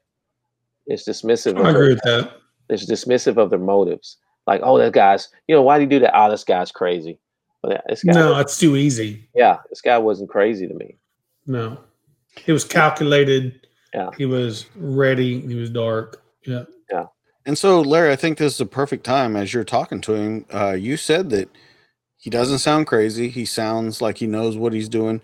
[0.85, 1.57] It's dismissive.
[1.57, 2.31] I of agree their- with that.
[2.69, 4.17] It's dismissive of their motives.
[4.45, 6.13] Like, oh, that guy's, you know, why did he do that?
[6.17, 7.19] Oh, this guy's crazy.
[7.61, 9.27] But this guy, No, it's too easy.
[9.35, 10.97] yeah, this guy wasn't crazy to me.
[11.45, 11.77] No,
[12.45, 13.67] he was calculated.
[13.93, 14.09] Yeah.
[14.17, 15.39] He was ready.
[15.41, 16.21] He was dark.
[16.45, 17.05] Yeah, yeah.
[17.45, 20.45] And so, Larry, I think this is a perfect time as you're talking to him.
[20.53, 21.49] Uh, you said that
[22.17, 23.29] he doesn't sound crazy.
[23.29, 25.21] He sounds like he knows what he's doing.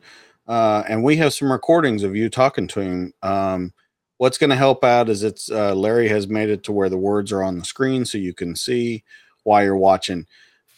[0.48, 3.14] Uh, and we have some recordings of you talking to him.
[3.22, 3.74] Um,
[4.18, 6.98] what's going to help out is it's uh, Larry has made it to where the
[6.98, 9.04] words are on the screen so you can see
[9.44, 10.26] while you're watching.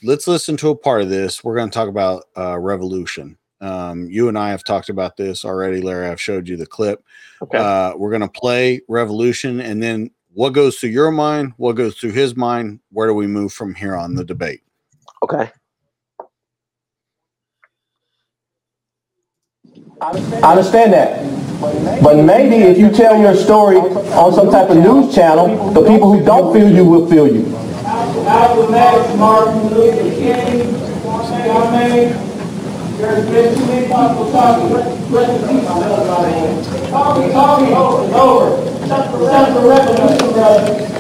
[0.04, 1.44] Let's listen to a part of this.
[1.44, 3.38] We're going to talk about uh, revolution.
[3.62, 6.08] Um, you and I have talked about this already, Larry.
[6.08, 7.04] I've showed you the clip.
[7.42, 7.58] Okay.
[7.58, 11.98] Uh, we're going to play Revolution and then what goes through your mind, what goes
[11.98, 14.62] through his mind, where do we move from here on the debate?
[15.24, 15.50] Okay.
[20.02, 20.12] I
[20.44, 21.24] understand that.
[22.04, 26.12] But maybe if you tell your story on some type of news channel, the people
[26.12, 27.44] who don't feel you will feel you.
[29.18, 30.82] Martin Luther King.
[32.98, 34.32] There's been too many talking.
[36.90, 38.50] Talking, talking, over, and over.
[38.86, 40.92] The revolution, brother.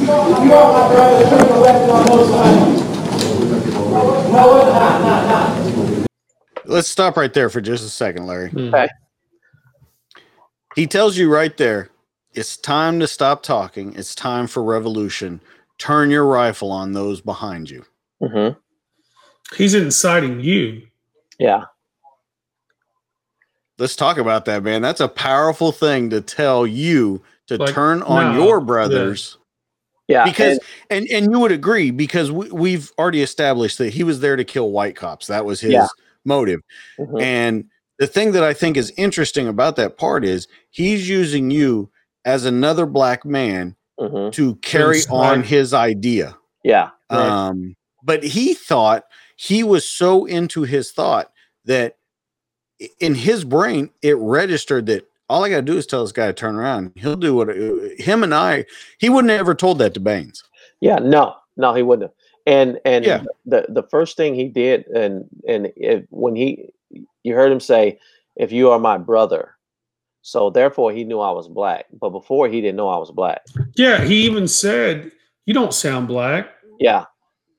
[0.00, 1.54] You are my brother, turn the
[1.92, 2.80] on both sides.
[3.90, 5.69] No, it's not, not, not.
[6.70, 8.52] Let's stop right there for just a second, Larry.
[8.56, 8.88] Okay.
[10.76, 11.90] He tells you right there,
[12.32, 13.92] it's time to stop talking.
[13.96, 15.40] It's time for revolution.
[15.78, 17.84] Turn your rifle on those behind you.
[18.22, 18.56] Mm-hmm.
[19.56, 20.82] He's inciting you.
[21.40, 21.64] Yeah.
[23.78, 24.80] Let's talk about that, man.
[24.80, 28.64] That's a powerful thing to tell you to Like, turn on no, your yeah.
[28.64, 29.38] brothers.
[30.06, 30.24] Yeah.
[30.24, 30.58] because
[30.90, 34.36] and- and, and you would agree because we, we've already established that he was there
[34.36, 35.86] to kill white cops that was his Yeah.
[36.24, 36.60] Motive
[36.98, 37.20] Mhm.
[37.22, 37.64] and
[37.98, 41.90] the thing that i think is interesting about that part is he's using you
[42.24, 44.32] as another black man Mhm.
[44.32, 46.90] to carry on his idea Yeah.
[47.10, 49.04] um but he thought
[49.36, 51.32] he was so into his thought
[51.64, 51.96] that
[52.98, 56.26] in his brain it registered that all I got to do is tell this guy
[56.26, 56.90] to turn around.
[56.96, 57.48] He'll do what
[58.00, 58.64] him and I.
[58.98, 60.42] He wouldn't have ever told that to Baines.
[60.80, 62.10] Yeah, no, no, he wouldn't.
[62.10, 62.14] have.
[62.50, 63.22] And and Yeah.
[63.46, 66.70] the the first thing he did, and and it, when he,
[67.22, 67.98] you heard him say,
[68.34, 69.54] "If you are my brother,"
[70.22, 71.86] so therefore he knew I was black.
[71.92, 73.42] But before he didn't know I was black.
[73.76, 74.04] Yeah.
[74.04, 75.12] He even said,
[75.46, 76.48] "You don't sound black."
[76.80, 77.04] Yeah,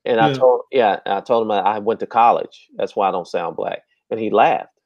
[0.03, 2.67] and I told yeah, I told him I I went to college.
[2.75, 3.83] That's why I don't sound black.
[4.09, 4.77] And he laughed,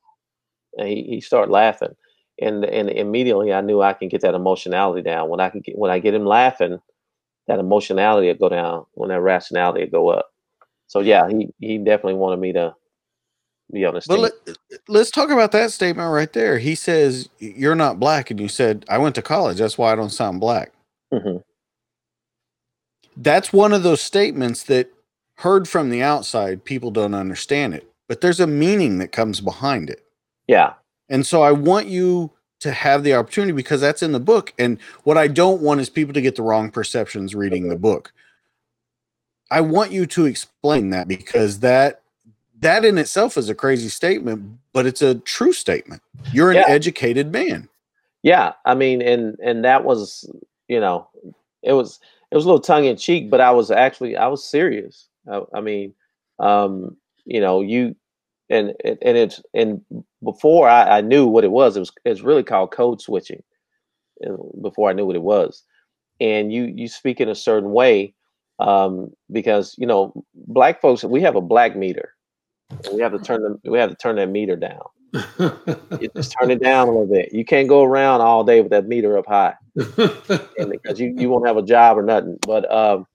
[0.78, 1.96] and he he started laughing,
[2.40, 5.30] and and immediately I knew I can get that emotionality down.
[5.30, 6.80] When I can get when I get him laughing,
[7.48, 8.86] that emotionality will go down.
[8.94, 10.28] When that rationality will go up.
[10.88, 12.76] So yeah, he he definitely wanted me to
[13.74, 14.20] be on the But stage.
[14.20, 14.34] let,
[14.88, 16.60] let's talk about that statement right there.
[16.60, 18.32] He says, You're not black.
[18.32, 19.58] And you said, I went to college.
[19.60, 20.74] That's why I don't sound black.
[21.14, 21.44] Mhm.
[23.18, 24.90] That's one of those statements that
[25.40, 29.90] heard from the outside, people don't understand it, but there's a meaning that comes behind
[29.90, 30.04] it.
[30.48, 30.76] Yeah,
[31.10, 32.32] And so I want you
[32.66, 34.54] to have the opportunity because that's in the book.
[34.60, 38.12] And what I don't want is people to get the wrong perceptions reading the book.
[39.52, 42.02] I want you to explain that because that
[42.62, 46.02] that in itself is a crazy statement, but it's a true statement.
[46.32, 46.66] You're an Yeah.
[46.68, 47.70] educated man.
[48.24, 48.54] yeah.
[48.66, 50.30] I mean, and and that was
[50.68, 51.08] you know,
[51.62, 52.00] it was
[52.32, 55.08] it was a little tongue in cheek, but I was actually I was serious.
[55.32, 55.94] I, I mean,
[56.40, 57.96] um, you know, you
[58.50, 59.82] and and it's and
[60.24, 63.44] before I, I knew what it was, it was it's really called code switching.
[64.62, 65.64] Before I knew what it was,
[66.22, 68.14] and you you speak in a certain way
[68.60, 72.14] um, because you know black folks we have a black meter,
[72.94, 74.84] we have to turn them we have to turn that meter down.
[76.00, 77.34] you just turn it down a little bit.
[77.34, 81.48] You can't go around all day with that meter up high, because you you won't
[81.48, 82.38] have a job or nothing.
[82.46, 83.06] But um,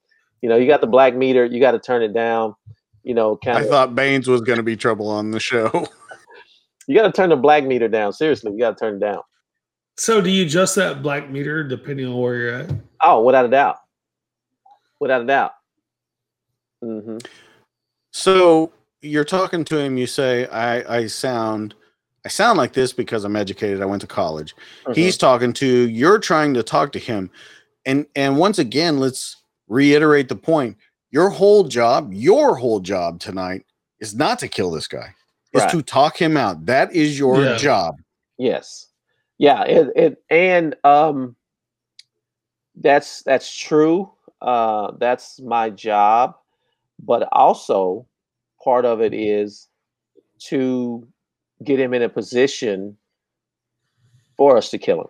[0.43, 2.55] you know you got the black meter, you got to turn it down.
[3.03, 5.71] You know, kind I of thought Baines was going to be trouble on the show.
[6.87, 8.13] you got to turn the black meter down.
[8.13, 9.23] Seriously, you got to turn it down.
[9.97, 12.71] So, do you adjust that black meter depending on where you're at?
[13.03, 13.77] Oh, without a doubt,
[14.99, 15.53] without a doubt.
[16.83, 17.19] Mm-hmm.
[18.13, 18.73] So
[19.03, 19.97] you're talking to him.
[19.97, 21.75] You say, "I I sound."
[22.23, 23.81] I sound like this because I'm educated.
[23.81, 24.55] I went to college.
[24.95, 27.31] He's talking to you're trying to talk to him.
[27.87, 30.77] And and once again, let's reiterate the point.
[31.11, 33.67] Your whole job, your whole job tonight
[33.99, 35.15] is not to kill this guy.
[35.53, 35.71] Is Right.
[35.73, 36.67] to talk him out.
[36.67, 37.57] That is your Yeah.
[37.57, 37.97] job.
[38.39, 38.87] Yes.
[39.39, 41.35] Yeah, it, it and um
[42.77, 44.13] that's that's true.
[44.41, 46.37] Uh that's my job,
[47.01, 48.07] but also
[48.63, 49.67] part of it is
[50.47, 51.07] to
[51.65, 52.97] get him in a position
[54.37, 55.01] for us to kill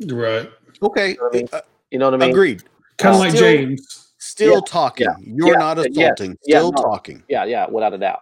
[0.00, 0.16] him.
[0.16, 0.50] Right.
[0.82, 1.16] Okay.
[1.52, 1.60] uh,
[1.90, 2.30] You know what I mean?
[2.30, 2.62] Agreed.
[2.98, 4.05] Kind of Uh, like Still- James.
[4.36, 5.04] Still Yeah, talking.
[5.06, 6.36] yeah, You're yeah, not assaulting.
[6.44, 6.82] yeah, Still no.
[6.82, 7.22] talking.
[7.26, 8.20] Yeah, yeah, without a doubt.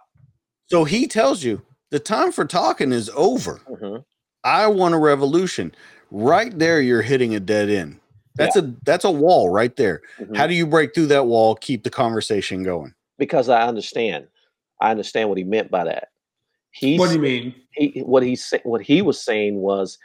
[0.67, 1.61] So he tells you
[1.91, 3.59] the time for talking is over.
[3.69, 4.05] Mhm.
[4.45, 5.75] I want a revolution.
[6.11, 7.99] Right there, you're hitting a dead end.
[8.37, 10.01] That's a that's a wall right there.
[10.17, 10.37] Mhm.
[10.37, 11.55] How do you break through that wall?
[11.55, 12.93] Keep the conversation going.
[13.17, 14.27] Because I understand.
[14.79, 16.09] I understand what he meant by that.
[16.71, 17.55] He What do you mean?
[17.71, 19.97] he what he said what he was saying was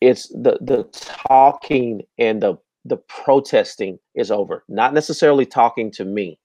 [0.00, 6.38] it's the the talking and the the protesting is over not necessarily talking to me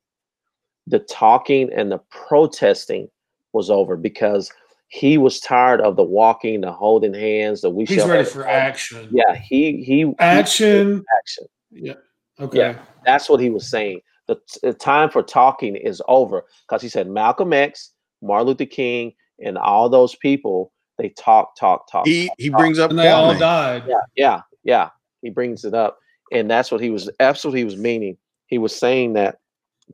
[0.85, 3.09] the talking and the protesting
[3.53, 4.51] was over because
[4.89, 8.31] he was tired of the walking the holding hands the we He's shall ready have-
[8.31, 9.07] for action.
[9.11, 11.03] yeah he he he- Action.
[11.19, 11.93] action Yeah.
[12.39, 12.57] Okay.
[12.59, 16.89] yeah that's what he was saying the, the time for talking is over because he
[16.89, 22.27] said malcolm x martin luther king and all those people they talk talk talk He
[22.27, 22.59] talk, he talk.
[22.59, 23.84] brings up And they all died.
[23.88, 24.89] yeah yeah yeah
[25.22, 25.97] he brings it up
[26.32, 28.18] and that's what he was that's what he was meaning
[28.48, 29.40] he was saying that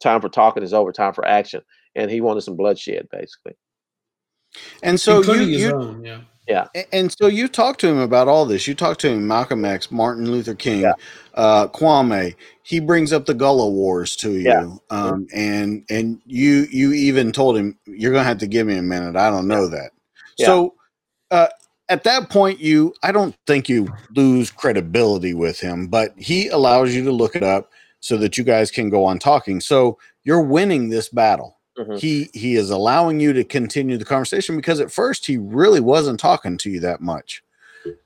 [0.01, 1.61] time for talking is over time for action
[1.95, 3.53] and he wanted some bloodshed basically
[4.81, 6.03] And so you, Including his you own.
[6.03, 6.21] Yeah.
[6.47, 8.67] yeah and so you talked to him about all this.
[8.67, 10.91] You talked to him, Malcolm X, Martin Luther King,
[11.35, 12.35] uh, Kwame.
[12.63, 14.75] He brings up the Gullah Wars to you, Yeah.
[14.89, 18.81] um, and and you you even told him you're gonna have to give me a
[18.81, 19.15] minute.
[19.15, 19.91] I don't know that.
[20.37, 20.45] Yeah.
[20.47, 20.73] So
[21.31, 21.47] uh,
[21.93, 26.93] at that point, you I don't think you lose credibility with him, but he allows
[26.93, 29.61] you to look it up so that you guys can go on talking.
[29.61, 31.99] So you're winning this battle Mhm.
[31.99, 36.19] he he is allowing you to continue the conversation because at first he really wasn't
[36.19, 37.43] talking to you that much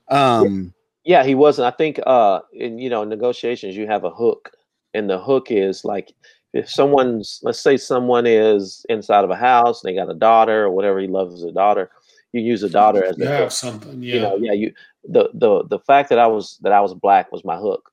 [0.08, 0.72] um
[1.04, 4.52] yeah he wasn't i think uh in you know negotiations you have a hook
[4.94, 6.14] and the hook is like
[6.54, 10.64] if someone's let's say someone is inside of a house and they got a daughter
[10.64, 11.90] or whatever he loves a daughter
[12.32, 13.50] you use a daughter as You the have hook.
[13.52, 14.02] something.
[14.02, 14.22] you Yeah.
[14.22, 14.72] know yeah you
[15.04, 17.90] the the the fact that i was that i was black was my hook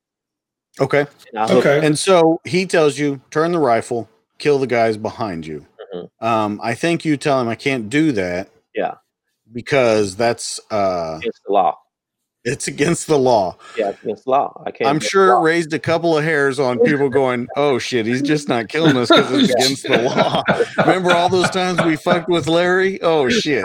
[0.80, 1.86] okay and I hooked- Okay.
[1.86, 4.08] and so he tells you turn the rifle
[4.38, 6.10] kill the guys behind you Mhm.
[6.20, 8.94] um i think you tell him i can't do that yeah
[9.52, 11.78] because that's uh against the law
[12.46, 15.72] it's against the law yeah it's against the law i can't i'm sure it raised
[15.72, 19.30] a couple of hairs on people going oh shit he's just not killing us because
[19.32, 20.42] it's against the law
[20.78, 23.64] remember all those times we fucked with larry oh shit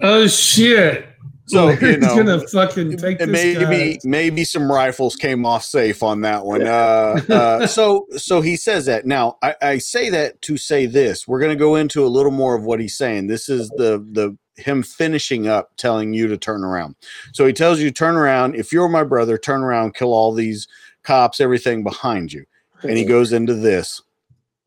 [0.00, 1.06] Oh shit.
[1.46, 3.98] So, you know, gonna fucking take this maybe guy.
[4.04, 6.66] maybe some rifles came off safe on that one.
[6.66, 9.06] Uh, uh, so so he says that.
[9.06, 11.26] Now I, I say that to say this.
[11.26, 13.28] We're going to go into a little more of what he's saying.
[13.28, 16.94] This is the the him finishing up, telling you to turn around.
[17.32, 18.54] So he tells you turn around.
[18.56, 20.68] If you're my brother, turn around, kill all these
[21.02, 22.44] cops, everything behind you.
[22.82, 24.02] And he goes into this.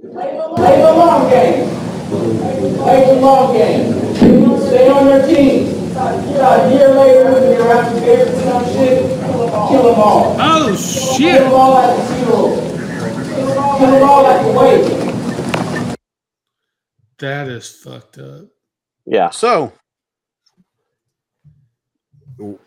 [0.02, 1.70] Play the long game.
[2.78, 3.94] Play the long game.
[4.16, 5.78] Stay on your team.
[5.96, 10.36] A year later, when you're out there for some shit, kill them all.
[10.40, 10.78] Oh Kill
[11.18, 11.42] shit.
[11.42, 13.78] them all like a zero.
[13.78, 15.98] Kill them all like a weight.
[17.20, 18.46] That is fucked up.
[19.06, 19.74] yeah So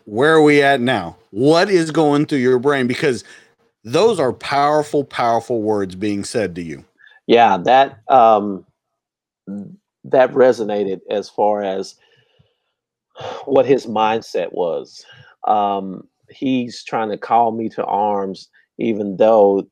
[0.05, 1.17] where are we at now?
[1.31, 2.87] What is going through your brain?
[2.87, 3.23] Because
[3.83, 6.83] those are powerful, powerful words being said to you.
[7.27, 8.65] yeah that um
[10.03, 11.95] that resonated as far as
[13.45, 15.05] what his mindset was
[15.47, 19.63] um he's trying to call me to arms even though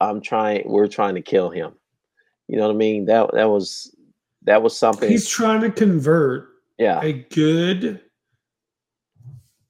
[0.00, 1.72] i'm trying we're trying to kill him
[2.48, 3.94] you know what i mean that that was
[4.42, 5.08] that was something.
[5.08, 6.48] He's trying to convert
[6.78, 7.00] yeah.
[7.02, 8.00] a good,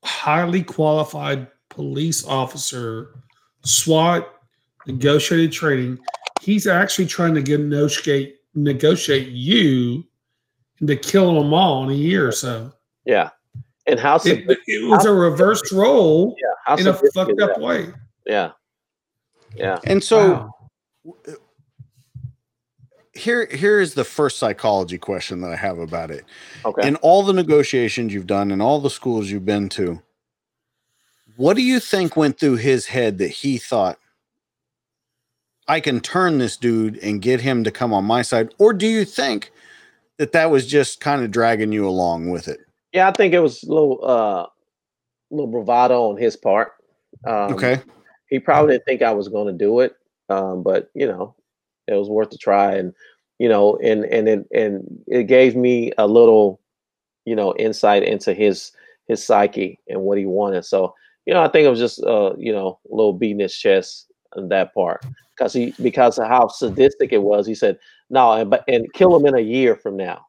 [0.05, 3.14] highly qualified police officer,
[3.62, 4.28] SWAT,
[4.86, 5.98] negotiated training.
[6.40, 10.05] He's actually trying to get negotiate negotiate you
[10.81, 12.72] into killing them all in a year or so.
[13.05, 13.31] Yeah.
[13.86, 17.89] And how it, it was a reversed role yeah, how in a fucked up way.
[18.27, 18.52] Yeah.
[19.55, 19.78] Yeah.
[19.85, 20.51] And so
[21.05, 21.36] Wow.
[23.20, 26.24] Here here is the first psychology question that I have about it.
[26.64, 26.88] Okay.
[26.88, 30.02] In all the negotiations you've done and all the schools you've been to,
[31.36, 33.98] what do you think went through his head that he thought
[35.68, 38.55] I can turn this dude and get him to come on my side?
[38.59, 39.52] Or do you think
[40.16, 42.60] that that was just kind of dragging you along with it?
[42.92, 44.47] Yeah, I think it was a little uh
[45.30, 46.72] little bravado on his part.
[47.26, 47.80] Um, Okay.
[48.28, 49.97] He probably didn't think I was going to do it,
[50.28, 51.34] um, but you know,
[51.88, 52.94] it was worth a try, and
[53.41, 54.73] you know, and and it and
[55.09, 56.61] it gave me a little,
[57.25, 58.73] you know, insight into his
[59.09, 60.65] his psyche and what he wanted.
[60.65, 60.95] So
[61.27, 64.07] you know, I think it was just uh, you know, a little beating his chest
[64.37, 65.05] on that part
[65.37, 67.47] because he because of how sadistic it was.
[67.47, 67.79] He said,
[68.11, 70.27] "No, and but and kill him in a year from now."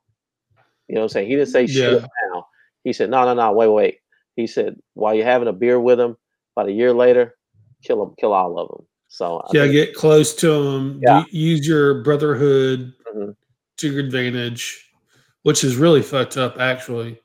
[0.87, 1.27] You know what I'm saying?
[1.29, 2.07] He didn't say shit Yeah.
[2.33, 2.47] now.
[2.83, 3.97] He said, no, no, no, wait, wait.
[4.35, 6.17] He said, while you're having a beer with him,
[6.57, 7.35] about a year later,
[7.83, 8.85] kill him, kill all of them.
[9.07, 10.99] So I Yeah, think- get close to him.
[11.01, 11.23] Yeah.
[11.31, 13.35] use your brotherhood Mhm.
[13.77, 14.89] to your advantage,
[15.43, 17.19] which is really fucked up, actually.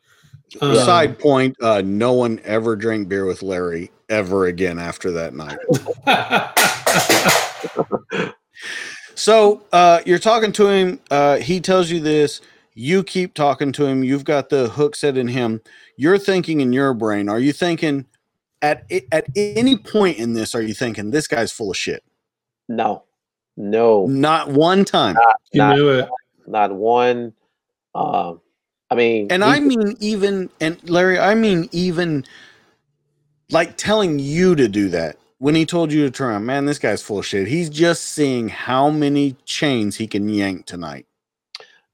[0.61, 5.35] Um, Side point, uh, no one ever drank beer with Larry ever again after that
[5.35, 5.59] night.
[9.19, 11.01] So uh, you're talking to him.
[11.11, 12.43] Uh, he tells you this.
[12.75, 14.05] You keep talking to him.
[14.05, 15.63] You've got the hook set in him.
[15.97, 17.31] You're thinking in your brain.
[17.31, 18.05] Are you thinking
[18.61, 20.55] at at any point in this?
[20.55, 22.05] Are you thinking this guy's full of shit?
[22.69, 23.05] no,
[23.57, 25.17] no, Not one time.
[25.53, 26.09] you not, knew it.
[26.47, 27.33] not one.
[27.95, 28.41] Um,
[28.91, 32.25] I mean, And I mean even and Larry, I mean even
[33.51, 36.47] like telling you to do that when he told you to turn around.
[36.47, 37.49] Man, this guy's full of shit.
[37.49, 41.07] He's just seeing how many chains he can yank tonight.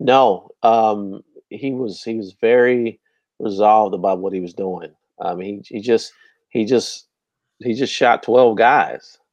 [0.00, 2.98] No, um, he was he was very
[3.38, 4.92] resolved about what he was doing.
[5.20, 6.12] I mean, he he just
[6.50, 7.06] he just
[7.60, 9.18] he just shot twelve guys.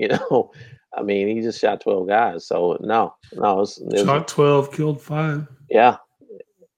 [0.00, 0.52] You know,
[0.98, 2.46] I mean, he just shot twelve guys.
[2.46, 5.46] So no, no, it was, it Shot 12, killed five.
[5.70, 5.96] yeah.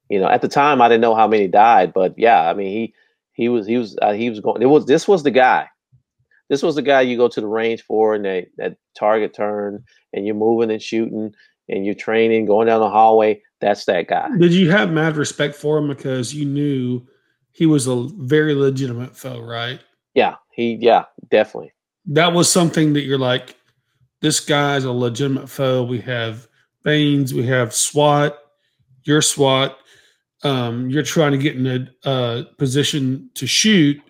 [0.09, 2.67] You know, at the time I didn't know how many died, but yeah, I mean,
[2.67, 2.93] he
[3.33, 4.61] he was he was uh, he was going.
[4.61, 5.67] It was this was the guy.
[6.49, 9.83] This was the guy you go to the range for, and that that target turn,
[10.11, 11.33] and you're moving and shooting,
[11.69, 13.41] and you're training, going down the hallway.
[13.61, 14.27] That's that guy.
[14.37, 17.07] Did you have mad respect for him because you knew
[17.51, 19.79] he was a very legitimate foe, right?
[20.13, 21.71] Yeah, he yeah, definitely.
[22.07, 23.55] That was something that you're like,
[24.21, 25.83] this guy's a legitimate foe.
[25.83, 26.47] We have
[26.83, 28.37] Baines, we have SWAT,
[29.03, 29.77] you're SWAT.
[30.43, 34.01] Um, you're trying to get in a uh, position to shoot,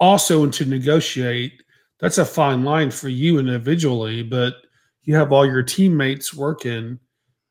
[0.00, 1.62] also and to negotiate.
[2.00, 4.54] That's a fine line for you individually, but
[5.02, 6.98] you have all your teammates working,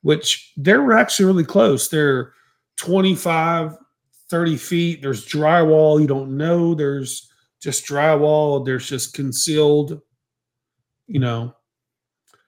[0.01, 1.87] which they're actually really close.
[1.87, 2.33] They're
[2.77, 3.75] 25,
[4.29, 5.01] 30 feet.
[5.01, 6.01] There's drywall.
[6.01, 6.75] You don't know.
[6.75, 8.65] There's just drywall.
[8.65, 10.01] There's just concealed,
[11.07, 11.54] you know,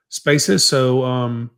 [0.09, 0.65] spaces.
[0.65, 1.51] So um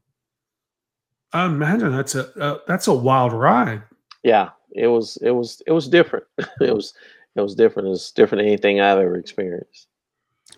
[1.32, 3.84] I imagine that's a uh, that's a wild ride.
[4.24, 6.26] Yeah, it was it was it was different.
[6.62, 6.94] it was
[7.36, 7.90] it was different.
[7.90, 9.88] It's different than anything I've ever experienced.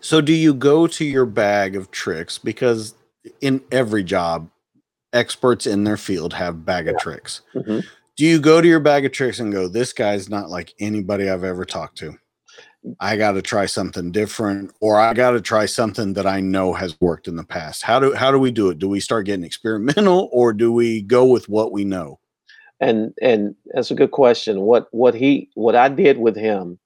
[0.00, 2.94] So do you go to your bag of tricks because
[3.40, 4.48] in every job,
[5.12, 7.42] experts in their field have bag of tricks.
[7.54, 7.84] Mhm.
[8.16, 11.28] Do you go to your bag of tricks and go, "This guy's not like anybody
[11.28, 12.16] I've ever talked to.
[13.00, 16.72] I got to try something different, or I got to try something that I know
[16.72, 18.78] has worked in the past." How do how do we do it?
[18.78, 22.18] Do we start getting experimental, or do we go with what we know?
[22.82, 26.78] and and that's a good question what what he what i did with him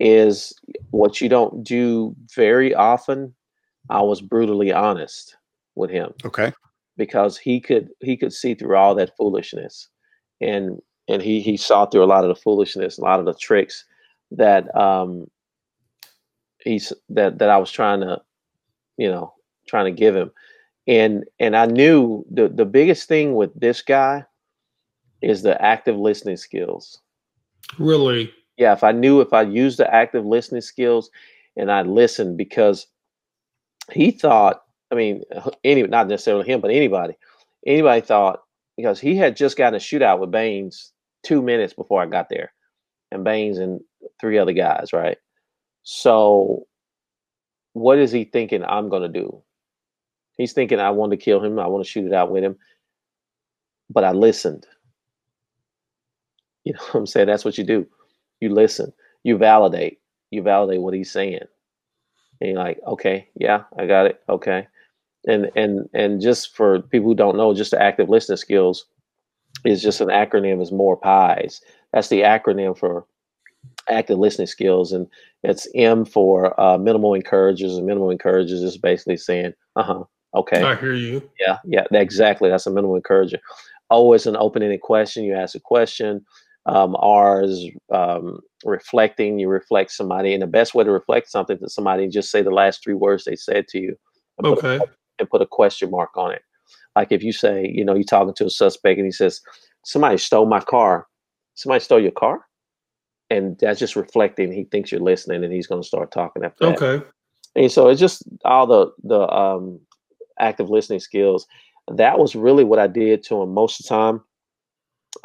[0.00, 0.52] is
[0.90, 3.32] what you don't do very often
[3.90, 5.36] i was brutally honest
[5.76, 6.52] with him Okay.
[6.96, 9.88] because he could he could see through all that foolishness
[10.40, 13.34] and and he he saw through a lot of the foolishness a lot of the
[13.34, 13.84] tricks
[14.32, 15.28] that um
[16.62, 18.20] he's that that i was trying to
[18.96, 19.32] you know
[19.66, 20.30] trying to give him.
[20.86, 24.24] And and i knew the the biggest thing with this guy
[25.22, 27.00] is the active listening skills.
[27.78, 28.32] Really.
[28.56, 31.10] yeah if i knew if i used the active listening skills
[31.56, 32.88] and i listened because
[33.92, 35.22] he thought i mean
[35.62, 37.16] any not necessarily him but anybody
[37.64, 38.42] anybody thought
[38.76, 40.92] because he had just gotten a shootout with baines
[41.22, 42.52] two minutes before i got there.
[43.12, 43.80] And baines and
[44.20, 45.18] three other guys right
[45.82, 46.64] so
[47.72, 49.42] what is he thinking i'm going to do
[50.36, 52.56] he's thinking i want to kill him i want to shoot it out with him
[53.90, 54.66] but I listened.
[56.64, 57.26] You know what I'm saying?
[57.26, 57.86] That's what you do.
[58.40, 58.92] You listen.
[59.24, 59.98] You validate.
[60.30, 61.40] You validate what he's saying.
[62.40, 64.22] And you're like, okay, yeah, I got it.
[64.28, 64.66] Okay.
[65.26, 68.86] And and and just for people who don't know, just the active listening skills
[69.66, 71.60] is just an acronym is MORE PIES.
[71.92, 73.04] That's the acronym for
[73.90, 74.92] active listening skills.
[74.92, 75.06] And
[75.42, 77.76] it's M for uh, minimal encouragers.
[77.76, 80.04] And minimal encouragers is basically saying, uh-huh,
[80.34, 80.62] okay.
[80.62, 81.28] I hear you.
[81.38, 82.50] Yeah, yeah, exactly.
[82.50, 83.38] That's a minimal encourager.
[83.90, 85.24] O is an open-ended question.
[85.24, 86.24] You ask a question.
[86.66, 89.38] Um, R is um, reflecting.
[89.38, 92.50] You reflect somebody, and the best way to reflect something to somebody, just say the
[92.50, 93.96] last three words they said to you.
[94.38, 94.84] And put a- Okay.
[95.18, 96.42] and put a question mark on it.
[96.94, 99.40] Like if you say, you know, you're talking to a suspect and he says,
[99.84, 101.06] "Somebody stole my car."
[101.54, 102.46] Somebody stole your car,
[103.30, 104.52] and that's just reflecting.
[104.52, 106.82] He thinks you're listening, and he's going to start talking after that.
[106.82, 107.06] Okay.
[107.54, 109.80] And so it's just all the the um,
[110.38, 111.46] active listening skills.
[111.88, 114.20] That was really what I did to him most of the time.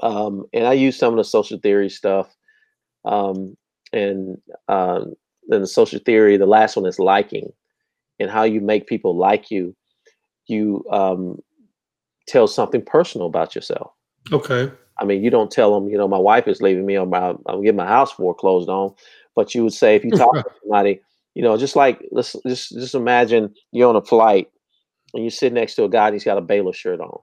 [0.01, 2.33] Um, and I used some of the social theory stuff.
[3.05, 3.55] Um,
[3.93, 4.37] and
[4.67, 5.13] um,
[5.47, 7.51] then the social theory, the last one is liking,
[8.19, 9.75] and how you make people like you.
[10.47, 11.39] You um,
[12.27, 13.91] tell something personal about yourself.
[14.31, 14.71] Okay.
[14.99, 17.33] I mean, you don't tell them, you know, my wife is leaving me, or my,
[17.47, 18.93] I'm getting my house foreclosed on.
[19.35, 21.01] But you would say, if you talk to somebody,
[21.33, 24.49] you know, just like let's just just imagine you're on a flight
[25.13, 27.19] and you sit next to a guy and he's got a Baylor shirt on,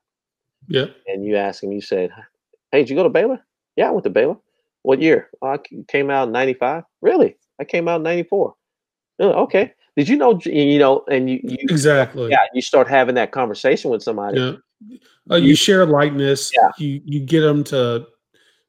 [0.68, 0.86] Yeah.
[1.06, 2.10] and you ask him, you said,
[2.70, 3.40] "Hey, did you go to Baylor?"
[3.76, 4.36] Yeah, I went to Baylor.
[4.82, 5.30] What year?
[5.40, 5.58] "Oh, I
[5.88, 6.84] came out in '95.
[7.00, 7.36] Really?
[7.58, 8.54] I came out in '94.
[9.20, 9.72] okay.
[9.96, 10.38] Did you know?
[10.44, 12.30] You know, and you, you Exactly.
[12.30, 14.40] yeah, you start having that conversation with somebody.
[14.40, 14.56] Yeah.
[15.30, 16.50] Uh, you share likeness.
[16.54, 16.70] Yeah.
[16.78, 18.06] You you get them to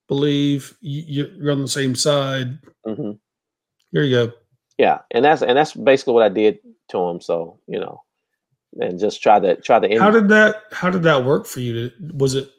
[0.07, 2.59] believe you, you're on the same side.
[2.85, 3.11] hmm
[3.91, 4.33] Here you go.
[4.77, 6.59] Yeah, and that's and that's basically what I did
[6.89, 7.21] to him.
[7.21, 8.01] So you know,
[8.79, 9.87] and just try to try to.
[9.87, 11.91] End How did that How did that work for you?
[12.13, 12.49] Was it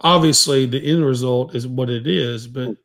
[0.00, 2.76] obviously the end result is what it is, but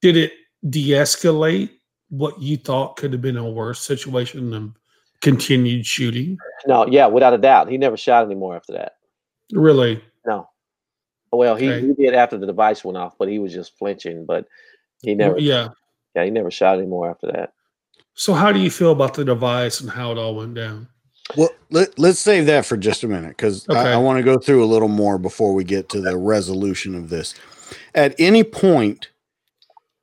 [0.00, 0.32] did it
[0.68, 1.70] de-escalate
[2.10, 4.74] what you thought could have been a worse situation than
[5.20, 6.38] continued shooting?
[6.66, 8.92] No, yeah, without a doubt, he never shot anymore after that.
[9.52, 10.02] Really?
[10.26, 10.48] No.
[11.32, 11.86] Well, he, Okay.
[11.86, 14.24] he did after the device went off, but he was just flinching.
[14.26, 14.46] But
[15.02, 15.68] he never, Yeah.
[16.14, 17.52] yeah, he never shot anymore after that.
[18.14, 20.88] So how do you feel about the device and how it all went down?
[21.36, 23.78] Well, let, let's save that for just a minute because Okay.
[23.78, 26.94] I, I want to go through a little more before we get to the resolution
[26.96, 27.34] of this.
[27.94, 29.10] At any point,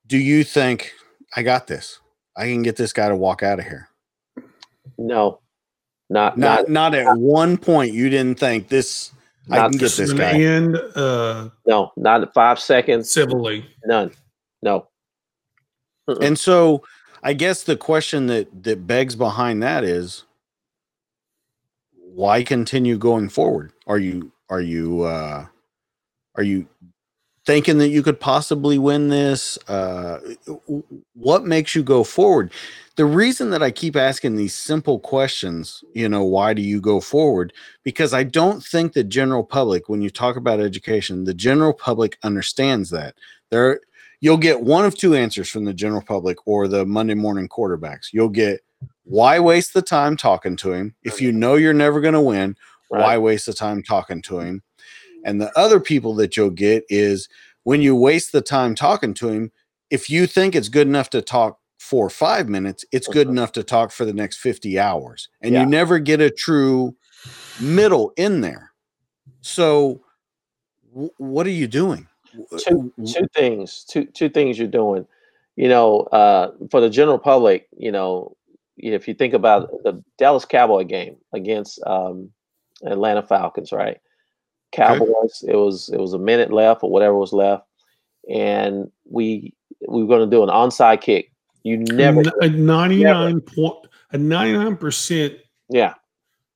[0.07, 0.93] do you think
[1.35, 1.99] I got this?
[2.37, 3.89] I can get this guy to walk out of here.
[4.97, 5.41] No,
[6.09, 9.11] not Not not not at one point you didn't think this.
[9.49, 10.31] I Not can get this this An guy.
[10.39, 13.11] end uh, no, not five seconds.
[13.11, 13.65] civilly.
[13.85, 14.11] None.
[14.61, 14.87] No.
[16.09, 16.23] Mm-mm.
[16.25, 16.83] And so,
[17.23, 20.23] I guess the question that that begs behind that is,
[21.93, 23.71] why continue going forward?
[23.85, 25.45] Are you are you uh,
[26.35, 26.67] are you
[27.47, 29.57] thinking that you could possibly win this?
[29.69, 30.19] Uh,
[31.13, 32.51] what makes you go forward?
[32.97, 36.99] The reason that I keep asking these simple questions, you know, why do you go
[36.99, 37.53] forward?
[37.83, 42.17] Because I don't think the general public, when you talk about education, the general public
[42.21, 43.15] understands that.
[43.49, 43.79] There,
[44.19, 48.07] you'll get one of two answers from the general public or the Monday morning quarterbacks.
[48.11, 48.59] You'll get
[49.05, 52.57] why waste the time talking to him if you know you're never going to win?
[52.89, 54.63] Why waste the time talking to him?
[55.25, 57.27] And the other people that you'll get is
[57.63, 59.51] when you waste the time talking to him,
[59.89, 63.63] if you think it's good enough to talk for five minutes, it's good enough to
[63.63, 65.29] talk for the next 50 hours.
[65.41, 65.61] And Yeah.
[65.61, 66.95] you never get a true
[67.59, 68.71] middle in there.
[69.41, 70.01] So,
[70.91, 72.07] w- what are you doing?
[72.59, 75.07] two two things two two things you're doing
[75.55, 78.35] you know uh for the general public you know
[78.77, 82.29] if you think about the dallas cowboy game against um
[82.83, 83.99] atlanta falcons right
[84.71, 87.65] cowboys it was it was a minute left or whatever was left
[88.29, 89.53] and we
[89.87, 91.31] we were going to do an onside kick
[91.63, 93.75] you never a ninety nine point
[94.11, 95.35] a ninety nine percent
[95.69, 95.93] yeah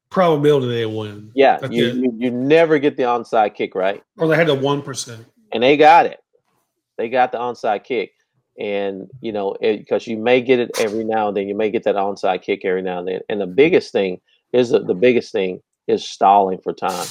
[0.09, 1.31] probability they win.
[1.35, 4.81] yeah you, you you never get the onside kick right Or they had a one
[4.81, 5.25] percent.
[5.53, 6.19] and they got it.
[6.97, 8.11] They got the onside kick,
[8.59, 11.47] and you know because you may get it every now and then.
[11.47, 13.21] You may get that onside kick every now and then.
[13.29, 14.19] And the biggest thing
[14.53, 17.07] is the, the biggest thing is stalling for time.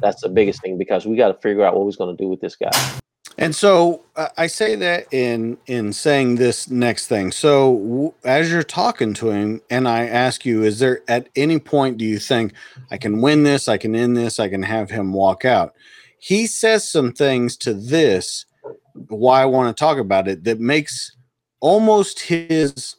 [0.00, 2.28] That's the biggest thing because we got to figure out what we're going to do
[2.28, 2.70] with this guy.
[3.36, 7.30] And so uh, I say that in in saying this next thing.
[7.30, 11.60] So w- as you're talking to him, and I ask you, is there at any
[11.60, 12.52] point do you think
[12.90, 13.68] I can win this?
[13.68, 14.40] I can end this.
[14.40, 15.74] I can have him walk out.
[16.18, 18.44] He says some things to this.
[19.08, 21.16] Why I want to talk about it that makes
[21.60, 22.96] almost his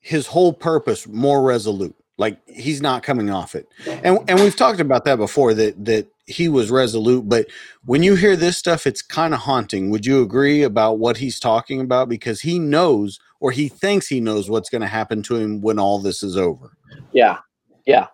[0.00, 1.95] his whole purpose more resolute.
[2.18, 3.68] Like he's not coming off it.
[3.86, 7.28] And and we've talked about that before that that he was resolute.
[7.28, 7.46] But
[7.84, 9.90] when you hear this stuff, it's kind of haunting.
[9.90, 12.08] Would you agree about what he's talking about?
[12.08, 15.78] Because he knows, or he thinks he knows, what's going to happen to him when
[15.78, 16.72] all this is over.
[17.12, 17.38] Yeah,
[17.86, 18.08] yeah.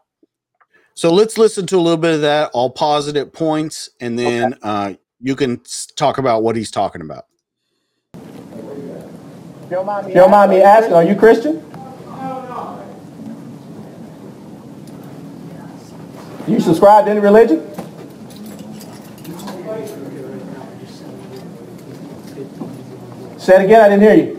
[0.95, 2.51] So let's listen to a little bit of that.
[2.55, 5.63] I'll pause it at points, and then uh, you can
[5.97, 7.25] talk about what he's talking about.
[8.15, 11.65] If you don't mind asking, are you Christian?
[16.32, 17.69] Do you subscribe to any religion?
[23.39, 24.39] Say it again, I didn't hear you.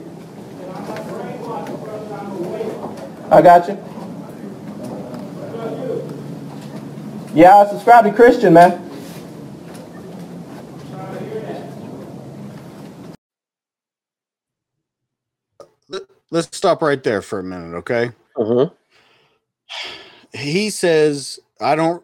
[3.29, 3.77] I got you.
[7.33, 8.79] Yeah, I subscribe to Christian, man.
[16.29, 18.11] Let's stop right there for a minute, okay?
[18.37, 18.73] Mm-hmm.
[20.37, 22.03] He says, "I don't,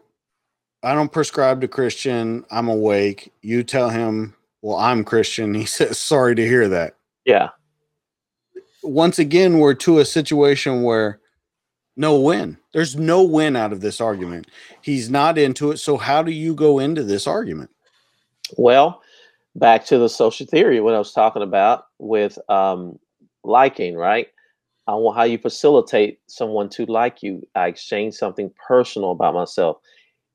[0.82, 2.44] I don't prescribe to Christian.
[2.50, 7.50] I'm awake." You tell him, "Well, I'm Christian." He says, "Sorry to hear that." Yeah.
[8.82, 11.20] Once again, we're to a situation where
[11.96, 12.56] no win.
[12.72, 14.46] There's no win out of this argument.
[14.80, 15.76] He's not into it.
[15.78, 17.70] So how do you go into this argument?
[18.56, 19.02] Well,
[19.54, 22.98] back to the social theory what I was talking about with um,
[23.44, 24.28] liking, right?
[24.86, 27.46] I want how you facilitate someone to like you.
[27.54, 29.78] I exchange something personal about myself.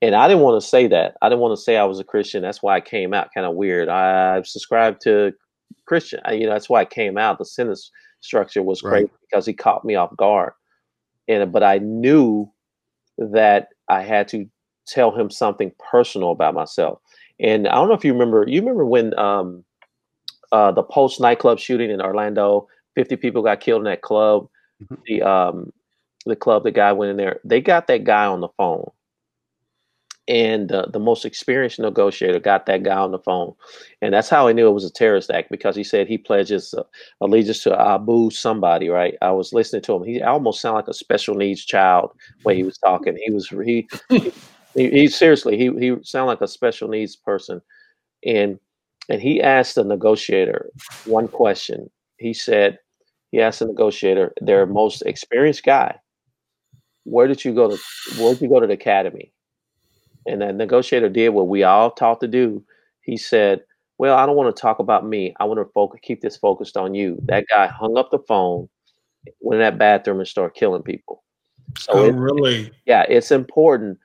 [0.02, 1.16] And I didn't want to say that.
[1.22, 2.42] I didn't want to say I was a Christian.
[2.42, 3.90] That's why I came out kind of weird.
[3.90, 5.34] I subscribed to
[5.88, 6.20] Christian.
[6.26, 7.38] I, you know, that's why I came out.
[7.38, 7.92] The sentence
[8.22, 9.08] structure was Right.
[9.08, 10.54] great because he caught me off guard.
[11.28, 12.52] And but I knew
[13.18, 14.46] that I had to
[14.88, 17.00] tell him something personal about myself.
[17.40, 19.64] And I don't know if you remember, you remember when um,
[20.52, 24.48] uh, the Pulse nightclub shooting in Orlando, 50 people got killed in that club.
[25.06, 25.72] The um,
[26.26, 27.40] the club, the guy went in there.
[27.44, 28.90] They got that guy on the phone,
[30.28, 33.54] and uh, the most experienced negotiator got that guy on the phone,
[34.02, 36.74] and that's how I knew it was a terrorist act because he said he pledges
[36.74, 36.84] uh,
[37.22, 38.90] allegiance to Abu somebody.
[38.90, 39.16] Right?
[39.22, 40.04] I was listening to him.
[40.04, 42.12] He almost sounded like a special needs child
[42.44, 43.18] when he was talking.
[43.24, 44.32] He was he he,
[44.76, 47.62] he, he seriously he he sounded like a special needs person,
[48.26, 48.60] and
[49.10, 50.72] and he asked the negotiator
[51.06, 51.90] one question.
[52.18, 52.80] He said,
[53.36, 56.00] he asked the negotiator, their most experienced guy,
[57.04, 57.78] where did you go to
[58.18, 59.34] where did you go to the academy?
[60.26, 62.64] And the negotiator did what we all taught to do.
[63.02, 63.60] He said,
[63.98, 65.36] Well, I don't want to talk about me.
[65.38, 67.20] I want to focus keep this focused on you.
[67.26, 68.70] That guy hung up the phone,
[69.42, 71.22] went in that bathroom and started killing people.
[71.78, 72.72] So Oh, it- really?
[72.86, 73.98] yeah, it's important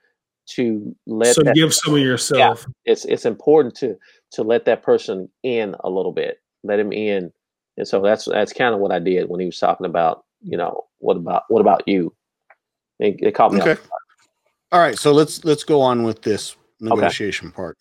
[0.57, 2.65] to let So that give some of yourself.
[2.85, 3.97] Yeah, it's it's important to
[4.33, 7.31] to let that person in a little bit, let him in,
[7.77, 10.57] and so that's that's kind of what I did when he was talking about, you
[10.57, 12.13] know, what about what about you?
[12.99, 13.61] It, it caught me.
[13.61, 13.81] off Okay.
[14.71, 17.77] All right, so let's let's go on with this negotiation part.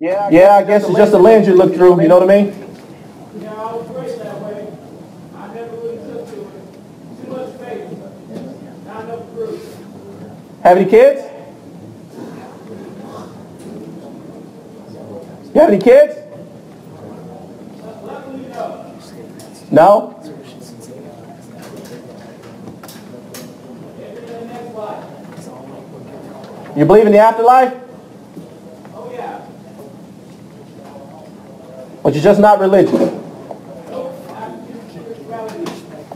[0.00, 2.42] Yeah, yeah, I guess it's just a lens you look through, you know what I
[2.42, 2.46] mean?
[3.40, 4.76] Yeah, I was raised that way.
[5.36, 7.24] I never really took to it.
[7.24, 8.84] Too much faith.
[8.86, 9.60] Not enough fruit.
[10.64, 11.20] Have any kids?
[15.54, 16.23] You have any kids?
[19.74, 20.14] No?
[26.76, 27.74] You believe in the afterlife?
[28.94, 29.44] Oh, yeah.
[32.04, 32.94] But you're just not religious.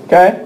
[0.04, 0.44] Okay?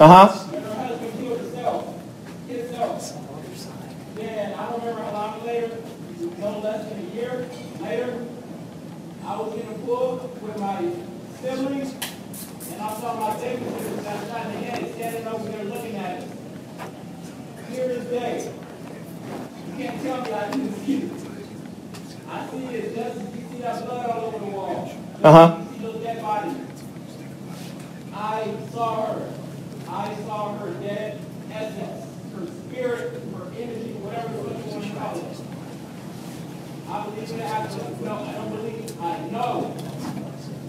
[0.00, 1.52] See those
[2.48, 3.68] dead bodies.
[4.56, 5.76] I don't remember a long later.
[6.42, 7.46] Almost that to a year
[7.82, 8.26] later.
[9.26, 10.90] I was going to pull with my
[11.42, 11.94] friends
[12.72, 16.24] and off on my table that that the year I was going to be married.
[17.70, 18.52] Years later.
[19.68, 21.10] You can tell like this kid.
[22.26, 25.24] I see that pizza on all the mouth.
[25.24, 25.66] Aha.
[28.14, 29.39] I saw her.
[29.90, 35.16] I saw her dead essence, her spirit, her energy, whatever what you want to call
[35.18, 35.40] it.
[36.88, 38.00] I believe in the afterlife.
[38.00, 39.00] No, I don't believe.
[39.02, 39.76] I know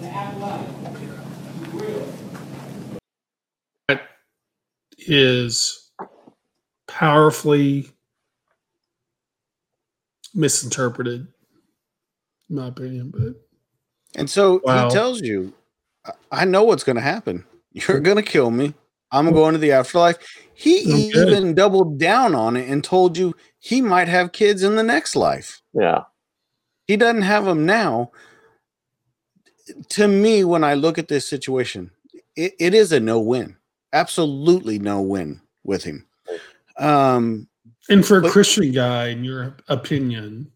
[0.02, 0.70] the afterlife
[1.02, 2.08] is real.
[3.88, 4.02] That
[4.98, 5.92] is
[6.88, 7.90] powerfully
[10.34, 11.28] misinterpreted,
[12.50, 13.12] in my opinion.
[13.12, 13.36] But
[14.16, 14.90] And so Wow.
[14.90, 15.54] he tells you,
[16.06, 17.46] "I- I know what's going to happen.
[17.72, 18.74] You're going to kill me.
[19.12, 20.18] I'm going to the afterlife.
[20.54, 21.22] He Okay.
[21.22, 25.16] even doubled down on it and told you he might have kids in the next
[25.16, 25.62] life.
[25.74, 26.04] Yeah.
[26.88, 28.12] He doesn't have them now.
[29.90, 31.92] To me, when I look at this situation,
[32.36, 33.56] it, it is a no win.
[33.94, 36.08] Absolutely no win with him.
[36.78, 37.48] Um,
[37.90, 40.52] And for a But- Christian guy, in your opinion,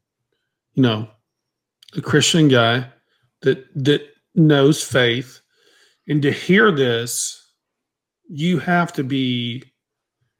[0.75, 1.09] you know,
[1.95, 2.91] a Christian guy
[3.41, 4.01] that that
[4.35, 5.39] knows faith,
[6.07, 7.41] and to hear this,
[8.27, 9.63] you have to be,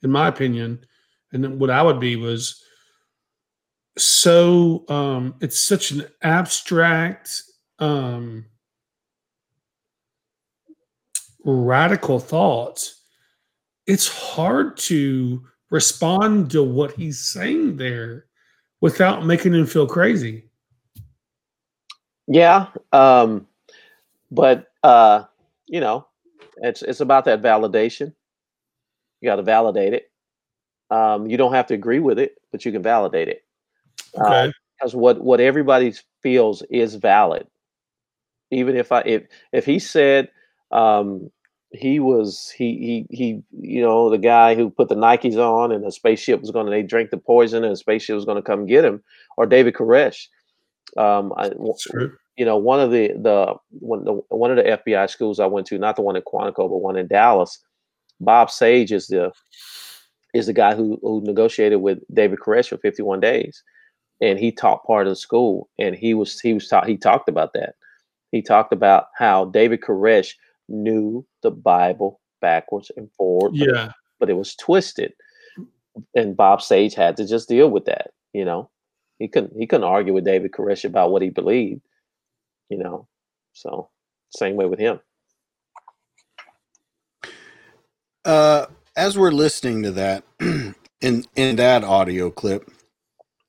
[0.03, 0.85] in my opinion,
[1.31, 2.61] and what I would be was
[3.97, 7.43] so um it's such an abstract
[7.79, 8.45] um
[11.45, 12.91] radical thought.
[13.87, 18.25] It's hard to respond to what he's saying there
[18.81, 20.49] without making him feel crazy.
[22.27, 23.47] Yeah, um,
[24.31, 25.25] but uh,
[25.67, 26.07] you know,
[26.57, 28.13] it's it's about that validation.
[29.21, 30.11] You got to validate it.
[30.91, 33.43] Um, you don't have to agree with it, but you can validate it.
[34.19, 37.47] okay Because what what everybody feels is valid.
[38.51, 40.29] Even if I if if he said
[40.71, 41.31] um,
[41.71, 45.83] he was he he he you know the guy who put the Nikes on and
[45.83, 48.41] the spaceship was going to they drank the poison and the spaceship was going to
[48.41, 49.03] come get him,
[49.37, 50.27] or David Koresh.
[50.97, 51.51] Um, I,
[52.37, 55.67] you know, one of the the one the one of the FBI schools I went
[55.67, 57.59] to, not the one in Quantico, but one in Dallas.
[58.19, 59.31] Bob Sage is the
[60.33, 63.63] is the guy who who negotiated with David Koresh for 51 days,
[64.21, 67.29] and he taught part of the school, and he was he was taught he talked
[67.29, 67.75] about that.
[68.31, 70.33] He talked about how David Koresh
[70.67, 75.13] knew the Bible backwards and forward, yeah but it was twisted,
[76.15, 78.11] and Bob Sage had to just deal with that.
[78.33, 78.69] You know,
[79.19, 81.81] he couldn't he couldn't argue with David Koresh about what he believed
[82.69, 83.07] you know.
[83.53, 83.89] So
[84.31, 84.99] same way with him.
[88.25, 88.65] uh,
[88.95, 92.69] as we're listening to that in in that audio clip,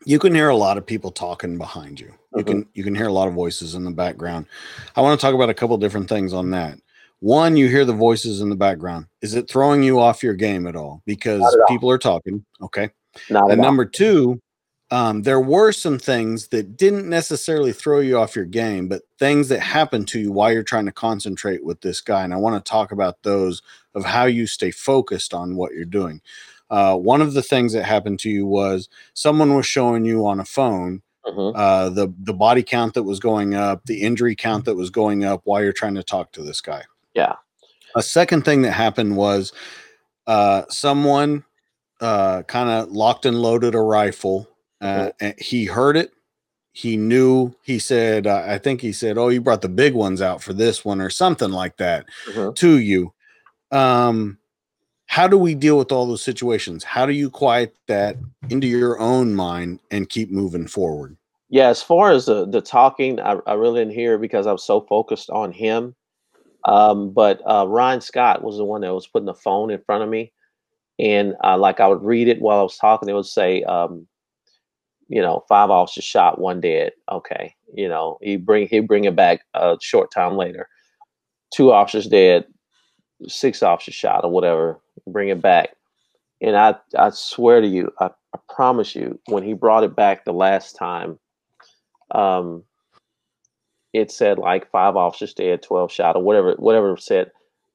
[0.04, 2.12] you can hear a lot of people talking behind you.
[2.34, 2.46] You Mhm.
[2.46, 4.46] can you can hear a lot of voices in the background.
[4.96, 6.78] I want to talk about a couple different things on that.
[7.20, 9.06] One, you hear the voices in the background.
[9.22, 11.02] Is it throwing you off your game at all?
[11.06, 11.66] Because at all.
[11.68, 12.44] people are talking.
[12.62, 12.90] Okay.
[13.30, 13.64] Not And all.
[13.64, 14.40] number two,
[14.90, 19.48] um, there were some things that didn't necessarily throw you off your game, but things
[19.48, 22.22] that happened to you while you're trying to concentrate with this guy.
[22.22, 23.62] And I want to talk about those
[23.94, 26.20] of how you stay focused on what you're doing.
[26.70, 30.40] Uh, one of the things that happened to you was someone was showing you on
[30.40, 31.52] a phone Mhm.
[31.56, 35.24] uh, the the body count that was going up, the injury count that was going
[35.24, 36.84] up while you're trying to talk to this guy.
[37.14, 37.34] Yeah.
[37.96, 39.52] A second thing that happened was
[40.28, 41.42] uh, someone
[42.00, 44.48] uh, kind of locked and loaded a rifle.
[44.80, 46.12] Uh, and he heard it.
[46.72, 47.54] He knew.
[47.62, 50.52] He said, uh, "I think he said, oh, you brought the big ones out for
[50.52, 52.54] this one, or something like that Mhm.
[52.56, 53.12] to you."
[53.70, 54.38] Um,
[55.06, 56.84] how do we deal with all those situations?
[56.84, 58.16] How do you quiet that
[58.50, 61.16] into your own mind and keep moving forward?
[61.48, 64.64] Yeah, as far as the the talking, I, I really didn't hear because I was
[64.64, 65.94] so focused on him.
[66.64, 70.02] Um, but uh, Ryan Scott was the one that was putting the phone in front
[70.02, 70.32] of me,
[70.98, 73.08] and uh, like I would read it while I was talking.
[73.08, 74.08] It would say, um,
[75.08, 76.92] you know, five officers shot, one dead.
[77.10, 80.68] Okay, you know, he bring he bring it back a short time later.
[81.54, 82.46] Two officers dead,
[83.28, 84.80] six officers shot, or whatever.
[85.08, 85.70] Bring it back,
[86.42, 90.24] and I I swear to you, I, I promise you, when he brought it back
[90.24, 91.18] the last time,
[92.12, 92.64] um,
[93.92, 97.30] it said like five officers dead, twelve shot, or whatever whatever it said.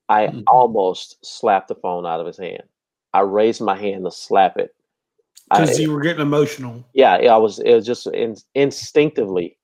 [0.10, 0.44] I Mhm.
[0.48, 2.64] almost slapped the phone out of his hand.
[3.14, 4.76] I raised my hand to slap it.
[5.52, 7.60] I- because you were getting emotional yeah, yeah, I was.
[7.60, 9.58] It was just in, instinctively.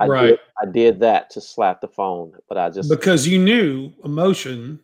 [0.00, 0.26] I Right.
[0.30, 0.38] did.
[0.62, 4.80] I did that to slap the phone, but I just because you knew emotion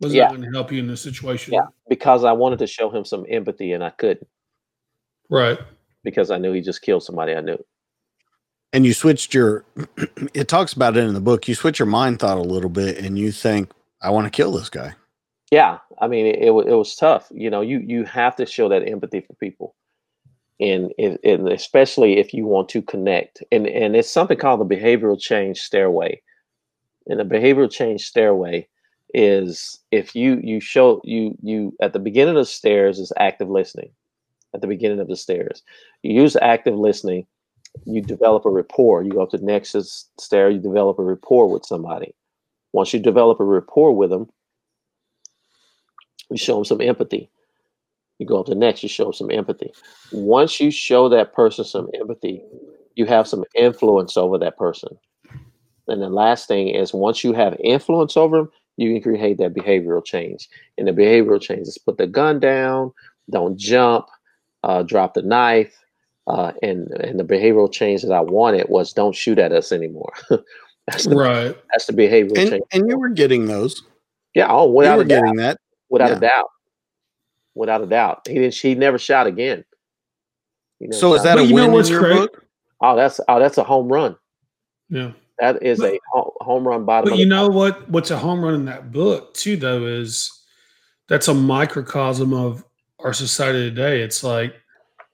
[0.00, 0.24] was Yeah.
[0.24, 3.04] not going to help you in this situation yeah because I wanted to show him
[3.04, 4.26] some empathy and I couldn't
[5.28, 5.58] right
[6.04, 7.58] because I knew he just killed somebody I knew.
[8.72, 9.66] and you switched your
[10.34, 12.96] it talks about it in the book you switch your mind thought a little bit
[12.98, 13.70] and you think
[14.00, 14.94] i want to kill this guy
[15.50, 17.28] Yeah, I mean it, it, it was tough.
[17.32, 19.74] You know, you you have to show that empathy for people,
[20.60, 21.18] and and
[21.48, 23.42] especially if you want to connect.
[23.52, 26.22] And and it's something called the behavioral change stairway.
[27.08, 28.68] And the behavioral change stairway
[29.14, 33.50] is if you you show you you at the beginning of the stairs is active
[33.50, 33.90] listening.
[34.54, 35.62] At the beginning of the stairs,
[36.02, 37.26] you use active listening.
[37.84, 39.04] You develop a rapport.
[39.04, 39.76] You go up to the next
[40.20, 40.50] stair.
[40.50, 42.14] You develop a rapport with somebody.
[42.72, 44.28] Once you develop a rapport with them,
[46.30, 47.30] you show them some empathy.
[48.18, 49.72] You go up to next, you show them some empathy.
[50.12, 52.42] Once you show that person some empathy,
[52.94, 54.96] you have some influence over that person.
[55.88, 59.54] And the last thing is once you have influence over them, you can create that
[59.54, 60.48] behavioral change.
[60.78, 62.92] And the behavioral change is put the gun down,
[63.30, 64.06] don't jump,
[64.62, 65.74] uh, drop the knife,
[66.26, 70.12] Uh, and and the behavioral change that I wanted was don't shoot at us anymore.
[70.86, 71.56] that's the, Right.
[71.72, 72.62] That's the behavioral And, change.
[72.72, 73.82] and you were getting those.
[74.34, 74.46] Yeah.
[74.48, 75.22] Oh, You without were a doubt.
[75.24, 75.56] getting that.
[75.90, 76.16] Without yeah.
[76.16, 76.46] a doubt.
[77.54, 78.26] Without a doubt.
[78.26, 78.54] He didn't.
[78.54, 79.64] He never shot again.
[80.78, 82.16] He never So is that But a you know win in what's your great?
[82.16, 82.46] book?
[82.80, 84.16] Oh, that's oh, that's a home run.
[84.88, 85.12] Yeah.
[85.40, 87.10] That is But- a home run bottom.
[87.10, 87.88] But you the know what?
[87.90, 90.30] What's a home run in that book too, though, is
[91.08, 92.64] that's a microcosm of
[93.00, 94.00] our society today.
[94.02, 94.54] It's like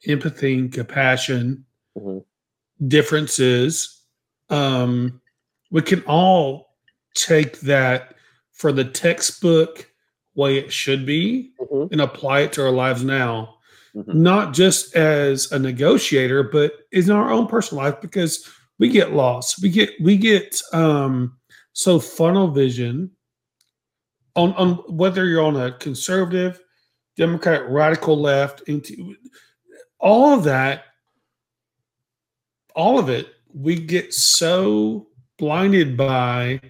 [0.07, 1.65] empathy, and compassion,
[1.98, 2.23] Mhm.
[2.86, 4.03] differences.
[4.51, 5.20] Um,
[5.70, 6.77] we can all
[7.15, 8.15] take that
[8.53, 9.90] for the textbook
[10.37, 11.91] way it should be Mhm.
[11.93, 13.57] and apply it to our lives now,
[13.95, 14.15] Mhm.
[14.15, 18.47] not just as a negotiator, but in our own personal life because
[18.79, 19.63] we get lost.
[19.63, 21.37] We get we get um,
[21.73, 23.11] so funnel vision
[24.37, 26.61] on on whether you're on a conservative,
[27.17, 29.17] Democrat, radical left, into
[29.99, 30.85] all of that,
[32.75, 35.09] all of it, we get so
[35.39, 36.61] blinded by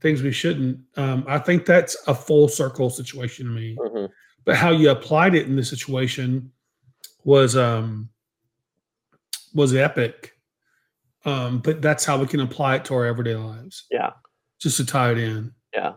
[0.00, 0.78] things we shouldn't.
[0.96, 3.76] Um, I think that's a full circle situation to me.
[3.78, 4.08] Mhm.
[4.44, 6.50] But how you applied it in this situation
[7.24, 8.08] was um
[9.54, 10.32] was epic.
[11.24, 13.84] Um, but that's how we can apply it to our everyday lives.
[13.90, 14.12] Yeah.
[14.58, 15.52] Just to tie it in.
[15.74, 15.94] Yeah.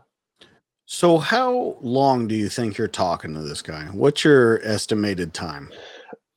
[0.85, 3.85] So how long do you think you're talking to this guy?
[3.85, 5.71] What's your estimated time?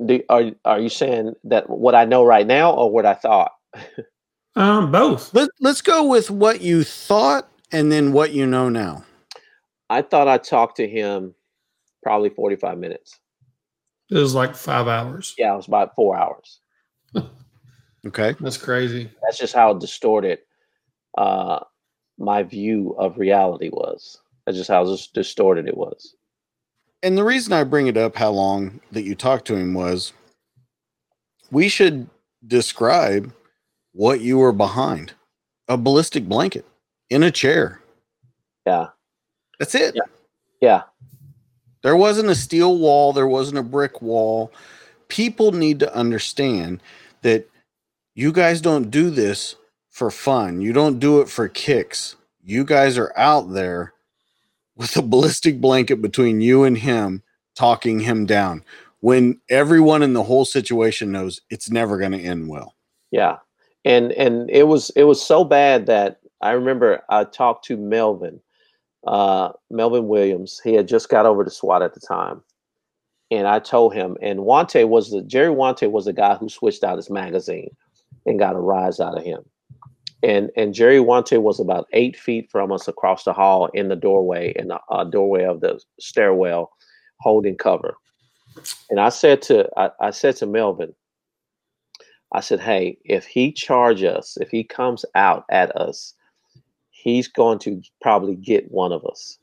[0.04, 3.52] Do, are are you saying that what I know right now or what I thought?
[4.56, 5.34] Um, both.
[5.34, 9.04] Let, let's go with what you thought and then what you know now.
[9.88, 11.34] I thought I talked to him
[12.02, 13.18] probably 45 minutes.
[14.10, 15.34] It was like five hours.
[15.38, 16.60] Yeah, it was about four hours.
[18.06, 18.36] Okay.
[18.38, 19.10] That's crazy.
[19.22, 20.38] That's just how distorted
[21.18, 21.58] uh,
[22.18, 24.20] my view of reality was.
[24.44, 26.14] That's just how dis- distorted it was.
[27.02, 30.12] And the reason I bring it up how long that you talked to him was
[31.50, 32.08] we should
[32.46, 33.32] describe
[33.92, 35.14] what you were behind
[35.68, 36.64] a ballistic blanket
[37.10, 37.80] in a chair.
[38.66, 38.88] Yeah.
[39.58, 39.96] That's it.
[40.60, 40.82] Yeah.
[41.82, 44.52] There wasn't a steel wall, there wasn't a brick wall.
[45.08, 46.82] People need to understand
[47.22, 47.48] that
[48.14, 49.54] you guys don't do this
[49.90, 50.60] for fun.
[50.60, 52.16] You don't do it for kicks.
[52.42, 53.92] You guys are out there
[54.74, 57.22] with a ballistic blanket between you and him,
[57.54, 58.64] talking him down
[59.00, 62.74] when everyone in the whole situation knows it's never going to end well.
[63.10, 63.36] Yeah.
[63.84, 68.40] And and it was it was so bad that I remember I talked to Melvin,
[69.06, 70.60] uh, Melvin Williams.
[70.62, 72.42] He had just got over to SWAT at the time.
[73.30, 76.84] And I told him, and Wante was the Jerry Wante was the guy who switched
[76.84, 77.74] out his magazine
[78.24, 79.42] and got a rise out of him.
[80.22, 83.96] And and Jerry Wante was about eight feet from us across the hall in the
[83.96, 86.70] doorway, in the uh, doorway of the stairwell,
[87.20, 87.96] holding cover.
[88.90, 90.94] And I said to I, I said to Melvin,
[92.32, 96.14] I said, hey, if he charge us, if he comes out at us,
[97.06, 99.38] he's going to probably get one of us.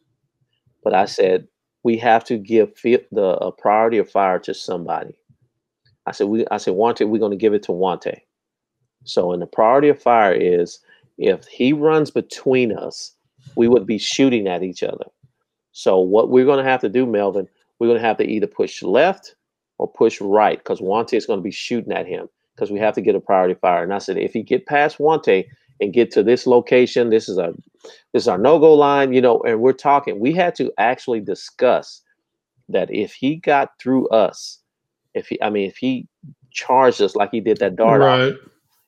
[0.83, 1.47] But I said,
[1.83, 5.15] we have to give the priority of fire to somebody.
[6.05, 8.19] I said, we I said, Wante, we're going to give it to Wante.
[9.05, 10.79] So, and the priority of fire is
[11.17, 13.15] if he runs between us,
[13.55, 15.05] we would be shooting at each other.
[15.71, 17.47] So, what we're going to have to do, Melvin,
[17.79, 19.35] we're going to have to either push left
[19.77, 22.95] or push right because Wante is going to be shooting at him because we have
[22.95, 23.83] to get a priority fire.
[23.83, 25.45] And I said, if he get past Wante
[25.81, 27.53] and get to this location, this is a
[28.13, 30.19] this is our no-go line, you know, and we're talking.
[30.19, 32.01] We had to actually discuss
[32.69, 34.59] that if he got through us,
[35.13, 36.07] if he I mean if he
[36.51, 38.33] charged us like he did that dart Right.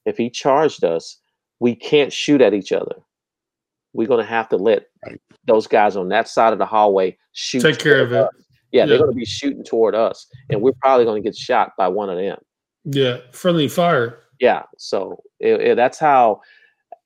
[0.06, 1.18] if he charged us,
[1.60, 2.96] we can't shoot at each other.
[3.94, 4.86] We're gonna have to let
[5.46, 7.62] those guys on that side of the hallway shoot.
[7.62, 8.18] Take care toward of it.
[8.20, 8.30] us.
[8.72, 12.10] Yeah, they're gonna be shooting toward us, and we're probably gonna get shot by one
[12.10, 12.38] of them.
[12.86, 13.18] Yeah.
[13.32, 14.20] Friendly fire.
[14.40, 16.42] Yeah, so it, it- that's how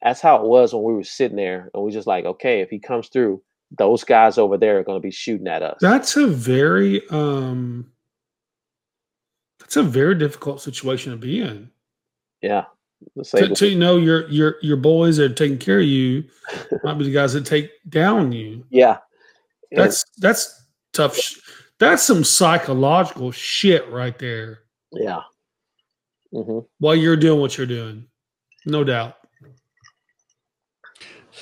[0.02, 2.70] that's how it was when we were sitting there, and we just like, okay, if
[2.70, 3.42] he comes through,
[3.78, 5.78] those guys over there are gonna be shooting at us.
[5.82, 7.92] That's a very um
[9.60, 11.70] that's a very difficult situation to be in.
[12.42, 12.66] Yeah,
[13.26, 16.24] To, to know your your your boys that are taking care of you
[16.84, 18.66] might be the guys that take down you.
[18.70, 18.98] yeah,
[19.72, 21.16] And- That's that's tough.
[21.16, 21.38] sh-
[21.80, 24.62] That's some psychological shit right there.
[24.94, 25.22] yeah.
[26.32, 28.06] hmm While you're doing what you're doing,
[28.66, 29.16] no doubt.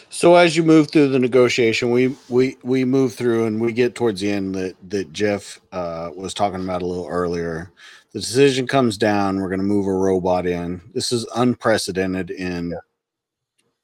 [0.10, 3.94] So as you move through the negotiation, we we we move through and we get
[3.96, 7.72] towards the end that that Jeff uh, was talking about a little earlier.
[8.14, 9.40] The decision comes down.
[9.40, 10.82] We're going to move a robot in.
[10.94, 12.74] This is unprecedented in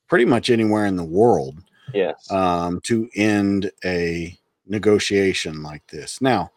[0.08, 1.58] pretty much anywhere in the world
[1.94, 2.32] Yes.
[2.32, 6.22] um, to end a negotiation like this.
[6.22, 6.52] Now,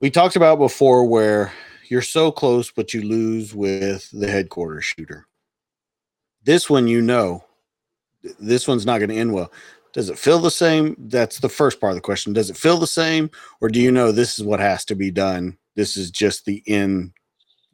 [0.00, 1.52] we talked about before where
[1.88, 5.26] you're so close, but you lose with the headquarters shooter.
[6.42, 7.44] This one, you know,
[8.38, 9.52] this one's not going to end well.
[9.92, 10.96] Does it feel the same?
[10.98, 12.32] That's the first part of the question.
[12.32, 13.30] Does it feel the same,
[13.60, 15.58] or do you know this is what has to be done?
[15.76, 17.12] This is just the end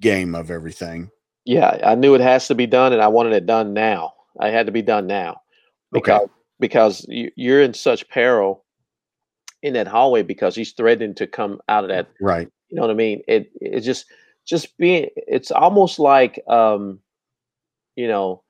[0.01, 1.11] game of everything.
[1.45, 4.15] Yeah, I knew it has to be done, and I wanted it done now.
[4.41, 5.41] I had to be done now
[5.93, 6.29] because
[6.61, 8.65] because you, you're in such peril
[9.63, 12.09] in that hallway because he's threatening to come out of that.
[12.21, 12.49] Right.
[12.69, 13.23] You know what I mean?
[13.29, 14.07] It it's just
[14.47, 15.09] just being.
[15.17, 17.01] It's almost like um,
[17.97, 18.43] you know,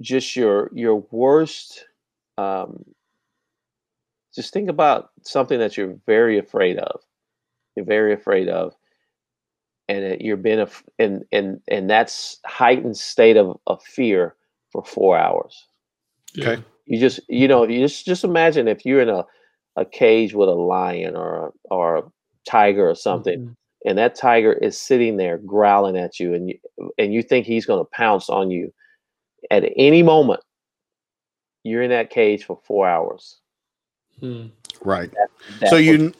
[0.00, 1.86] just your your worst.
[2.38, 2.84] Um,
[4.34, 7.00] just think about something that you're very afraid of.
[7.76, 8.74] You're very afraid of,
[9.88, 14.36] and that you're been af- and and and that's heightened state of, of fear
[14.70, 15.66] for four hours.
[16.38, 16.62] Okay.
[16.86, 19.24] You just you know you just just imagine if you're in a,
[19.76, 22.02] a cage with a lion or a, or a
[22.48, 26.58] tiger or something, and that tiger is sitting there growling at you, and you
[26.98, 28.72] and you think he's going to pounce on you
[29.50, 30.40] at any moment.
[31.62, 33.40] You're in that cage for four hours.
[34.82, 35.10] Right.
[35.60, 36.12] That's so you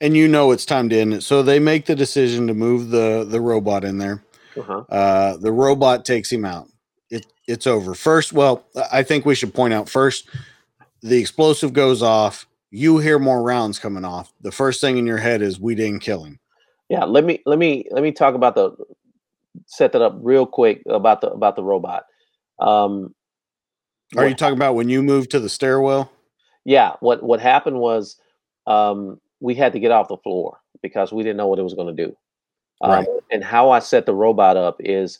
[0.00, 1.22] and you know it's time to end it.
[1.22, 4.22] So they make the decision to move the the robot in there.
[4.56, 4.84] Uh-huh.
[4.88, 6.68] Uh, the robot takes him out.
[7.10, 7.94] It it's over.
[7.94, 10.28] First, well, I think we should point out first
[11.02, 12.46] the explosive goes off.
[12.70, 14.32] You hear more rounds coming off.
[14.40, 16.40] The first thing in your head is we didn't kill him.
[16.88, 18.72] Yeah, let me let me let me talk about the
[19.66, 22.04] set that up real quick about the about the robot.
[22.58, 23.14] Um,
[24.16, 26.10] Are you talking about when you moved to the stairwell?
[26.64, 28.16] yeah, what what happened was
[28.66, 31.74] um, we had to get off the floor because we didn't know what it was
[31.74, 32.16] going to do.
[32.80, 35.18] Um, And how I set the robot up is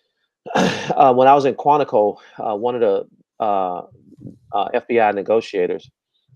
[0.54, 3.06] uh, when I was in Quantico, uh, one of the
[3.40, 3.78] uh,
[4.52, 5.90] uh, FBI negotiators,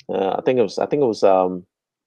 [0.09, 1.67] uh, I think it was I think it was um,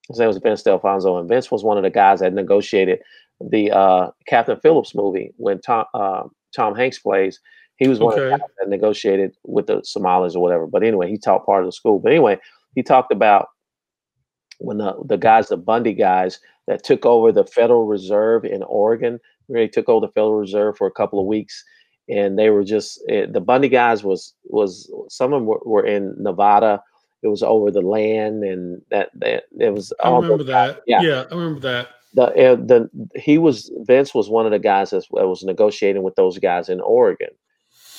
[0.10, 2.99] his name was Vince Delfonso, and Vince was one of the guys that negotiated
[3.41, 6.24] the uh, Captain Phillips movie when Tom uh,
[6.56, 7.40] Tom Hanks plays.
[7.78, 10.66] He was one of the that negotiated with the Somalis or whatever.
[10.66, 11.99] But anyway, he taught part of the school.
[11.99, 12.40] But anyway,
[12.74, 13.48] he talked about
[14.60, 19.20] when the, the guys, the Bundy guys that took over the Federal Reserve in Oregon,
[19.49, 21.64] really took over the Federal Reserve for a couple of weeks.
[22.07, 25.86] And they were just eh, the Bundy guys was was some of them were, were
[25.86, 26.82] in Nevada.
[27.24, 29.91] It was over the land, and that that it was.
[30.03, 30.84] I remember guys- that.
[30.86, 31.24] Yeah, Yeah.
[31.32, 31.90] I remember that.
[32.16, 35.44] The uh, the he was Vince was one of the guys that was- that was
[35.44, 37.30] negotiating with those guys in Oregon,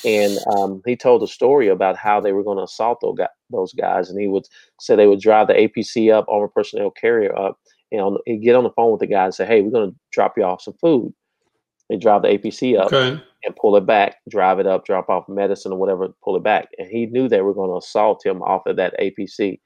[0.03, 3.27] and um, he told a story about how they were going to assault those guys,
[3.51, 4.45] those guys, and he would
[4.79, 7.59] say they would drive the APC up, armored personnel carrier up,
[7.91, 9.91] and on, he'd get on the phone with the guy and say, "Hey, we're going
[9.91, 11.13] to drop you off some food."
[11.89, 13.21] They drive the APC up Okay.
[13.45, 16.67] and pull it back, drive it up, drop off medicine or whatever, pull it back,
[16.79, 19.59] and he knew they were going to assault him off of that APC.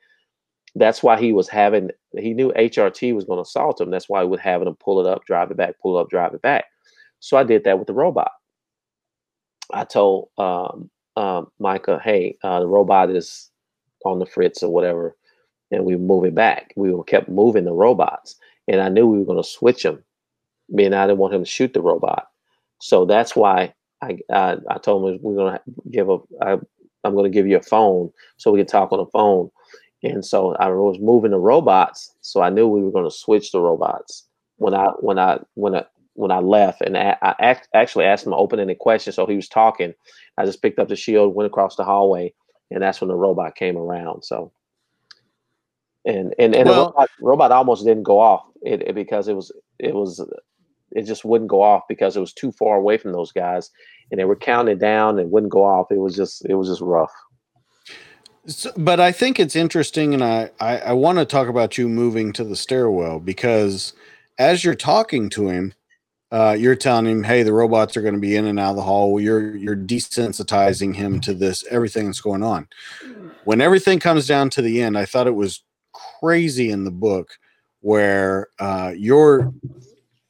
[0.76, 1.92] That's why he was having.
[2.18, 3.92] He knew HRT was going to assault him.
[3.92, 6.10] That's why he was having him pull it up, drive it back, pull it up,
[6.10, 6.66] drive it back.
[7.20, 8.32] So I did that with the robot.
[9.74, 13.50] I told um, um, Micah, "Hey, uh, the robot is
[14.06, 15.16] on the fritz or whatever,"
[15.72, 16.74] and we move it back.
[16.76, 18.36] We kept moving the robots,
[18.68, 20.04] and I knew we were going to switch them.
[20.70, 22.28] Me and I didn't want him to shoot the robot,
[22.80, 25.62] so that's why I I, I told him we're going to
[25.92, 26.54] give a I,
[27.04, 29.50] I'm going to give you a phone so we can talk on the phone.
[30.04, 33.52] And so I was moving the robots, so I knew we were going to switch
[33.52, 37.70] the robots when I when I when I when I left, and I, I act,
[37.74, 39.14] actually asked him an open-ended question.
[39.14, 39.94] So he was talking.
[40.38, 42.34] I just picked up the shield, went across the hallway,
[42.72, 44.24] and that's when the robot came around.
[44.24, 44.52] So,
[46.06, 49.36] and and and Well- the robot, robot almost didn't go off it, it- because it
[49.36, 50.26] was it was
[50.94, 53.70] it just wouldn't go off because it was too far away from those guys,
[54.12, 55.92] and they were counting down and wouldn't go off.
[55.92, 57.14] It was just it was just rough.
[58.48, 61.88] So, but I think it's interesting, and I, I, I want to talk about you
[61.88, 63.94] moving to the stairwell because
[64.40, 65.74] as you're talking to him,
[66.32, 68.76] uh, you're telling him, "Hey, the robots are going to be in and out of
[68.78, 72.68] the hall." You're you're desensitizing him to this everything that's going on.
[73.44, 75.64] When everything comes down to the end, I thought it was
[75.94, 77.38] crazy in the book
[77.82, 79.54] where uh, you're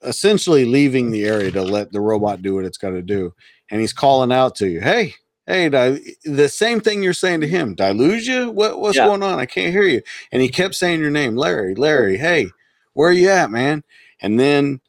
[0.04, 3.34] essentially leaving the area to let the robot do what it's got to do,
[3.70, 5.14] and he's calling out to you, "Hey,
[5.52, 7.76] hey, did the same thing you're saying to him.
[7.76, 8.50] Did I lose you?
[8.52, 9.06] What, what's Yeah.
[9.08, 9.40] going on?
[9.40, 10.02] I can't hear you.
[10.32, 12.18] And he kept saying your name, Larry, Larry.
[12.18, 12.48] Hey,
[12.94, 13.84] where are you at, man?
[14.22, 14.80] And then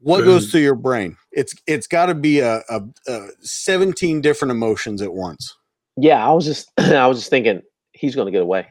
[0.00, 1.16] what goes through your brain?
[1.30, 5.56] It's it's got to be a, a, a 17 different emotions at once.
[5.96, 7.62] Yeah, I was just I was just thinking
[7.92, 8.66] he's going to get away.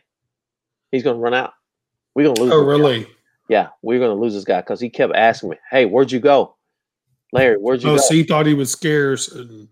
[0.91, 1.53] He's going to run out.
[2.15, 2.51] We're going to lose.
[2.53, 2.69] Oh, this guy.
[2.83, 3.07] really?
[3.49, 6.19] Yeah, we're going to lose this guy because he kept asking me, "Hey, where'd you
[6.19, 6.55] go,
[7.31, 7.57] Larry?
[7.57, 9.67] Where'd you Oh, go?" so he thought he was scarce and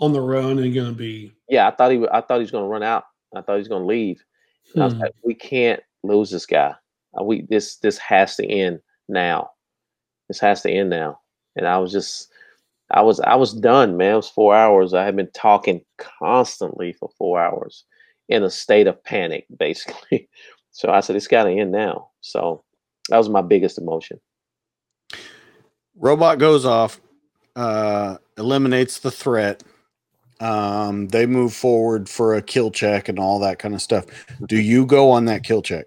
[0.00, 1.32] on the run and going to be.
[1.48, 3.04] yeah, I thought he I thought he was going to run out.
[3.34, 4.22] I thought he was going to leave.
[4.74, 5.00] And I was Hmm.
[5.00, 6.74] like, "We can't lose this guy.
[7.18, 9.50] Uh, we this this has to end now."
[10.28, 11.20] This has to end now.
[11.56, 12.30] And I was just,
[12.90, 14.12] I was, I was done, man.
[14.14, 14.94] It was four hours.
[14.94, 17.84] I had been talking constantly for four hours
[18.30, 20.28] in a state of panic, basically.
[20.70, 22.08] So I said, it's got to end now.
[22.22, 22.64] So
[23.10, 24.20] that was my biggest emotion.
[25.96, 26.98] Robot goes off,
[27.54, 29.62] uh, eliminates the threat.
[30.42, 34.06] Um, they move forward for a kill check and all that kind of stuff.
[34.48, 35.86] Do you go on that kill check?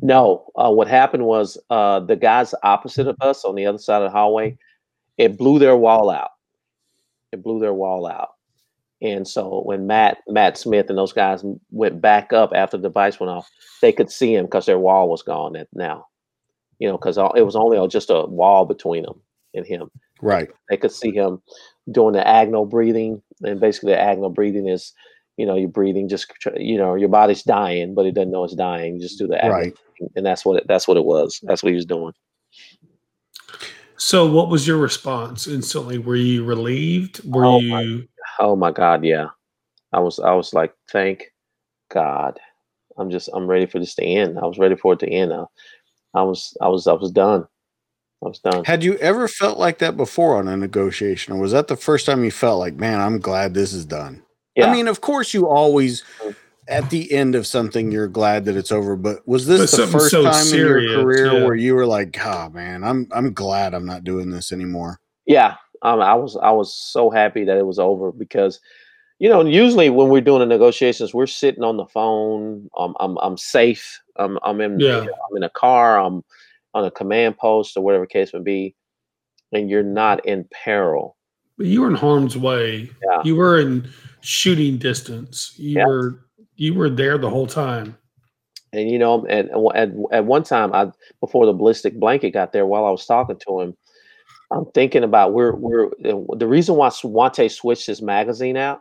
[0.00, 4.02] No, uh, what happened was uh, the guys opposite of us on the other side
[4.02, 4.56] of the hallway,
[5.18, 6.30] it blew their wall out.
[7.32, 8.30] It blew their wall out.
[9.02, 13.20] And so when Matt Matt Smith and those guys went back up after the device
[13.20, 13.50] went off,
[13.82, 16.06] they could see him because their wall was gone at- now.
[16.78, 19.20] You know, because it was only just a wall between them
[19.54, 19.90] and him.
[20.20, 20.48] Right.
[20.70, 21.42] They could see him
[21.90, 24.92] doing the agonal breathing, and basically the agonal breathing is,
[25.36, 26.26] you know, you're breathing just
[26.56, 28.94] you know your body's dying, but it doesn't know it's dying.
[28.96, 29.74] You just do the agonal Right.
[30.16, 31.40] and that's what it, that's what it was.
[31.42, 32.12] That's what he was doing.
[33.96, 35.98] So, what was your response instantly?
[35.98, 37.20] Were you relieved?
[37.24, 37.70] Were Oh you?
[37.70, 39.28] my- Oh my God, yeah.
[39.92, 41.24] I was I was like, thank
[41.90, 42.40] God.
[42.96, 44.38] I'm just I'm ready for this to end.
[44.38, 45.32] I was ready for it to end.
[45.32, 45.44] I,
[46.14, 47.46] I was I was I was done.
[48.22, 48.64] I was done.
[48.64, 52.06] Had you ever felt like that before on a negotiation, or was that the first
[52.06, 54.22] time you felt like, man, I'm glad this is done?
[54.54, 54.66] Yeah.
[54.66, 56.04] I mean, of course, you always
[56.68, 59.86] at the end of something you're glad that it's over, but was But this the
[59.86, 61.44] first so time serious, in your career yeah.
[61.44, 65.56] where you were like, "Ah, man, I'm I'm glad I'm not doing this anymore." Yeah,
[65.82, 68.60] um, I was I was so happy that it was over because,
[69.18, 72.68] you know, usually when we're doing the negotiations, we're sitting on the phone.
[72.76, 74.00] Um, I'm I'm safe.
[74.16, 75.00] I'm I'm in Yeah.
[75.00, 75.98] I'm in a car.
[75.98, 76.22] I'm
[76.74, 78.74] on a command post or whatever case may be,
[79.52, 81.16] and you're not in peril.
[81.58, 82.90] But you were in harm's way.
[83.04, 83.22] Yeah.
[83.24, 83.88] You were in
[84.20, 85.54] shooting distance.
[85.58, 85.86] You Yeah.
[85.86, 86.24] were
[86.56, 87.96] you were there the whole time.
[88.72, 90.90] And you know, and at, at one time, I
[91.20, 93.76] before the ballistic blanket got there, while I was talking to him,
[94.50, 98.80] I'm thinking about we're we're the reason why Swante switched his magazine out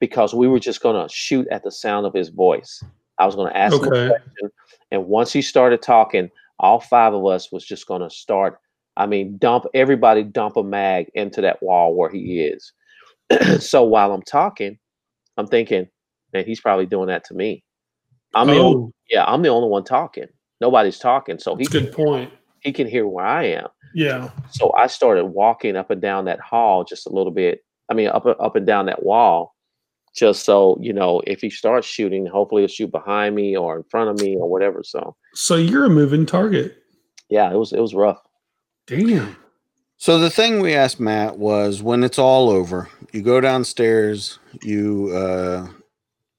[0.00, 2.82] because we were just going to shoot at the sound of his voice.
[3.18, 4.50] I was going to ask him a question,
[4.92, 6.30] and once he started talking,
[6.60, 8.58] all five of us was just going to start.
[8.96, 12.72] I mean, dump everybody, dump a mag into that wall where he is.
[13.60, 14.78] so while I'm talking,
[15.36, 15.86] I'm thinking,
[16.32, 17.62] man, he's probably doing that to me.
[18.34, 18.92] I'm the only, Oh.
[19.08, 20.26] yeah, I'm the only one talking.
[20.60, 22.32] Nobody's talking, so he That's can, good point.
[22.60, 23.68] he can hear where I am.
[23.94, 24.30] Yeah.
[24.50, 27.60] So I started walking up and down that hall just a little bit.
[27.90, 29.54] I mean, up up and down that wall,
[30.18, 33.84] just so you know, if he starts shooting, hopefully he'll shoot behind me or in
[33.84, 34.82] front of me or whatever.
[34.82, 36.82] So So you're a moving target.
[37.28, 38.20] yeah, it was it was rough.
[38.86, 39.36] Damn.
[39.96, 45.10] So the thing we asked Matt was when it's all over, you go downstairs, you
[45.12, 45.66] uh,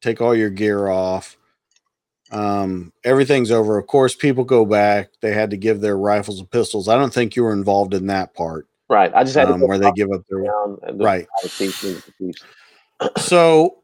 [0.02, 1.36] take all your gear off.
[2.32, 3.78] Um, everything's over.
[3.78, 5.10] Of course, people go back.
[5.22, 6.88] They had to give their rifles and pistols.
[6.88, 8.68] I don't think you were involved in that part.
[8.88, 9.12] Right.
[9.14, 11.28] I just had to um, go where they give up their down and right.
[13.00, 13.28] The thief and the thieves.
[13.28, 13.84] so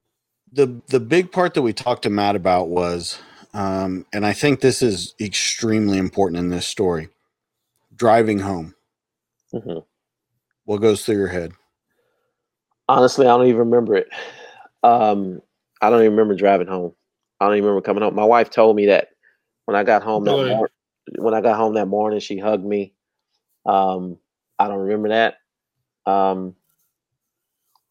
[0.54, 3.20] the the big part that we talked to Matt about was,
[3.54, 7.10] um, and I think this is extremely important in this story,
[7.96, 8.76] driving home.
[9.54, 9.86] Mhm.
[10.66, 11.54] What goes through your head?
[12.88, 14.10] Honestly, I don't even remember it.
[14.84, 15.42] Um,
[15.82, 16.94] I don't even remember driving home.
[17.40, 18.16] I don't even remember coming home.
[18.16, 19.10] My wife told me that
[19.66, 20.56] when I got home that Really?
[20.56, 20.72] mor-
[21.18, 22.94] when I got home that morning, she hugged me.
[23.66, 24.18] Um,
[24.60, 25.38] I don't remember that.
[26.06, 26.56] Um,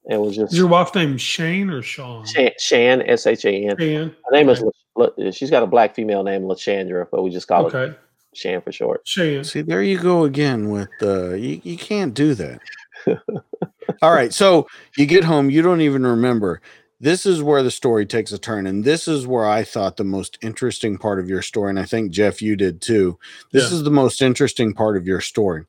[0.08, 2.26] it was just Is your wife named Shane or Sean?
[2.26, 3.76] Shan, Shan S H A N.
[3.78, 4.16] Shan.
[4.24, 4.62] Her name is.
[4.96, 7.96] La, La- she's got a black female name, Lashandra, but we just call her Okay.
[8.34, 9.00] Shan for short.
[9.06, 9.44] Shan.
[9.44, 12.60] See, there you go again with the you, you can't do that.
[14.02, 14.66] All right, so
[14.96, 16.60] you get home, you don't even remember.
[17.00, 20.04] This is where the story takes a turn, and this is where I thought the
[20.04, 23.18] most interesting part of your story, and I think Jeff, you did too.
[23.52, 23.76] This Yeah.
[23.78, 25.64] is the most interesting part of your story.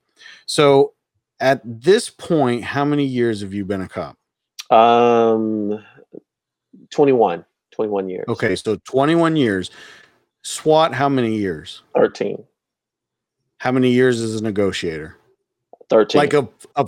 [0.46, 0.94] So,
[1.40, 4.18] at this point, how many years have you been a cop?
[4.70, 5.84] Um,
[6.92, 8.26] 21, 21 years.
[8.28, 9.72] Okay, so 21 years.
[10.44, 11.82] SWAT, how many years?
[11.96, 12.44] 13.
[13.58, 15.18] How many years as a negotiator?
[15.90, 16.20] 13.
[16.20, 16.88] Like a, a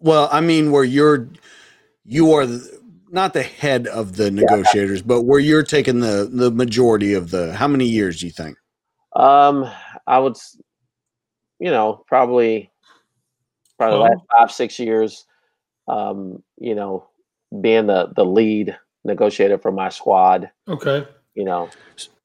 [0.00, 1.28] well, I mean, where you're
[2.04, 2.80] you are the,
[3.10, 7.54] not the head of the negotiators, but where you're taking the the majority of the.
[7.54, 8.56] How many years do you think?
[9.14, 9.70] Um,
[10.06, 10.36] I would,
[11.58, 12.70] you know, probably,
[13.78, 15.26] probably the last five six years.
[15.86, 17.06] Um, you know,
[17.60, 20.50] being the the lead negotiator for my squad.
[20.68, 21.06] Okay.
[21.34, 21.68] You know,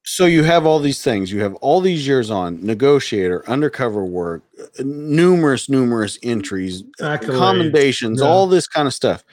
[0.03, 1.31] So you have all these things.
[1.31, 4.43] You have all these years on negotiator, undercover work,
[4.79, 7.37] numerous, numerous entries, Accolades.
[7.37, 8.27] commendations, Yeah.
[8.27, 9.23] all this kind of stuff.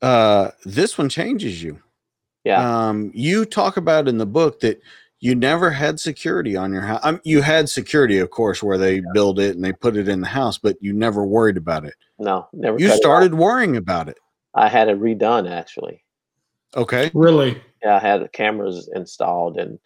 [0.00, 1.78] Uh, this one changes you.
[2.44, 2.88] Yeah.
[2.88, 4.80] Um, you talk about in the book that
[5.20, 7.00] you never had security on your house.
[7.04, 10.20] Um, you had security, of course, where they build it and they put it in
[10.20, 11.94] the house, but you never worried about it.
[12.18, 12.76] No, never.
[12.78, 13.00] You cut it off.
[13.00, 14.18] started worrying about it.
[14.54, 16.04] I had it redone actually.
[16.76, 17.10] Okay.
[17.14, 17.60] Really?
[17.82, 19.78] Yeah, I had the cameras installed, and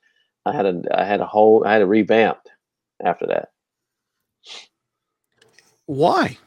[0.45, 2.51] I had a I had a whole I had it revamped
[3.05, 3.49] after that.
[5.87, 6.39] Why?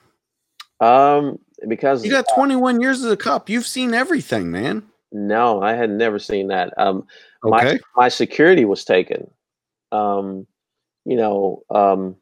[0.80, 3.50] Um, because You got 21 years as a cop.
[3.50, 4.84] You've seen everything, man.
[5.12, 6.74] No, I had never seen that.
[6.78, 7.08] Um,
[7.44, 9.30] my my security was taken.
[9.92, 10.46] Um,
[11.06, 12.16] you know, um,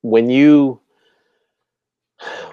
[0.00, 0.80] when you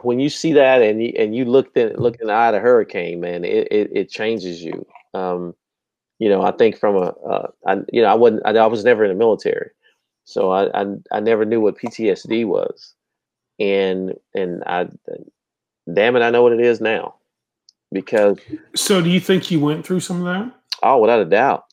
[0.01, 2.53] when you see that and you and you look in look in the eye of
[2.53, 4.85] the hurricane, man, it it, it changes you.
[5.13, 5.55] Um,
[6.19, 8.85] you know, I think from a, uh, I, you know, I wasn't, I, I was
[8.85, 9.71] never in the military,
[10.25, 12.93] so I, I I never knew what PTSD was,
[13.59, 14.87] and and I,
[15.91, 17.15] damn it, I know what it is now,
[17.91, 18.39] because
[18.75, 20.53] So, do you think you went through some of that?
[20.81, 21.65] Oh, without a doubt.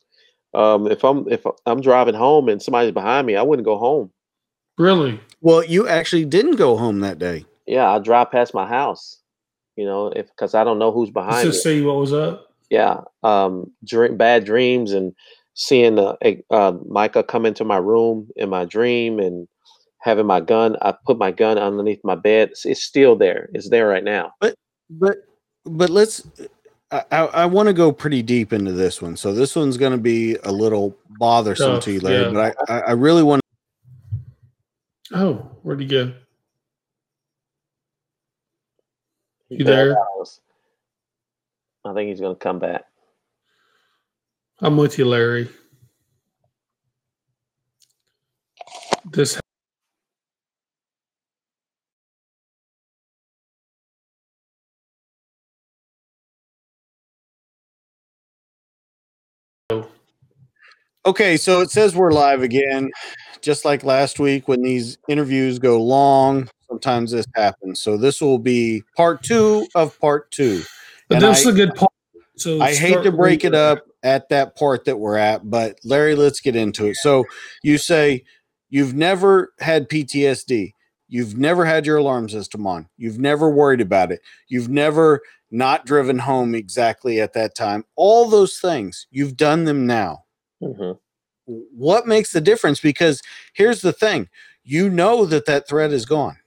[0.53, 4.11] Um, if I'm if I'm driving home and somebody's behind me, I wouldn't go home.
[4.77, 5.19] Really?
[5.41, 7.45] Well, you actually didn't go home that day.
[7.65, 9.17] Yeah, I drive past my house.
[9.75, 11.51] You know, if because I don't know who's behind me.
[11.51, 12.53] just see what was up.
[12.69, 15.13] Yeah, um, dream, bad dreams and
[15.53, 19.47] seeing uh, eh, uh, Micah come into my room in my dream and
[19.99, 20.77] having my gun.
[20.81, 22.49] I put my gun underneath my bed.
[22.51, 23.49] It's, it's still there.
[23.53, 24.33] It's there right now.
[24.39, 24.55] But
[24.89, 25.17] but
[25.65, 26.23] but let's
[26.91, 29.15] I, I, I want to go pretty deep into this one.
[29.15, 32.25] So this one's going to be a little bothersome Tough, to you, Larry.
[32.25, 32.31] yeah.
[32.33, 33.41] But I, I, I really want.
[35.13, 35.33] Oh,
[35.63, 36.07] where'd he go?
[36.07, 36.13] He
[39.51, 39.99] You there?
[39.99, 40.39] out.
[41.83, 42.85] I think he's going to come back.
[44.59, 45.49] I'm with you, Larry.
[49.11, 49.39] This
[61.03, 62.89] Okay, so it says we're live again,
[63.41, 66.47] just like last week when these interviews go long.
[66.71, 67.81] Sometimes this happens.
[67.81, 70.61] So this will be part two of part two.
[71.09, 71.91] But And this is I- a good part.
[72.37, 76.15] So I hate to break it up at that part that we're at, but Larry,
[76.15, 76.95] let's get into it.
[76.95, 77.25] So
[77.61, 78.23] you say
[78.69, 80.73] you've never had PTSD.
[81.09, 82.87] You've never had your alarm system on.
[82.97, 84.21] You've never worried about it.
[84.47, 85.19] You've never
[85.51, 87.83] not driven home exactly at that time.
[87.97, 90.23] All those things, you've done them now.
[90.61, 90.93] hmm
[91.45, 92.79] What makes the difference?
[92.79, 93.21] Because
[93.53, 94.29] here's the thing
[94.63, 96.37] you know that that threat is gone.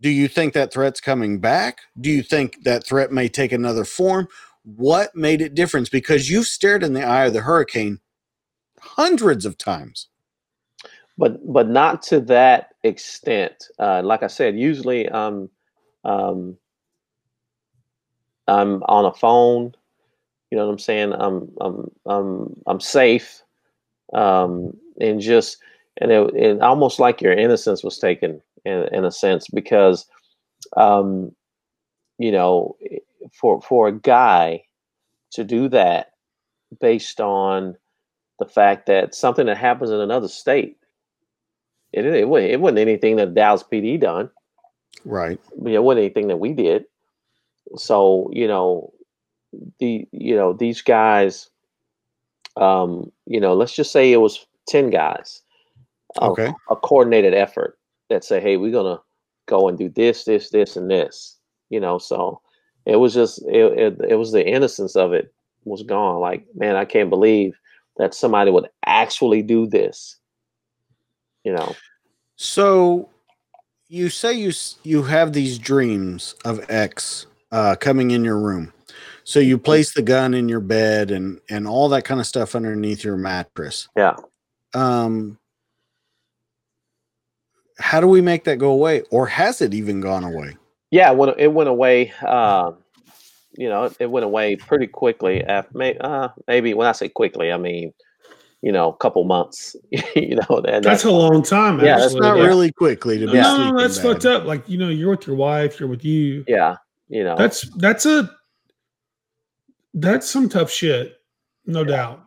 [0.00, 1.80] Do you think that threat's coming back?
[2.00, 4.28] Do you think that threat may take another form?
[4.64, 5.88] What made it difference?
[5.90, 8.00] Because you've stared in the eye of the hurricane
[8.80, 10.08] hundreds of times.
[11.18, 13.66] but but not to that extent.
[13.80, 15.50] Uh, like I said, usually um,
[16.04, 16.58] um,
[18.48, 19.74] I'm on a phone.
[20.50, 21.12] You know what I'm saying?
[21.14, 23.42] I'm I'm I'm I'm safe,
[24.14, 25.58] um, and just
[26.00, 30.06] and it, it almost like your innocence was taken in in a sense because,
[30.76, 31.34] um,
[32.18, 32.76] you know,
[33.32, 34.62] for for a guy
[35.32, 36.12] to do that
[36.80, 37.76] based on
[38.38, 40.76] the fact that something that happens in another state
[41.92, 44.30] it, it, wa- it wasn't anything that Dallas PD done.
[45.04, 45.40] Right.
[45.66, 46.84] It wasn't anything that we did.
[47.76, 48.92] So you know,
[49.78, 51.48] the you know these guys,
[52.56, 55.40] um, you know, let's just say it was ten guys,
[56.20, 56.52] a- Okay.
[56.70, 57.77] a coordinated effort
[58.08, 59.00] that say, hey, we're gonna
[59.46, 61.36] go and do this, this, this, and this.
[61.70, 62.40] You know, so
[62.86, 65.32] it was just it, it, it was the innocence of it
[65.64, 66.20] was gone.
[66.20, 67.58] Like, man, I can't believe
[67.96, 70.16] that somebody would actually do this.
[71.44, 71.74] You know.
[72.36, 73.08] So
[73.88, 74.52] you say you
[74.82, 78.72] you have these dreams of X uh, coming in your room.
[79.24, 82.54] So you place the gun in your bed and and all that kind of stuff
[82.54, 83.88] underneath your mattress.
[83.96, 84.16] Yeah.
[84.74, 85.37] Um
[87.78, 90.56] how do we make that go away or has it even gone away?
[90.90, 92.12] Yeah, it went it went away.
[92.26, 92.78] Um,
[93.56, 95.42] you know, it, it went away pretty quickly.
[95.44, 97.92] After may, uh, maybe when I say quickly, I mean
[98.60, 99.76] you know, a couple months.
[100.16, 101.78] you know, and That's a long time.
[101.78, 102.14] Yeah, that's.
[102.14, 102.44] Not Yeah.
[102.46, 104.02] really quickly to be No, no, that's bad.
[104.04, 104.44] fucked up.
[104.46, 106.44] Like you know, you're with your wife, you're with you.
[106.48, 106.76] Yeah,
[107.08, 108.28] you know, That's that's a
[109.94, 111.20] that's some tough shit,
[111.66, 112.24] no doubt.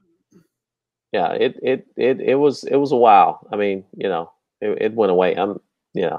[1.11, 1.33] yeah.
[1.33, 3.45] It it it it was it was a while.
[3.51, 4.31] I mean, you know,
[4.61, 5.35] it, it went away.
[5.35, 5.59] I'm,
[5.93, 6.17] yeah.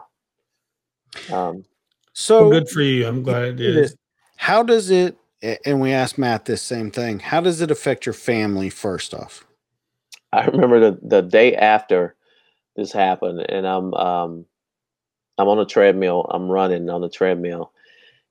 [1.32, 1.64] um,
[2.12, 3.06] So Well, good for you.
[3.06, 3.86] I'm glad it do
[4.36, 5.16] How does it
[5.64, 7.18] and we asked Matt this same thing.
[7.18, 9.44] How does it affect your family first off?
[10.32, 12.14] I remember the the day after
[12.76, 14.46] this happened, and I'm um
[15.38, 16.26] I'm on a treadmill.
[16.30, 17.72] I'm running on the treadmill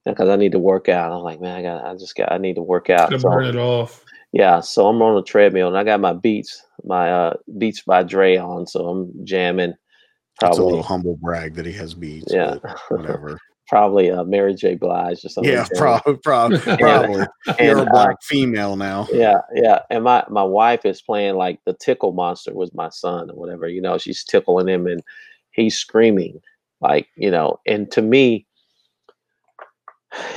[0.05, 1.11] because I need to work out.
[1.11, 3.11] I'm like, man, I got I just got I need to work out.
[3.11, 4.05] To So- burn it off.
[4.33, 8.03] Yeah, so I'm on a treadmill and I got my Beats, my uh Beats by
[8.03, 9.73] Dre on, so I'm jamming.
[10.39, 12.33] That's a little humble brag that he has beats.
[12.33, 13.37] yeah, but whatever.
[13.67, 14.75] probably uh, Mary J.
[14.75, 15.51] Blige or something.
[15.53, 15.77] yeah, like that.
[15.77, 17.25] probably, probably, And- probably.
[17.59, 19.07] You're a and, uh, black female now.
[19.11, 19.79] Yeah, yeah.
[19.89, 23.67] And my my wife is playing like the tickle monster was my son or whatever.
[23.67, 25.01] You know, she's tickling him and
[25.51, 26.39] he's screaming
[26.79, 27.59] like you know.
[27.67, 28.47] And to me,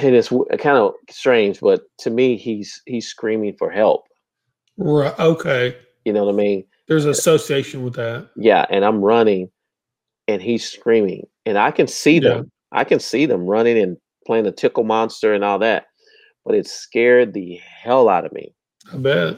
[0.01, 4.05] and it is kind of strange, but to me, he's he's screaming for help.
[4.77, 5.19] Right.
[5.19, 5.77] Okay.
[6.05, 6.65] You know what I mean?
[6.89, 8.29] There's an association with that.
[8.37, 8.67] Yeah.
[8.69, 9.51] And I'm running,
[10.29, 12.35] and he's screaming, and I can see Yeah.
[12.35, 12.51] them.
[12.73, 13.97] I can see them running and
[14.27, 15.87] playing the tickle monster and all that,
[16.45, 18.55] but it scared the hell out of me.
[18.93, 19.37] I bet.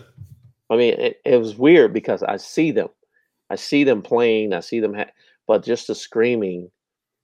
[0.71, 2.89] I mean, it, it was weird because I see them,
[3.51, 5.11] I see them playing, I see them, ha-
[5.47, 6.71] but just the screaming,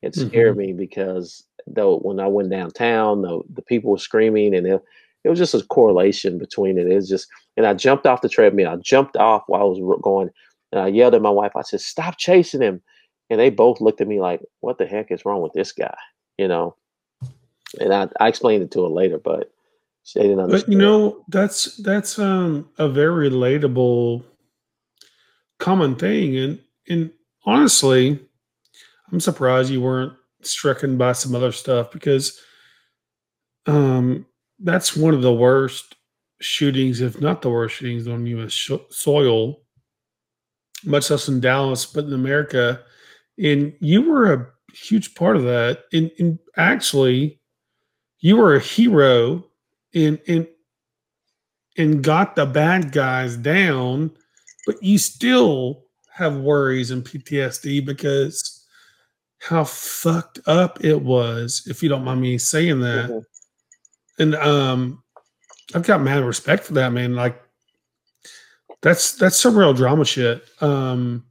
[0.03, 0.59] it scared mm-hmm.
[0.59, 4.83] me because though when I went downtown, the the people were screaming, and it,
[5.25, 6.89] it was just a correlation between it.
[6.89, 8.69] It's just, and I jumped off the treadmill.
[8.69, 10.31] I jumped off while I was going,
[10.73, 11.53] and I yelled at my wife.
[11.55, 12.83] I said, "Stop chasing him!"
[13.31, 15.97] And they both looked at me like, "What the heck is wrong with this guy?"
[16.39, 16.77] You know.
[17.81, 19.51] And I, I explained it to her later, but
[20.15, 20.67] they didn't understand.
[20.67, 24.25] But you know, that's that's um a very relatable
[25.59, 26.37] common thing.
[26.37, 26.59] And
[26.89, 27.11] and
[27.45, 28.19] honestly,
[29.11, 30.13] I'm surprised you weren't
[30.43, 32.41] stricken by some other stuff because
[33.67, 34.27] um
[34.59, 35.95] that's one of the worst
[36.41, 39.61] shootings, if not the worst shootings on US soil,
[40.85, 42.83] much less in Dallas, but in America.
[43.39, 45.85] And you were a huge part of that.
[45.93, 47.41] And, and actually,
[48.21, 49.45] you were a hero
[49.95, 50.47] and and
[51.77, 54.11] and got the bad guys down,
[54.67, 58.65] but you still have worries and PTSD because
[59.41, 63.11] how fucked up it was, if you don't mind me saying that.
[63.11, 63.25] Mhm.
[64.19, 65.03] And um
[65.75, 67.15] I've got mad respect for that, man.
[67.15, 67.43] Like
[68.83, 70.45] that's that's some real drama shit.
[70.61, 71.25] Um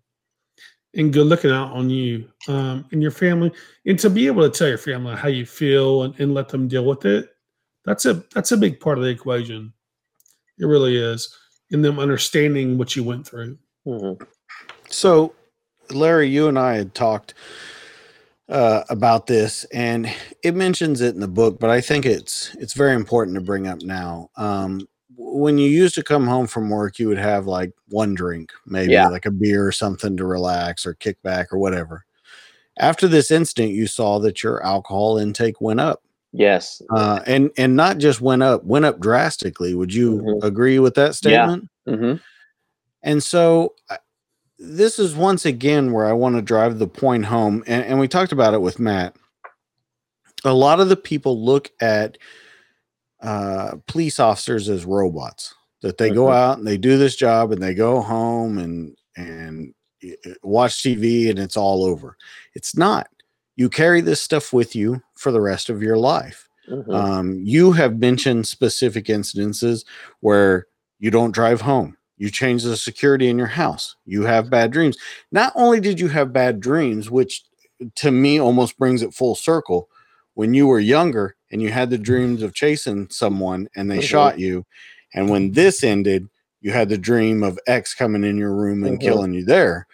[0.95, 3.51] and good looking out on you um and your family.
[3.85, 6.67] And to be able to tell your family how you feel and, and let them
[6.67, 7.29] deal with it,
[7.85, 9.73] that's a that's a big part of the equation.
[10.59, 11.35] It really is.
[11.71, 13.57] In them understanding what you went through.
[13.87, 14.21] Mhm.
[14.89, 15.33] So,
[15.89, 17.33] Larry, you and I had talked
[18.49, 20.13] uh, about this, and
[20.43, 23.67] it mentions it in the book, but I think it's it's very important to bring
[23.67, 24.29] up now.
[24.35, 24.87] Um,
[25.17, 28.93] when you used to come home from work, you would have like one drink, maybe
[28.93, 29.07] Yeah.
[29.07, 32.05] like a beer or something to relax or kick back or whatever.
[32.77, 36.01] After this incident, you saw that your alcohol intake went up,
[36.31, 36.81] Yes.
[36.95, 39.75] uh, and and not just went up, went up drastically.
[39.75, 40.43] Would you Mhm.
[40.43, 41.47] agree with that Yeah.
[41.47, 41.69] statement?
[41.87, 42.13] hmm
[43.03, 43.75] And so
[44.59, 47.63] this is once again where I want to drive the point home.
[47.65, 49.15] And, and we talked about it with Matt.
[50.45, 52.17] A lot of the people look at
[53.21, 56.33] uh, police officers as robots, that they go Mhm.
[56.35, 59.73] out and they do this job and they go home and, and
[60.03, 62.17] y- watch TV and it's all over.
[62.55, 63.07] It's not.
[63.55, 66.47] You carry this stuff with you for the rest of your life.
[66.67, 69.85] hmm Um, you have mentioned specific incidences
[70.21, 70.67] where
[70.99, 71.97] you don't drive home.
[72.17, 73.95] You change the security in your house.
[74.05, 74.97] You have bad dreams.
[75.31, 77.43] Not only did you have bad dreams, which
[77.95, 79.89] to me almost brings it full circle,
[80.41, 84.03] when you were younger and you had the dreams of chasing someone and they Mhm.
[84.13, 84.65] shot you,
[85.13, 86.27] and when this ended,
[86.61, 89.01] you had the dream of X coming in your room and Mhm.
[89.01, 89.85] killing you there.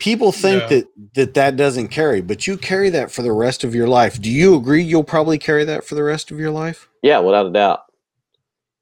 [0.00, 0.68] People think Yeah.
[0.68, 4.20] that that that doesn't carry, but you carry that for the rest of your life.
[4.20, 4.82] Do you agree?
[4.82, 6.88] You'll probably carry that for the rest of your life.
[7.00, 7.82] Yeah, without a doubt.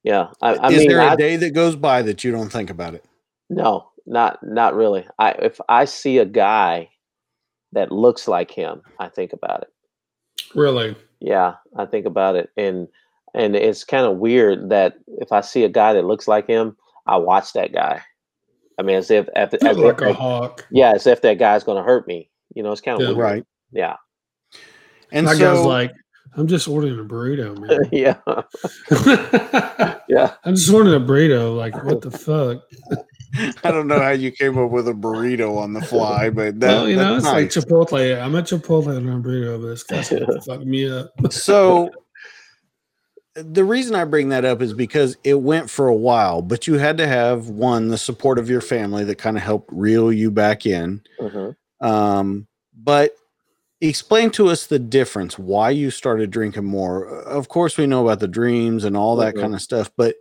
[0.05, 0.29] Yeah.
[0.41, 2.71] I, I Is mean, there a I- day that goes by that you don't think
[2.71, 3.05] about it?
[3.51, 5.07] No, not not really.
[5.19, 6.89] I if I see a guy
[7.73, 9.73] that looks like him, I think about it.
[10.55, 10.95] Really.
[11.21, 12.89] Yeah, I think about it, and
[13.35, 16.77] and it's kind of weird that if I see a guy that looks like him,
[17.07, 18.03] I watch that guy.
[18.79, 20.67] I mean, as if as, as like if a hawk.
[20.71, 22.31] yeah, as if that guy's going to hurt me.
[22.55, 23.23] You know, it's kind of Yeah.
[23.23, 23.45] Right.
[23.71, 23.97] Yeah,
[25.13, 25.93] And that so, guy's like,
[26.37, 27.89] I'm just ordering a burrito, man.
[27.93, 28.19] yeah,
[30.09, 30.35] yeah.
[30.45, 31.57] I'm just ordering a burrito.
[31.57, 32.63] Like, what the fuck?
[33.65, 36.69] I don't know how you came up with a burrito on the fly, but that,
[36.69, 37.57] well, you know, that's it's nice.
[37.57, 38.23] like Chipotle.
[38.23, 41.13] I'm at Chipotle and I'm a burrito, but this guy's gonna me up.
[41.31, 41.91] so
[43.35, 46.75] the reason I bring that up is because it went for a while, but you
[46.75, 50.31] had to have one the support of your family that kind of helped reel you
[50.31, 51.01] back in.
[51.19, 51.51] hmm
[51.81, 52.47] Um,
[52.77, 53.15] but
[53.81, 57.07] explain to us the difference why you started drinking more.
[57.07, 59.41] Of course, we know about the dreams and all that Mhm.
[59.41, 60.17] kind of stuff, but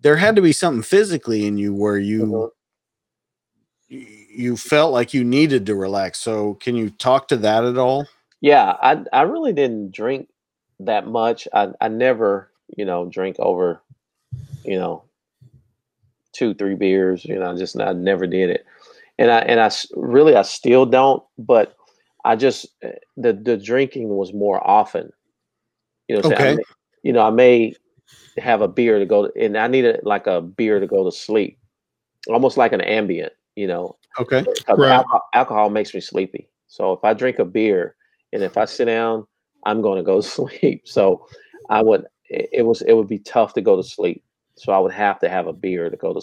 [0.00, 2.50] there had to be something physically in you where you Mhm.
[3.88, 6.20] you felt like you needed to relax.
[6.20, 8.06] So, can you talk to that at all?
[8.40, 10.28] Yeah, I I really didn't drink
[10.80, 11.48] that much.
[11.52, 13.82] I I never you know, drink over,
[14.64, 15.02] you know,
[16.32, 17.24] two, three beers.
[17.24, 18.64] You know, just I never did it,
[19.18, 21.22] and I and I really I still don't.
[21.38, 21.74] But
[22.24, 25.12] I just eh, the the drinking was more often.
[26.08, 26.34] You know, saying?
[26.40, 26.54] I Okay.
[26.56, 26.64] may-
[27.02, 27.74] you know, I may
[28.38, 31.12] have a beer to go, to, and I needed like a beer to go to
[31.12, 31.58] sleep,
[32.28, 33.30] almost like an Ambien.
[33.56, 34.44] You know, Okay.
[34.68, 34.90] Right.
[34.92, 36.48] alcohol, alcohol makes me sleepy.
[36.66, 37.96] So if I drink a beer
[38.32, 39.26] and if I sit down,
[39.64, 40.86] I'm going to go to sleep.
[40.86, 41.26] So
[41.68, 44.22] I would it, it was it would be tough to go to sleep.
[44.56, 46.20] So I would have to have a beer to go to.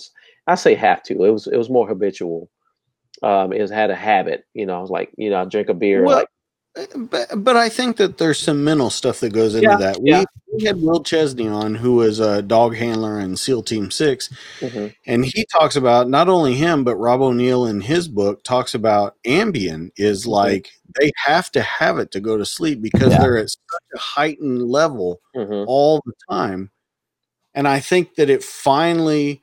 [0.48, 1.24] I say have to.
[1.24, 2.50] It was it was more habitual.
[3.24, 4.46] Um, it was, had a habit.
[4.54, 6.04] You know, I was like, you know, I drink a beer.
[6.04, 6.28] Well, like,
[6.96, 9.98] but but I think that there's some mental stuff that goes into Yeah, that.
[10.02, 10.20] yeah.
[10.52, 14.30] We, we had Will Chesney on, who was a dog handler in SEAL Team Six,
[14.60, 18.74] mhm, and he talks about not only him but Rob O'Neill in his book talks
[18.74, 23.20] about Ambien is like they have to have it to go to sleep because Yeah.
[23.22, 23.60] they're at such
[23.96, 25.66] a heightened level mhm.
[25.68, 26.72] all the time.
[27.54, 29.42] And I think that it finally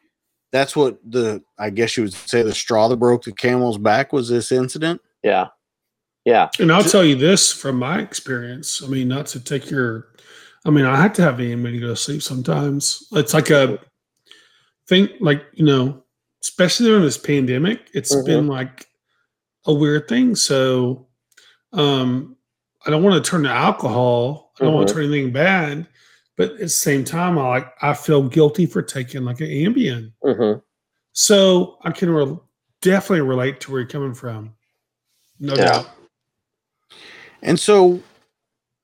[0.53, 4.13] that's what the I guess you would say the straw that broke the camel's back
[4.13, 5.01] was this incident.
[5.23, 5.49] yeah,
[6.25, 8.83] yeah, And I'll tell you this from my experience.
[8.83, 10.09] I mean, not to take your,
[10.65, 13.07] I mean, I have to have the to go to sleep sometimes.
[13.13, 13.79] It's like a
[14.89, 16.03] thing, like, you know,
[16.43, 18.25] especially during this pandemic, It's Mhm.
[18.27, 18.89] been like
[19.67, 20.35] a weird thing.
[20.37, 21.09] So,
[21.73, 22.37] um,
[22.87, 24.53] I don't want to turn to alcohol.
[24.61, 24.89] I don't want Mhm.
[24.89, 25.87] to turn anything bad,
[26.37, 30.13] but at the same time, I like, I feel guilty for taking like an Ambien.
[30.23, 30.59] hmm
[31.13, 32.39] So I can re-
[32.83, 34.55] definitely relate to where you're coming from.
[35.41, 35.65] No Yeah.
[35.65, 35.87] doubt.
[37.45, 38.03] And so,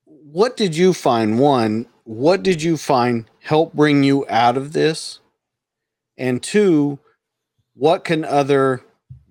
[0.04, 1.40] what did you find?
[1.40, 5.18] One, what did you find help bring you out of this?
[6.16, 6.98] And two,
[7.74, 8.82] what can other,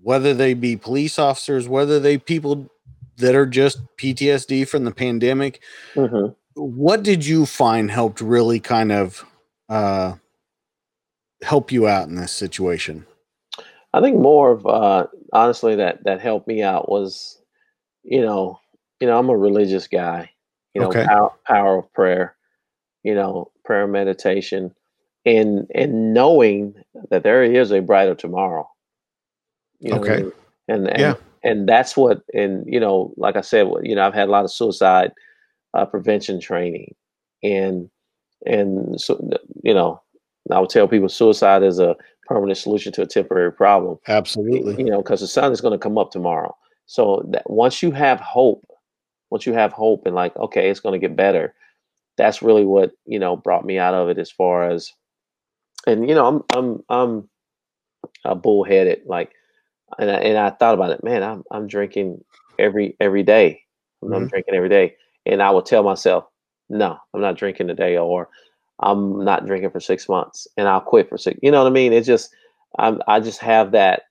[0.02, 2.70] whether they be police officers, whether they people
[3.18, 5.62] that are just PTSD from the pandemic,
[5.96, 6.28] hmm
[6.60, 9.26] what did you find helped really kind of
[9.70, 10.16] uh,
[11.42, 13.06] help you out in this situation?
[13.94, 17.42] I think more of uh, honestly that that helped me out was,
[18.04, 18.60] you know,
[19.00, 20.32] you know, I'm a religious guy.
[20.74, 21.06] You know, Okay.
[21.06, 22.36] power, power of prayer.
[23.04, 24.74] You know, prayer meditation,
[25.26, 26.76] and and knowing
[27.12, 28.70] that there is a brighter tomorrow.
[29.80, 30.24] You know Okay.
[30.68, 31.16] And and Yeah.
[31.44, 34.46] and that's what and you know, like I said, you know, I've had a lot
[34.46, 35.12] of suicide
[35.74, 36.96] uh, prevention training,
[37.44, 37.90] and
[38.46, 39.20] and so
[39.64, 40.02] you know,
[40.52, 41.96] I would tell people suicide is a
[42.28, 44.76] permanent solution to a temporary problem Absolutely.
[44.78, 46.56] you know, because the sun is going to come up tomorrow.
[46.86, 48.66] So that once you have hope,
[49.30, 51.54] once you have hope and like, okay, it's going to get better,
[52.18, 54.18] that's really what you know brought me out of it.
[54.18, 54.94] As far as,
[55.88, 57.30] and you know, I'm I'm I'm
[58.26, 59.34] a bullheaded like,
[59.98, 61.24] and I, and I thought about it, man.
[61.24, 62.24] I'm I'm drinking
[62.58, 63.62] every every day.
[64.02, 64.28] I'm, I'm mm-hmm.
[64.30, 66.26] drinking every day, and I would tell myself,
[66.70, 68.30] no, I'm not drinking today, or
[68.80, 71.40] I'm not drinking for six months, and I'll quit for six.
[71.42, 71.94] You know what I mean?
[71.94, 72.34] It's just
[72.78, 74.04] I'm I just have that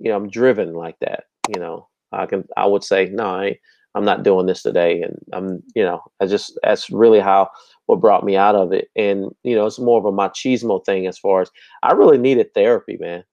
[0.00, 1.24] you know, I'm driven like that.
[1.48, 3.58] You know, I can, I would say, no, I,
[3.94, 5.02] I'm not doing this today.
[5.02, 7.50] And I'm, you know, I just, that's really how,
[7.86, 8.88] what brought me out of it.
[8.96, 11.50] And, you know, it's more of a machismo thing as far as
[11.82, 13.24] I really needed therapy, man.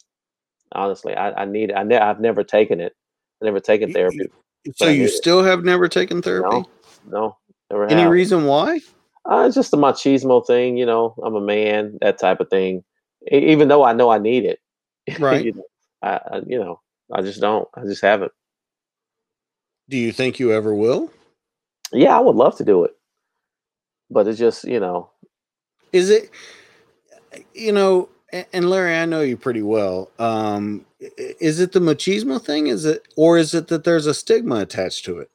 [0.73, 2.95] Honestly, I, I need, I ne- I've never taken it.
[3.41, 4.29] I've never taken therapy.
[4.75, 5.13] So you need it.
[5.13, 6.49] still have never taken therapy?
[6.49, 6.69] No,
[7.07, 7.38] no,
[7.71, 8.11] never Any have.
[8.11, 8.81] reason why?
[9.29, 11.15] Uh, it's just the machismo thing, you know.
[11.23, 12.83] I'm a man, that type of thing.
[13.31, 14.59] E- even though I know I need it,
[15.19, 15.45] Right.
[15.45, 15.63] you know,
[16.01, 16.81] I, I, you know,
[17.13, 17.67] I just don't.
[17.75, 18.31] I just haven't.
[19.90, 21.11] Do you think you ever will?
[21.92, 22.92] Yeah, I would love to do it,
[24.11, 25.09] but it's just you know,
[25.92, 26.30] Is it,
[27.56, 28.09] you know,
[28.53, 30.11] and Larry, I know you pretty well.
[30.19, 30.85] Um,
[31.18, 32.68] is it the machismo thing?
[32.68, 35.32] Is it, or is it that there's a stigma attached to it?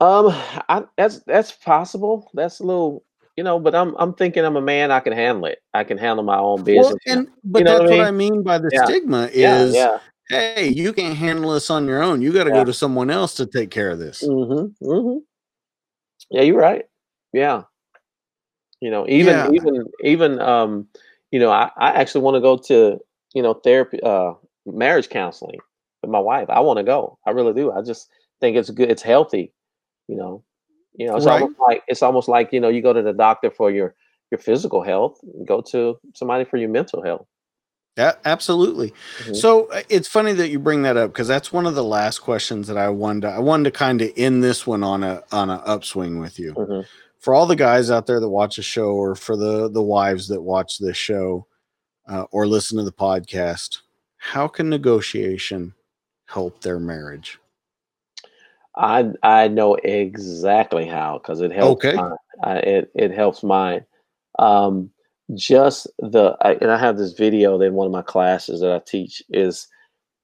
[0.00, 0.26] um,
[0.68, 2.28] I, that's that's possible.
[2.34, 3.04] That's a little,
[3.36, 4.90] you know, but I'm I'm thinking I'm a man.
[4.90, 5.60] I can handle it.
[5.72, 6.98] I can handle my own business.
[7.06, 8.84] Well, and but You know that's what I what I mean by the Yeah.
[8.84, 9.98] stigma Yeah, is, yeah.
[10.28, 12.22] Hey, you can't handle this on your own.
[12.22, 12.60] You got to Yeah.
[12.60, 14.22] go to someone else to take care of this.
[14.22, 14.86] Mm-hmm.
[14.86, 15.18] Mm-hmm.
[16.30, 16.84] Yeah, you're right.
[17.32, 17.62] Yeah.
[18.80, 19.48] You know, even Yeah.
[19.52, 20.88] even even um,
[21.30, 22.98] you know, I, I actually want to go to,
[23.34, 24.34] you know, therapy uh
[24.66, 25.58] marriage counseling
[26.02, 26.48] with my wife.
[26.50, 27.18] I want to go.
[27.26, 27.72] I really do.
[27.72, 28.08] I just
[28.40, 29.52] think it's good, it's healthy,
[30.08, 30.44] you know.
[30.96, 31.42] You know, it's Right.
[31.42, 33.94] almost like it's almost like, you know, you go to the doctor for your
[34.30, 37.26] your physical health, go to somebody for your mental health.
[37.96, 38.94] Yeah, absolutely.
[39.18, 39.36] Mhm.
[39.36, 42.20] So uh, it's funny that you bring that up because that's one of the last
[42.20, 43.22] questions that I wanted.
[43.22, 46.38] To, I wanted to kind of end this one on a on a upswing with
[46.38, 46.54] you.
[46.54, 46.86] Mhm.
[47.18, 50.26] For all the guys out there that watch the show, or for the the wives
[50.28, 51.46] that watch this show,
[52.08, 53.78] uh, or listen to the podcast,
[54.16, 55.74] how can negotiation
[56.24, 57.38] help their marriage?
[58.74, 61.96] I I know exactly how because it helps Okay.
[61.96, 62.16] mine.
[62.42, 63.84] I, it it helps mine.
[64.38, 64.90] Um,
[65.34, 68.72] just the I, and I have this video that in one of my classes that
[68.72, 69.68] I teach is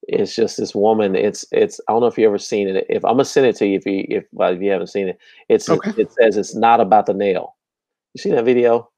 [0.03, 1.15] it's just this woman.
[1.17, 2.87] It's it's I don't know if you ever seen it.
[2.89, 5.09] If I'm gonna send it to you if you if well, if you haven't seen
[5.09, 5.91] it, it's Okay.
[5.97, 7.57] it says it's not about the nail.
[8.15, 8.91] You seen that video?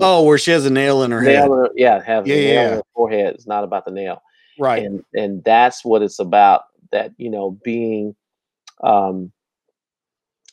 [0.00, 1.50] Oh, where she has a nail in her Nail head.
[1.50, 3.34] her- yeah, have Yeah, yeah, in her forehead.
[3.34, 4.22] It's not about the nail.
[4.58, 4.82] Right.
[4.84, 6.62] And and that's what it's about.
[6.90, 8.16] That you know, being
[8.82, 9.32] um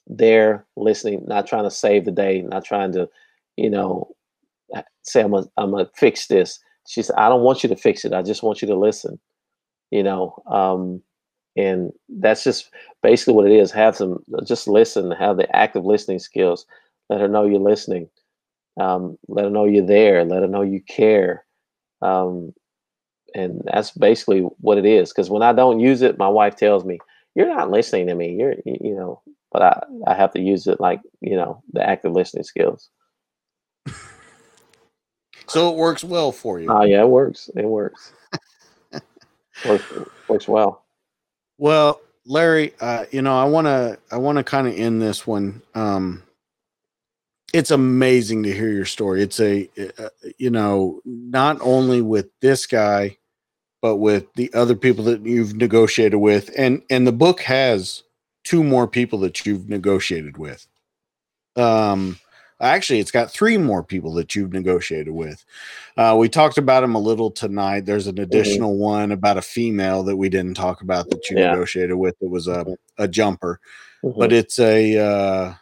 [0.08, 3.10] there, listening, not trying to save the day, not trying to,
[3.58, 4.15] you know,
[5.06, 6.60] say I'm gonna I'm gonna fix this.
[6.88, 8.14] She said, I don't want you to fix it.
[8.14, 9.20] I just want you to listen.
[9.92, 11.02] You know, um,
[11.56, 12.70] and that's just
[13.02, 13.72] basically what it is.
[13.72, 16.66] Have some just listen, have the active listening skills.
[17.10, 18.10] Let her know you're listening.
[18.80, 20.26] Um, let her know you're there.
[20.26, 21.46] Let her know you care.
[22.02, 22.54] Um,
[23.34, 25.12] and that's basically what it is.
[25.12, 27.00] Because when I don't use it, my wife tells me,
[27.36, 28.36] "You're not listening to me.
[28.38, 32.12] You're, you know." But I, I have to use it like you know the active
[32.12, 32.90] listening skills.
[35.48, 36.72] So it works well for you.
[36.72, 37.50] Oh yeah, it works.
[37.56, 38.14] It works.
[39.66, 39.94] works
[40.28, 40.84] works well.
[41.58, 45.26] Well, Larry, uh, you know, I want to I want to kind of end this
[45.26, 45.62] one.
[45.74, 46.24] Um,
[47.54, 49.22] it's amazing to hear your story.
[49.22, 53.18] It's a uh, you know, not only with this guy,
[53.82, 58.04] but with the other people that you've negotiated with, and and the book has
[58.44, 60.68] two more people that you've negotiated with.
[61.56, 62.20] Um,
[62.62, 65.44] actually, it's got three more people that you've negotiated with.
[65.98, 67.86] Uh, we talked about them a little tonight.
[67.86, 71.52] There's an additional one about a female that we didn't talk about that you Yeah.
[71.52, 72.16] negotiated with.
[72.22, 72.66] It was a
[72.98, 73.60] a jumper,
[74.04, 74.18] Mhm.
[74.18, 75.54] but it's a uh,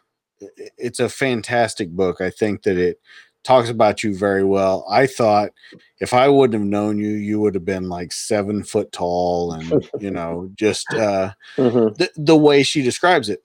[0.78, 2.22] it's a fantastic book.
[2.22, 3.00] I think that it
[3.44, 4.86] talks about you very well.
[4.90, 5.52] I thought
[6.00, 9.84] if I wouldn't have known you, you would have been like seven foot tall, and
[10.00, 11.96] you know, just uh, Mhm.
[11.98, 13.44] the the way she describes it.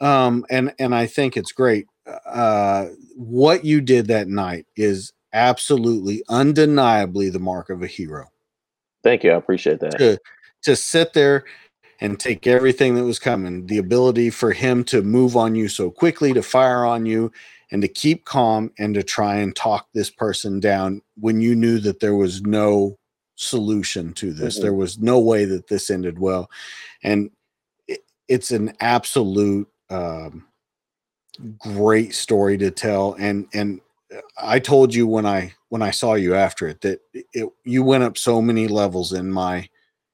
[0.00, 1.86] Um, and and I think it's great.
[2.06, 8.28] Uh, what you did that night is absolutely, undeniably the mark of a hero
[9.02, 9.32] Thank you.
[9.32, 9.98] I appreciate that.
[9.98, 10.18] to
[10.62, 11.44] to sit there
[12.00, 15.90] and take everything that was coming the ability for him to move on you so
[15.90, 17.30] quickly to fire on you
[17.70, 21.78] and to keep calm and to try and talk this person down when you knew
[21.78, 22.96] that there was no
[23.36, 24.62] solution to this Mhm.
[24.62, 26.50] there was no way that this ended well
[27.02, 27.30] and
[27.86, 30.46] it, it's an absolute um,
[31.58, 33.80] great story to tell and and
[34.14, 37.00] uh, I told you when I when I saw you after it that
[37.32, 39.68] it, you went up so many levels in my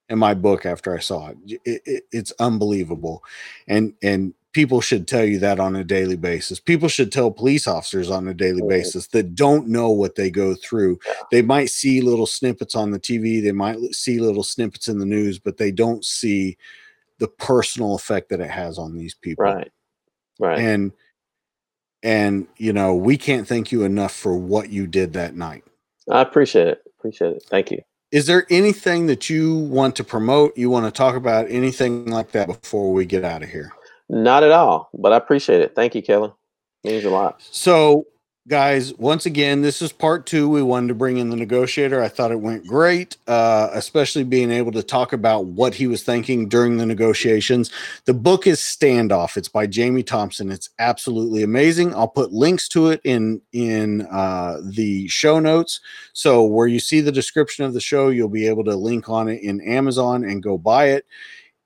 [0.09, 1.37] in my book after I saw it.
[1.65, 3.23] It- it- It's unbelievable,
[3.69, 6.59] and and people should tell you that on a daily basis.
[6.59, 10.55] People should tell police officers on a daily basis that don't know what they go
[10.57, 10.99] through.
[11.31, 15.07] They might see little snippets on the TV, they might see little snippets in the
[15.07, 16.57] news, but they don't see
[17.19, 19.71] the personal effect that it has on these people Right.
[20.41, 20.59] Right.
[20.59, 20.91] and
[22.03, 25.65] and you know we can't thank you enough for what you did that night
[26.11, 26.83] I appreciate it.
[26.99, 27.45] Appreciate it.
[27.49, 27.81] Thank you.
[28.11, 32.33] is there anything that you want to promote you want to talk about anything like
[32.33, 33.73] that before we get out of here
[34.09, 35.75] Not at all, but I appreciate it.
[35.75, 36.33] Thank you, Kelly.
[36.85, 37.43] Means a lot.
[37.43, 38.07] so
[38.51, 40.49] guys once again this is part two.
[40.49, 42.03] We wanted to bring in the negotiator.
[42.03, 46.03] I thought it went great uh, especially being able to talk about what he was
[46.03, 47.71] thinking during the negotiations.
[48.07, 49.37] The book is standoff.
[49.37, 50.51] It's by jamie thompson.
[50.51, 51.95] It's absolutely amazing.
[51.95, 55.79] I'll put links to it in in uh, the show notes.
[56.13, 59.29] So where you see the description of the show you'll be able to link on
[59.29, 61.07] it in amazon and go buy it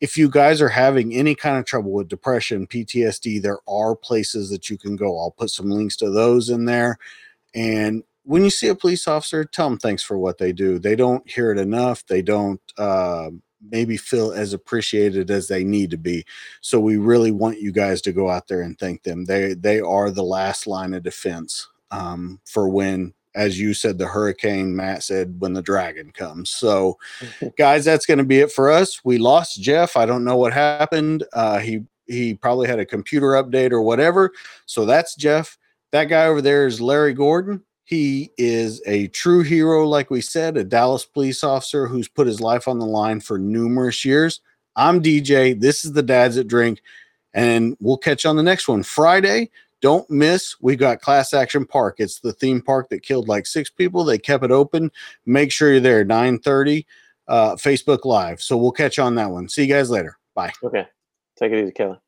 [0.05, 4.51] if you guys are having any kind of trouble with depression, PTSD, there are places
[4.51, 5.19] that you can go.
[5.19, 6.99] I'll put some links to those in there.
[7.55, 10.79] And when you see a police officer, tell them thanks for what they do.
[10.79, 12.05] They don't hear it enough.
[12.07, 13.31] They don't uh,
[13.71, 16.27] maybe feel as appreciated as they need to be.
[16.61, 19.25] So we really want you guys to go out there and thank them.
[19.25, 24.07] They they are the last line of defense um, for when, as you said, the
[24.07, 24.75] hurricane.
[24.75, 26.51] Matt said when the dragon comes.
[26.51, 26.99] So
[27.59, 29.05] guys that's going to be it for us.
[29.05, 29.97] We lost jeff.
[29.97, 31.25] I don't know what happened.
[31.33, 34.33] Uh he he probably had a computer update or whatever.
[34.67, 35.59] So that's jeff.
[35.93, 37.63] That guy over there is larry gordon.
[37.85, 42.41] He is a true hero like we said a dallas police officer who's put his
[42.41, 44.41] life on the line for numerous years.
[44.77, 46.81] I'm dj this is the dads that drink.
[47.37, 48.85] And we'll catch you on the next one.
[48.85, 49.51] Friday
[49.85, 53.69] don't miss we got class action park it's the theme park that killed like six
[53.69, 54.91] people they kept it open
[55.27, 56.87] make sure you're there 9 30
[57.29, 58.43] uh, Facebook Live.
[58.43, 59.49] So we'll catch you on that one.
[59.49, 60.19] See you guys later.
[60.35, 60.53] Bye.
[60.63, 60.87] Okay.
[61.39, 61.99] Take it easy, Kelly.